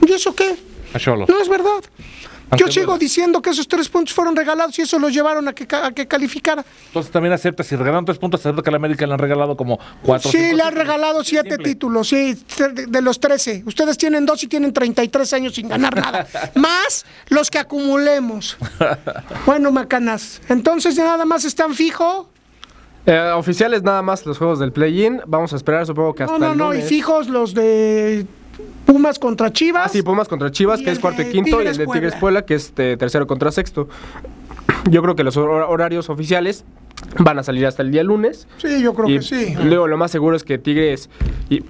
¿Y 0.06 0.12
eso 0.12 0.34
qué? 0.34 0.56
a 0.94 0.98
Cholo. 0.98 1.26
No 1.28 1.40
es 1.40 1.48
verdad. 1.48 1.82
Aunque 2.52 2.66
Yo 2.66 2.70
sigo 2.70 2.98
diciendo 2.98 3.40
que 3.40 3.48
esos 3.48 3.66
tres 3.66 3.88
puntos 3.88 4.14
fueron 4.14 4.36
regalados 4.36 4.78
y 4.78 4.82
eso 4.82 4.98
los 4.98 5.10
llevaron 5.10 5.48
a 5.48 5.54
que, 5.54 5.66
a 5.74 5.90
que 5.90 6.06
calificara. 6.06 6.62
Entonces 6.88 7.10
también 7.10 7.32
acepta, 7.32 7.62
si 7.64 7.76
regalaron 7.76 8.04
3 8.04 8.18
puntos, 8.18 8.40
acepta 8.40 8.60
que 8.60 8.68
a 8.68 8.72
la 8.72 8.76
América 8.76 9.06
le 9.06 9.14
han 9.14 9.18
regalado 9.18 9.56
como 9.56 9.78
4 10.02 10.30
Sí, 10.30 10.52
le 10.52 10.62
han 10.62 10.74
regalado 10.74 11.24
siete 11.24 11.56
títulos, 11.56 12.08
sí, 12.08 12.36
de, 12.58 12.86
de 12.88 13.00
los 13.00 13.18
13. 13.20 13.62
Ustedes 13.64 13.96
tienen 13.96 14.26
dos 14.26 14.42
y 14.44 14.48
tienen 14.48 14.74
33 14.74 15.32
años 15.32 15.54
sin 15.54 15.66
ganar 15.66 15.96
nada. 15.96 16.26
Más 16.54 17.06
los 17.28 17.50
que 17.50 17.58
acumulemos. 17.58 18.58
Bueno, 19.46 19.72
macanas, 19.72 20.42
entonces 20.50 20.94
ya 20.94 21.04
nada 21.04 21.24
más 21.24 21.46
están 21.46 21.74
fijo. 21.74 22.28
Eh, 23.06 23.32
oficiales 23.34 23.82
nada 23.82 24.02
más 24.02 24.26
los 24.26 24.36
juegos 24.36 24.58
del 24.58 24.72
play-in. 24.72 25.22
Vamos 25.26 25.54
a 25.54 25.56
esperar, 25.56 25.86
supongo 25.86 26.14
que 26.14 26.24
hasta 26.24 26.38
No, 26.38 26.46
no, 26.46 26.52
el 26.52 26.58
no, 26.58 26.74
y 26.74 26.82
fijos 26.82 27.28
los 27.28 27.54
de 27.54 28.26
Pumas 28.86 29.18
contra 29.18 29.52
Chivas. 29.52 29.86
Ah, 29.86 29.88
sí, 29.88 30.02
Pumas 30.02 30.28
contra 30.28 30.50
Chivas, 30.50 30.80
que 30.82 30.90
es 30.90 30.98
cuarto 30.98 31.22
y 31.22 31.30
quinto, 31.30 31.62
y 31.62 31.66
el 31.66 31.76
de 31.76 31.86
Tigres 31.86 32.14
Puebla. 32.16 32.44
Que 32.44 32.54
es 32.54 32.72
eh, 32.76 32.96
tercero 32.98 33.26
contra 33.26 33.50
sexto. 33.52 33.88
Yo 34.90 35.02
creo 35.02 35.14
que 35.14 35.24
los 35.24 35.36
hor- 35.36 35.66
horarios 35.68 36.10
oficiales 36.10 36.64
van 37.18 37.38
a 37.38 37.42
salir 37.42 37.66
hasta 37.66 37.82
el 37.82 37.90
día 37.90 38.02
lunes. 38.02 38.46
Sí, 38.58 38.82
yo 38.82 38.94
creo 38.94 39.08
y 39.08 39.16
que 39.18 39.22
sí. 39.22 39.54
luego 39.62 39.88
lo 39.88 39.96
más 39.96 40.10
seguro 40.10 40.36
es 40.36 40.44
que 40.44 40.58
Tigres 40.58 41.08
y 41.48 41.62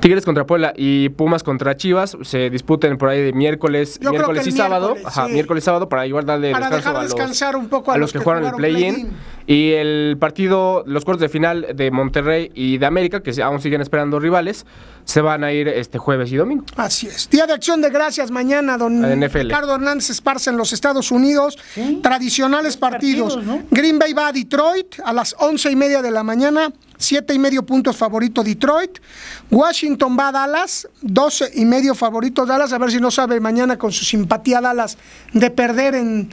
Tigres 0.00 0.24
contra 0.24 0.46
Puebla 0.46 0.72
y 0.76 1.08
Pumas 1.10 1.42
contra 1.42 1.76
Chivas 1.76 2.16
se 2.22 2.50
disputen 2.50 2.98
por 2.98 3.08
ahí 3.08 3.22
de 3.22 3.32
miércoles, 3.32 3.98
Yo 4.00 4.10
miércoles 4.10 4.46
y 4.46 4.52
sábado, 4.52 4.94
miércoles, 4.94 5.06
ajá, 5.06 5.28
miércoles 5.28 5.64
sábado 5.64 5.88
para 5.88 6.06
igual 6.06 6.26
darle 6.26 6.52
Para 6.52 6.66
descanso 6.66 6.88
dejar 6.88 6.96
a 6.96 7.02
los, 7.02 7.12
descansar 7.14 7.56
un 7.56 7.68
poco 7.68 7.92
a 7.92 7.98
los 7.98 8.12
que, 8.12 8.18
que 8.18 8.24
jugaron 8.24 8.44
el 8.46 8.52
play-in 8.54 8.94
play-in. 8.94 9.12
Y 9.46 9.72
el 9.72 10.16
partido, 10.18 10.84
los 10.86 11.04
cuartos 11.04 11.20
de 11.20 11.28
final 11.28 11.66
de 11.74 11.90
Monterrey 11.90 12.50
y 12.54 12.78
de 12.78 12.86
América 12.86 13.22
que 13.22 13.42
aún 13.42 13.60
siguen 13.60 13.80
esperando 13.82 14.18
rivales, 14.18 14.64
se 15.04 15.20
van 15.20 15.44
a 15.44 15.52
ir 15.52 15.68
este 15.68 15.98
jueves 15.98 16.32
y 16.32 16.36
domingo. 16.36 16.64
Así 16.76 17.06
es. 17.06 17.28
Día 17.28 17.46
de 17.46 17.52
Acción 17.52 17.82
de 17.82 17.90
Gracias 17.90 18.30
mañana, 18.30 18.78
don 18.78 19.00
NFL. 19.00 19.38
Ricardo 19.40 19.74
Hernández 19.74 20.08
Esparza 20.10 20.50
en 20.50 20.56
los 20.56 20.72
Estados 20.72 21.10
Unidos. 21.10 21.58
Tradicionales 22.02 22.76
partidos. 22.76 23.34
partidos, 23.34 23.60
¿no? 23.62 23.66
Green 23.70 23.98
Bay 23.98 24.14
va 24.14 24.28
a 24.28 24.32
Detroit 24.32 24.96
a 25.04 25.12
las 25.12 25.34
once 25.38 25.70
y 25.70 25.76
media 25.76 26.00
de 26.00 26.10
la 26.10 26.22
mañana. 26.22 26.72
Siete 27.04 27.34
y 27.34 27.38
medio 27.38 27.64
puntos 27.64 27.96
favorito 27.96 28.42
Detroit. 28.42 28.98
Washington 29.50 30.16
va 30.18 30.28
a 30.28 30.32
Dallas. 30.32 30.88
Doce 31.02 31.50
y 31.54 31.64
medio 31.64 31.94
favorito 31.94 32.46
Dallas. 32.46 32.72
A 32.72 32.78
ver 32.78 32.90
si 32.90 32.98
no 32.98 33.10
sabe 33.10 33.40
mañana 33.40 33.76
con 33.76 33.92
su 33.92 34.04
simpatía 34.04 34.60
Dallas 34.60 34.96
de 35.32 35.50
perder 35.50 35.94
en 35.94 36.30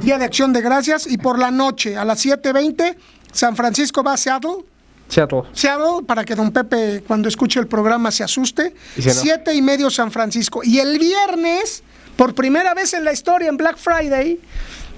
Día 0.00 0.18
de 0.18 0.24
Acción 0.24 0.52
de 0.52 0.60
Gracias. 0.60 1.06
Y 1.06 1.18
por 1.18 1.38
la 1.38 1.50
noche 1.50 1.96
a 1.96 2.04
las 2.04 2.24
7.20 2.24 2.96
San 3.32 3.56
Francisco 3.56 4.04
va 4.04 4.12
a 4.12 4.16
Seattle. 4.16 4.64
Seattle. 5.08 5.42
Seattle, 5.52 6.04
para 6.06 6.24
que 6.24 6.34
don 6.34 6.52
Pepe 6.52 7.02
cuando 7.06 7.28
escuche 7.28 7.58
el 7.58 7.66
programa 7.66 8.10
se 8.10 8.22
asuste. 8.22 8.74
Siete 8.96 9.54
y 9.54 9.60
medio 9.60 9.90
San 9.90 10.12
Francisco. 10.12 10.60
Y 10.62 10.78
el 10.78 10.98
viernes, 10.98 11.82
por 12.16 12.34
primera 12.34 12.74
vez 12.74 12.94
en 12.94 13.04
la 13.04 13.12
historia, 13.12 13.48
en 13.48 13.56
Black 13.56 13.76
Friday, 13.76 14.38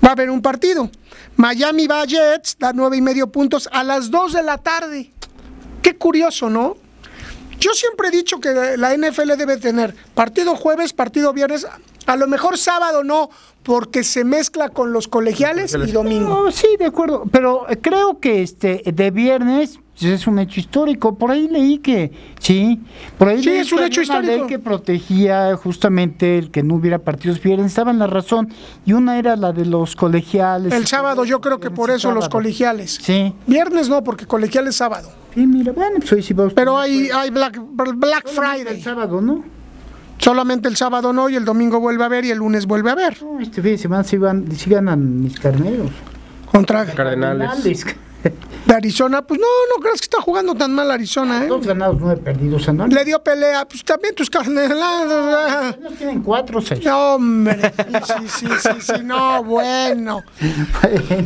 va 0.05 0.11
a 0.11 0.13
haber 0.13 0.31
un 0.31 0.43
partido. 0.43 0.91
Miami 1.37 1.87
va 1.87 2.03
a 2.03 2.05
Jets, 2.05 2.57
da 2.59 2.73
nueve 2.73 2.97
y 2.97 3.01
medio 3.01 3.29
puntos 3.29 3.69
a 3.73 3.83
las 3.83 4.11
dos 4.11 4.33
de 4.33 4.43
la 4.43 4.59
tarde. 4.59 5.11
Qué 5.85 5.99
curioso, 5.99 6.49
¿no? 6.49 6.79
Yo 7.61 7.73
siempre 7.75 8.09
he 8.09 8.11
dicho 8.11 8.41
que 8.41 8.79
la 8.79 8.97
NFL 8.97 9.37
debe 9.37 9.59
tener 9.59 9.95
partido 10.15 10.57
jueves, 10.57 10.95
partido 10.95 11.35
viernes, 11.35 11.67
a 12.07 12.17
lo 12.17 12.27
mejor 12.27 12.57
sábado 12.57 13.05
no, 13.05 13.29
porque 13.63 14.03
se 14.03 14.25
mezcla 14.25 14.71
con 14.71 14.95
los 14.95 15.09
colegiales 15.09 15.75
y 15.75 15.93
domingo. 15.93 16.45
No, 16.45 16.53
sí, 16.53 16.69
de 16.79 16.87
acuerdo, 16.87 17.25
pero 17.31 17.67
creo 17.83 18.19
que 18.19 18.43
este 18.43 18.83
de 18.87 19.11
viernes 19.11 19.79
es 20.01 20.27
un 20.27 20.39
hecho 20.39 20.61
histórico. 20.61 21.15
Por 21.17 21.31
ahí 21.31 21.49
leí 21.49 21.79
que 21.79 22.11
sí, 22.41 22.81
por 23.17 23.29
ahí 23.29 23.43
Sí, 23.43 23.49
leí 23.51 23.59
es 23.59 23.73
un 23.73 23.79
que 23.79 23.85
hecho 23.87 24.01
una 24.01 24.05
histórico. 24.21 24.33
ley 24.33 24.47
que 24.49 24.59
protegía 24.59 25.57
justamente 25.57 26.39
el 26.39 26.51
que 26.51 26.63
no 26.63 26.75
hubiera 26.75 26.99
partidos 26.99 27.41
viernes, 27.41 27.67
estaba 27.69 27.91
en 27.91 27.99
la 27.99 28.07
razón 28.07 28.49
y 28.85 28.93
una 28.93 29.19
era 29.19 29.37
la 29.37 29.53
de 29.53 29.65
los 29.67 29.95
colegiales. 29.97 30.73
El 30.73 30.87
sábado 30.87 31.25
yo 31.25 31.41
creo 31.41 31.61
que 31.61 31.71
por 31.71 31.91
eso 31.91 32.13
los 32.13 32.29
colegiales. 32.29 32.99
Sí. 33.01 33.35
Viernes 33.47 33.89
no, 33.89 34.03
porque 34.03 34.27
colegial 34.27 34.67
es 34.69 34.77
sábado. 34.77 35.11
Sí, 35.35 35.47
mira, 35.47 35.73
bueno, 35.73 35.97
pues 35.99 36.13
hoy 36.13 36.23
sí 36.23 36.35
vamos. 36.35 36.53
Pero 36.55 36.79
hay, 36.79 37.09
hay 37.15 37.31
Black, 37.31 37.61
Black 37.73 38.27
El 38.27 38.33
Friday. 38.33 38.81
sábado, 38.83 39.21
¿no? 39.21 39.45
Solamente 40.19 40.69
el 40.69 40.77
sábado 40.77 41.13
no, 41.13 41.29
y 41.29 41.35
el 41.35 41.45
domingo 41.45 41.81
vuelve 41.81 42.05
a 42.05 42.09
ver 42.09 42.25
y 42.25 42.31
el 42.31 42.39
lunes 42.39 42.67
vuelve 42.67 42.91
a 42.91 42.95
ver. 42.95 43.21
No, 43.23 43.41
este 43.41 43.61
fin 43.61 43.73
de 43.73 43.79
semana 43.79 44.05
sí, 44.05 44.17
van, 44.17 44.51
sí 44.57 44.71
ganan 44.71 45.21
mis 45.23 45.39
carneros. 45.39 45.91
Contra 46.51 46.87
Cardenales. 46.87 47.85
De 48.67 48.75
Arizona, 48.75 49.23
pues 49.23 49.41
no, 49.41 49.47
no 49.75 49.83
creas 49.83 50.01
que 50.01 50.05
está 50.05 50.21
jugando 50.21 50.55
tan 50.55 50.73
mal 50.73 50.91
Arizona, 50.91 51.45
¿eh? 51.45 51.47
Dos 51.47 51.67
ganados, 51.67 51.97
nueve 52.01 52.21
perdidos. 52.23 52.69
Anuales. 52.69 52.95
Le 52.97 53.05
dio 53.05 53.23
pelea, 53.23 53.67
pues 53.67 53.85
también 53.85 54.15
tus 54.15 54.31
carneladas. 54.31 55.79
No 55.81 55.91
tienen 55.91 56.23
cuatro 56.23 56.59
o 56.59 56.63
seis. 56.63 56.85
No, 56.85 57.15
hombre, 57.15 57.73
sí, 58.07 58.29
sí, 58.29 58.47
sí, 58.61 58.69
sí, 58.81 58.93
no, 59.05 59.45
bueno. 59.45 60.23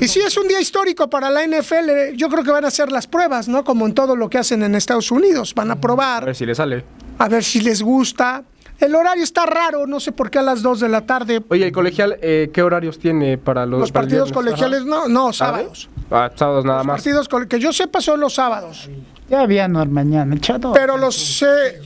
Y 0.01 0.09
sí, 0.09 0.21
es 0.21 0.37
un 0.37 0.49
día 0.49 0.61
histórico 0.61 1.09
para 1.09 1.31
la 1.31 1.47
NFL. 1.47 2.15
Yo 2.17 2.29
creo 2.29 2.45
que 2.45 2.51
van 2.51 2.65
a 2.65 2.69
hacer 2.69 2.91
las 2.91 3.07
pruebas, 3.07 3.49
¿no? 3.49 3.65
Como 3.65 3.87
en 3.87 3.95
todo 3.95 4.17
lo 4.17 4.29
que 4.29 4.39
hacen 4.39 4.63
en 4.63 4.75
Estados 4.75 5.11
Unidos. 5.11 5.55
Van 5.55 5.71
a 5.71 5.75
A 5.75 5.81
probar, 5.81 6.25
ver 6.25 6.35
si 6.35 6.45
le 6.45 6.55
sale. 6.55 6.85
a 7.19 7.29
ver 7.29 7.45
si 7.45 7.61
les 7.61 7.83
gusta. 7.83 8.43
El 8.81 8.95
horario 8.95 9.25
está 9.25 9.45
raro, 9.45 9.87
no 9.87 9.99
sé 9.99 10.13
por 10.13 10.31
qué 10.31 10.39
a 10.39 10.43
las 10.43 10.63
2 10.63 10.81
de 10.81 10.89
la 10.89 11.01
tarde. 11.05 11.43
Oye, 11.49 11.67
el 11.67 11.73
colegial, 11.73 12.17
eh, 12.23 12.51
¿qué 12.53 12.63
horarios 12.63 12.99
tiene 12.99 13.37
para 13.37 13.67
los, 13.67 13.91
partidos 13.91 14.31
colegiales, 14.31 14.85
no, 14.85 15.09
no, 15.09 15.33
sábados. 15.33 15.89
Ah, 16.11 16.31
sábados 16.35 16.65
nada 16.65 16.79
Los 16.79 16.87
más. 16.87 16.97
partidos 16.97 17.29
cole- 17.29 17.47
que 17.49 17.61
yo 17.61 17.73
sepa 17.73 18.01
son 18.01 18.21
los 18.21 18.35
sábados. 18.35 18.89
Ya 19.29 19.41
había 19.43 19.69
no 19.69 19.85
mañana, 19.87 20.35
echado. 20.37 20.73
Pero 20.73 20.97
los 20.97 21.43
eh, 21.43 21.81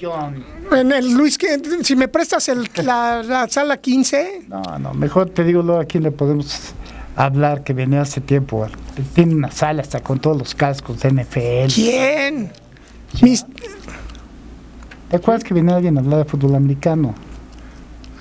en 0.71 0.93
el 0.93 1.13
Luis, 1.13 1.37
que- 1.37 1.61
si 1.83 1.97
me 1.97 2.07
prestas 2.07 2.49
el- 2.49 2.71
la, 2.85 3.23
la 3.25 3.49
sala 3.49 3.79
15, 3.79 4.45
No, 4.49 4.63
no, 4.79 4.95
mejor 4.95 5.31
te 5.31 5.43
digo 5.43 5.61
luego 5.63 5.81
a 5.81 5.85
quién 5.85 6.05
le 6.05 6.13
podemos 6.13 6.73
hablar 7.17 7.65
que 7.65 7.73
venía 7.73 8.03
hace 8.03 8.21
tiempo. 8.21 8.67
Tiene 9.15 9.35
una 9.35 9.51
sala 9.51 9.83
hasta 9.83 10.01
con 10.01 10.21
todos 10.21 10.37
los 10.39 10.55
cascos 10.55 11.01
de 11.01 11.09
NFL. 11.11 11.73
¿quién? 11.75 12.53
Mis- 13.23 13.45
¿Te 15.11 15.17
acuerdas 15.17 15.43
que 15.45 15.53
venía 15.53 15.75
alguien 15.77 15.97
a 15.99 16.01
hablar 16.01 16.19
de 16.21 16.25
fútbol 16.27 16.55
americano? 16.55 17.15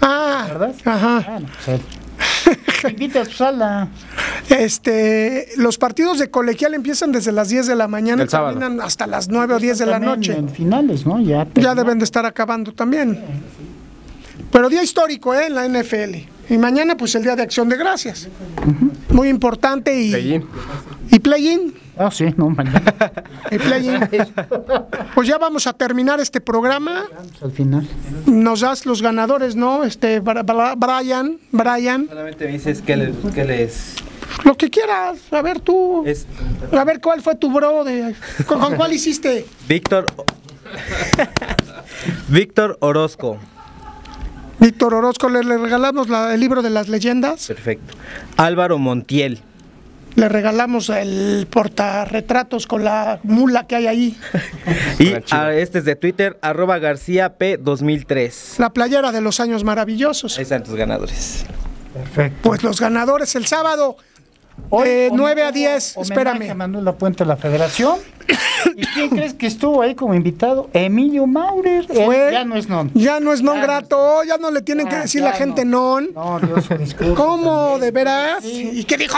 ah, 0.01 0.45
¿Verdad? 0.47 0.73
ajá. 0.83 1.23
Bueno, 1.27 1.47
pues 1.53 1.67
él. 1.67 1.81
Invita 2.89 3.21
a 3.21 3.25
su 3.25 3.31
sala. 3.31 3.87
Este, 4.49 5.47
los 5.57 5.77
partidos 5.77 6.19
de 6.19 6.29
colegial 6.29 6.73
empiezan 6.73 7.11
desde 7.11 7.31
las 7.31 7.49
10 7.49 7.67
de 7.67 7.75
la 7.75 7.87
mañana 7.87 8.23
y 8.23 8.27
terminan 8.27 8.81
hasta 8.81 9.07
las 9.07 9.29
9 9.29 9.55
o 9.55 9.59
10 9.59 9.77
de 9.77 9.85
la 9.85 9.99
noche. 9.99 10.33
En 10.37 10.49
finales, 10.49 11.05
¿no? 11.05 11.19
Ya, 11.19 11.47
Ya 11.55 11.75
deben 11.75 11.99
de 11.99 12.05
estar 12.05 12.25
acabando 12.25 12.73
también. 12.73 13.19
Pero 14.51 14.69
día 14.69 14.83
histórico 14.83 15.33
¿eh? 15.33 15.47
en 15.47 15.55
la 15.55 15.67
NFL. 15.67 16.15
Y 16.49 16.57
mañana 16.57 16.97
pues 16.97 17.15
el 17.15 17.23
Día 17.23 17.35
de 17.35 17.43
Acción 17.43 17.69
de 17.69 17.77
Gracias. 17.77 18.27
Muy 19.09 19.29
importante 19.29 19.99
y... 19.99 20.11
Play-in. 20.11 20.45
¿Y 21.11 21.19
play-in? 21.19 21.73
Ah, 21.97 22.09
sí, 22.11 22.25
no, 22.35 22.49
mañana. 22.49 22.81
¿Y 23.51 23.57
play-in? 23.57 23.99
Pues 25.15 25.27
ya 25.27 25.37
vamos 25.37 25.67
a 25.67 25.73
terminar 25.73 26.19
este 26.19 26.41
programa. 26.41 27.03
al 27.41 27.51
final. 27.51 27.87
Nos 28.25 28.61
das 28.61 28.85
los 28.85 29.01
ganadores, 29.01 29.55
¿no? 29.55 29.83
Este, 29.83 30.19
Brian, 30.19 31.37
Brian, 31.51 32.07
Solamente 32.07 32.45
me 32.45 32.51
dices 32.53 32.81
que 32.81 32.97
les, 32.97 33.15
que 33.33 33.45
les 33.45 33.95
lo 34.43 34.57
que 34.57 34.69
quieras. 34.69 35.19
A 35.31 35.41
ver 35.41 35.59
tú. 35.59 36.03
es 36.05 36.27
A 36.71 36.83
ver 36.83 36.99
cuál 37.01 37.21
fue 37.21 37.35
tu 37.35 37.51
bro 37.51 37.83
de... 37.83 38.15
¿Con, 38.47 38.59
con 38.59 38.75
cuál 38.75 38.93
hiciste? 38.93 39.45
Víctor 39.67 40.05
Víctor 42.29 42.77
Orozco. 42.79 43.37
Víctor 44.61 44.93
Orozco, 44.93 45.27
le, 45.27 45.43
le 45.43 45.57
regalamos 45.57 46.07
la- 46.07 46.33
el 46.33 46.39
libro 46.39 46.61
de 46.61 46.69
las 46.69 46.87
leyendas. 46.87 47.47
Perfecto. 47.47 47.95
Álvaro 48.37 48.77
Montiel. 48.77 49.41
Le 50.15 50.27
regalamos 50.29 50.89
el 50.89 51.47
portarretratos 51.49 52.67
con 52.67 52.83
la 52.83 53.19
mula 53.23 53.65
que 53.65 53.75
hay 53.77 53.87
ahí. 53.87 54.17
Y 54.99 55.13
ah, 55.31 55.51
este 55.53 55.79
es 55.79 55.85
de 55.85 55.95
Twitter, 55.95 56.37
arroba 56.41 56.77
García 56.77 57.37
P 57.37 57.57
2003. 57.57 58.55
La 58.59 58.71
playera 58.71 59.11
de 59.11 59.21
los 59.21 59.39
años 59.39 59.63
maravillosos. 59.63 60.37
Ahí 60.37 60.43
están 60.43 60.63
tus 60.63 60.75
ganadores. 60.75 61.45
Perfecto. 61.93 62.37
Pues 62.43 62.61
los 62.63 62.79
ganadores 62.79 63.35
el 63.35 63.47
sábado, 63.47 63.97
de 64.83 65.09
9 65.13 65.43
a 65.43 65.51
10, 65.51 65.97
Homenaje 65.97 65.99
a 65.99 66.01
espérame. 66.01 66.55
Manuel 66.55 66.85
Lapuente 66.85 67.23
de 67.23 67.27
la 67.27 67.37
Federación. 67.37 67.97
¿Y 68.75 68.85
quién 68.85 69.09
crees 69.09 69.33
que 69.33 69.47
estuvo 69.47 69.81
ahí 69.81 69.95
como 69.95 70.13
invitado? 70.13 70.69
Emilio 70.73 71.27
Maurer. 71.27 71.85
Él 71.89 72.31
ya 72.31 72.45
no 72.45 72.55
es 72.55 72.69
non. 72.69 72.91
Ya 72.93 73.19
no 73.19 73.33
es 73.33 73.41
non 73.41 73.55
Ya 73.55 73.61
no 73.61 73.67
grato, 73.67 74.23
ya 74.23 74.37
no 74.37 74.51
le 74.51 74.61
tienen 74.61 74.87
que 74.87 74.95
Ah, 74.95 75.01
decir 75.01 75.21
la 75.23 75.33
gente 75.33 75.65
no. 75.65 75.99
non. 75.99 76.09
No, 76.13 76.39
Dios, 76.39 76.69
disculpe. 76.79 77.13
¿Cómo? 77.15 77.79
¿De 77.79 77.91
veras? 77.91 78.43
¿Y 78.45 78.83
qué 78.85 78.97
dijo? 78.97 79.17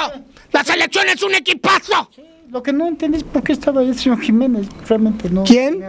¡La 0.51 0.63
selección 0.63 1.07
es 1.09 1.21
un 1.23 1.35
equipazo! 1.35 2.09
Lo 2.49 2.61
que 2.61 2.71
no 2.71 2.87
entendí 2.87 3.17
es 3.17 3.23
por 3.23 3.41
qué 3.43 3.53
estaba 3.53 3.81
ahí 3.81 3.89
el 3.89 3.97
señor 3.97 4.21
Jiménez. 4.21 4.67
Realmente 4.87 5.29
no. 5.29 5.43
¿Quién? 5.43 5.83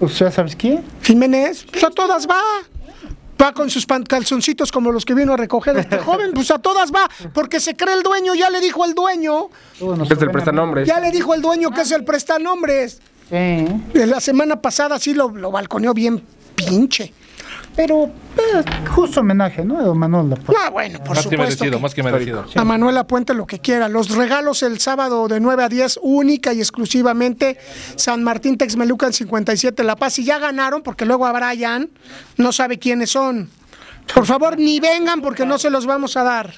O 0.00 0.08
sea, 0.08 0.30
¿sabes 0.30 0.54
quién? 0.54 0.84
Jiménez. 1.02 1.64
Pues 1.70 1.82
a 1.84 1.90
todas 1.90 2.26
va. 2.28 2.38
Va 3.40 3.52
con 3.52 3.68
sus 3.70 3.84
pan- 3.86 4.02
calzoncitos 4.04 4.72
como 4.72 4.90
los 4.92 5.04
que 5.04 5.12
vino 5.14 5.34
a 5.34 5.36
recoger 5.36 5.76
este 5.76 5.98
joven. 6.04 6.32
Pues 6.32 6.50
a 6.50 6.58
todas 6.58 6.90
va. 6.92 7.08
Porque 7.34 7.60
se 7.60 7.76
cree 7.76 7.94
el 7.94 8.02
dueño, 8.02 8.34
ya 8.34 8.48
le 8.50 8.60
dijo 8.60 8.84
el 8.84 8.94
dueño. 8.94 9.48
Todos 9.78 9.98
nos 9.98 10.10
Es 10.10 10.20
el 10.22 10.30
prestanombres. 10.30 10.86
Ya 10.88 11.00
le 11.00 11.10
dijo 11.10 11.34
el 11.34 11.42
dueño 11.42 11.70
que 11.70 11.82
es 11.82 11.90
el 11.92 12.04
prestanombres. 12.04 13.00
Sí. 13.28 13.66
La 13.94 14.20
semana 14.20 14.60
pasada 14.62 14.98
sí 14.98 15.12
lo, 15.12 15.28
lo 15.30 15.50
balconeó 15.50 15.92
bien 15.92 16.22
pinche. 16.54 17.12
Pero, 17.76 18.04
eh, 18.38 18.64
justo 18.94 19.20
homenaje, 19.20 19.62
¿no? 19.64 19.78
A 19.78 19.82
don 19.82 19.98
Manuel 19.98 20.30
Lapuente. 20.30 20.54
Ah, 20.64 20.70
bueno, 20.70 20.98
por 21.04 21.14
Más 21.14 21.26
que 21.26 21.36
merecido, 21.36 21.72
que- 21.76 21.82
más 21.82 21.94
que 21.94 22.02
merecido. 22.02 22.46
A 22.54 22.64
Manuela 22.64 23.06
Puente 23.06 23.34
lo 23.34 23.46
que 23.46 23.58
quiera. 23.58 23.88
Los 23.90 24.10
regalos 24.16 24.62
el 24.62 24.80
sábado 24.80 25.28
de 25.28 25.40
9 25.40 25.62
a 25.64 25.68
10, 25.68 25.98
única 26.02 26.54
y 26.54 26.60
exclusivamente. 26.60 27.58
San 27.96 28.24
Martín 28.24 28.56
Texmelucan 28.56 29.12
57 29.12 29.84
La 29.84 29.94
Paz. 29.96 30.18
Y 30.18 30.24
ya 30.24 30.38
ganaron, 30.38 30.82
porque 30.82 31.04
luego 31.04 31.26
a 31.26 31.32
Brian 31.32 31.90
no 32.38 32.50
sabe 32.52 32.78
quiénes 32.78 33.10
son. 33.10 33.50
Por 34.14 34.24
favor, 34.24 34.56
ni 34.58 34.80
vengan 34.80 35.20
porque 35.20 35.44
no 35.44 35.58
se 35.58 35.68
los 35.68 35.84
vamos 35.84 36.16
a 36.16 36.22
dar. 36.22 36.54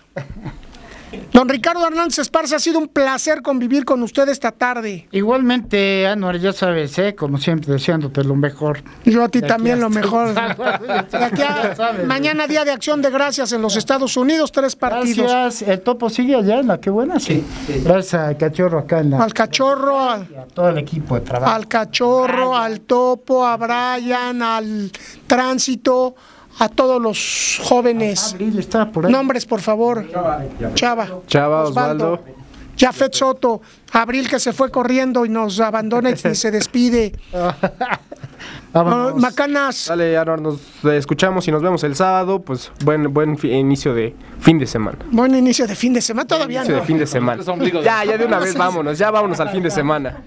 Don 1.32 1.48
Ricardo 1.48 1.86
Hernández 1.86 2.18
Esparza, 2.18 2.56
ha 2.56 2.59
sido 2.59 2.78
un 2.78 2.88
placer 2.88 3.42
convivir 3.42 3.84
con 3.84 4.02
usted 4.02 4.28
esta 4.28 4.52
tarde. 4.52 5.06
Igualmente, 5.12 6.06
Anuar, 6.06 6.38
ya 6.38 6.52
sabes, 6.52 6.98
¿eh? 6.98 7.14
Como 7.14 7.38
siempre, 7.38 7.72
deseándote 7.72 8.24
lo 8.24 8.34
mejor. 8.34 8.82
Yo 9.04 9.22
a 9.24 9.28
ti 9.28 9.40
también 9.40 9.80
lo 9.80 9.88
mejor. 9.90 10.38
Aquí 10.38 11.42
a- 11.42 11.62
Ya 11.68 11.74
sabes. 11.76 12.06
mañana 12.06 12.46
día 12.46 12.64
de 12.64 12.72
acción 12.72 13.00
de 13.02 13.11
gracias 13.11 13.52
en 13.52 13.62
los 13.62 13.76
Estados 13.76 14.16
Unidos, 14.16 14.52
tres 14.52 14.76
partidos. 14.76 15.30
Gracias. 15.30 15.68
El 15.68 15.80
topo 15.80 16.11
sigue 16.11 16.34
allá 16.34 16.61
en 16.61 16.66
la 16.68 16.80
que 16.80 16.90
buena, 16.90 17.18
sí. 17.20 17.44
Gracias 17.84 18.14
a 18.14 18.36
Cachorro 18.36 18.78
acá 18.80 19.00
en 19.00 19.11
la. 19.11 19.22
Al 19.22 19.32
cachorro, 19.34 20.00
al, 20.11 20.28
y 20.30 20.34
a 20.36 20.44
todo 20.46 20.68
el 20.68 20.78
equipo 20.78 21.14
de 21.14 21.20
trabajo. 21.22 21.52
al 21.54 21.68
cachorro, 21.68 22.56
al 22.56 22.80
topo, 22.80 23.46
a 23.46 23.56
Brian, 23.56 24.42
al 24.42 24.90
tránsito, 25.26 26.14
a 26.59 26.68
todos 26.68 27.00
los 27.00 27.61
jóvenes. 27.64 28.34
Abril 28.34 28.59
está 28.59 28.90
por 28.90 29.06
ahí. 29.06 29.12
Nombres, 29.12 29.46
por 29.46 29.61
favor. 29.61 30.04
Chava. 30.74 31.09
Chava, 31.26 31.62
Osvaldo. 31.64 32.20
Jafet 32.76 33.12
Soto. 33.14 33.61
Abril 33.92 34.28
que 34.28 34.38
se 34.38 34.52
fue 34.52 34.70
corriendo 34.70 35.26
y 35.26 35.28
nos 35.28 35.59
abandona 35.61 36.11
y 36.11 36.16
se 36.16 36.50
despide. 36.50 37.12
Vámonos. 38.72 39.12
Ah, 39.16 39.18
Macanas. 39.18 39.86
Dale, 39.88 40.16
Anuar, 40.16 40.40
nos 40.40 40.61
escuchamos 40.84 41.48
y 41.48 41.50
nos 41.50 41.62
vemos 41.62 41.82
el 41.84 41.96
sábado. 41.96 42.40
Pues 42.40 42.70
buen, 42.84 43.12
buen 43.12 43.36
inicio 43.42 43.94
de 43.94 44.14
fin 44.40 44.59
de 44.59 44.66
semana. 44.66 44.98
Buen 45.11 45.34
inicio 45.34 45.66
de 45.66 45.74
fin 45.74 45.92
de 45.92 46.00
semana. 46.02 46.26
Todavía 46.26 46.59
Inicio 46.61 46.76
de 46.76 46.82
fin 46.82 46.98
de 46.98 47.06
semana. 47.06 47.42
Ya, 47.82 48.04
ya 48.04 48.18
de 48.18 48.24
una 48.26 48.38
vez 48.38 48.54
vámonos, 48.56 48.98
ya 48.98 49.11
vámonos 49.11 49.40
al 49.40 49.50
fin 49.50 49.62
de 49.62 49.70
semana. 49.70 50.18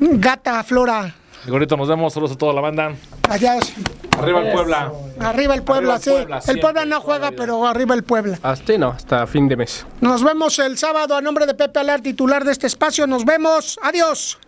Gata, 0.00 0.62
Flora. 0.62 1.14
Gorito, 1.46 1.76
nos 1.76 1.88
vemos. 1.88 2.12
Saludos 2.12 2.32
a 2.32 2.38
toda 2.38 2.52
la 2.52 2.60
banda. 2.60 2.94
Allá. 3.28 3.58
Arriba 4.18 4.40
el 4.40 4.52
Puebla. 4.52 4.92
Arriba 5.20 5.54
el 5.54 5.62
Puebla, 5.62 5.94
Arriba 5.94 5.96
el 5.96 6.02
sí. 6.02 6.10
Puebla, 6.10 6.40
el 6.46 6.60
Puebla 6.60 6.84
no 6.84 7.00
juega, 7.00 7.30
pero 7.32 7.66
arriba 7.66 7.94
el 7.94 8.02
Puebla. 8.02 8.38
Hasta 8.42 8.78
no, 8.78 8.88
hasta 8.88 9.26
fin 9.26 9.48
de 9.48 9.56
mes. 9.56 9.86
Nos 10.00 10.22
vemos 10.22 10.58
el 10.58 10.78
sábado 10.78 11.16
a 11.16 11.20
nombre 11.20 11.46
de 11.46 11.54
Pepe 11.54 11.80
Alar, 11.80 12.00
titular 12.00 12.44
de 12.44 12.52
este 12.52 12.66
espacio. 12.66 13.06
Nos 13.06 13.24
vemos. 13.24 13.78
Adiós. 13.82 14.38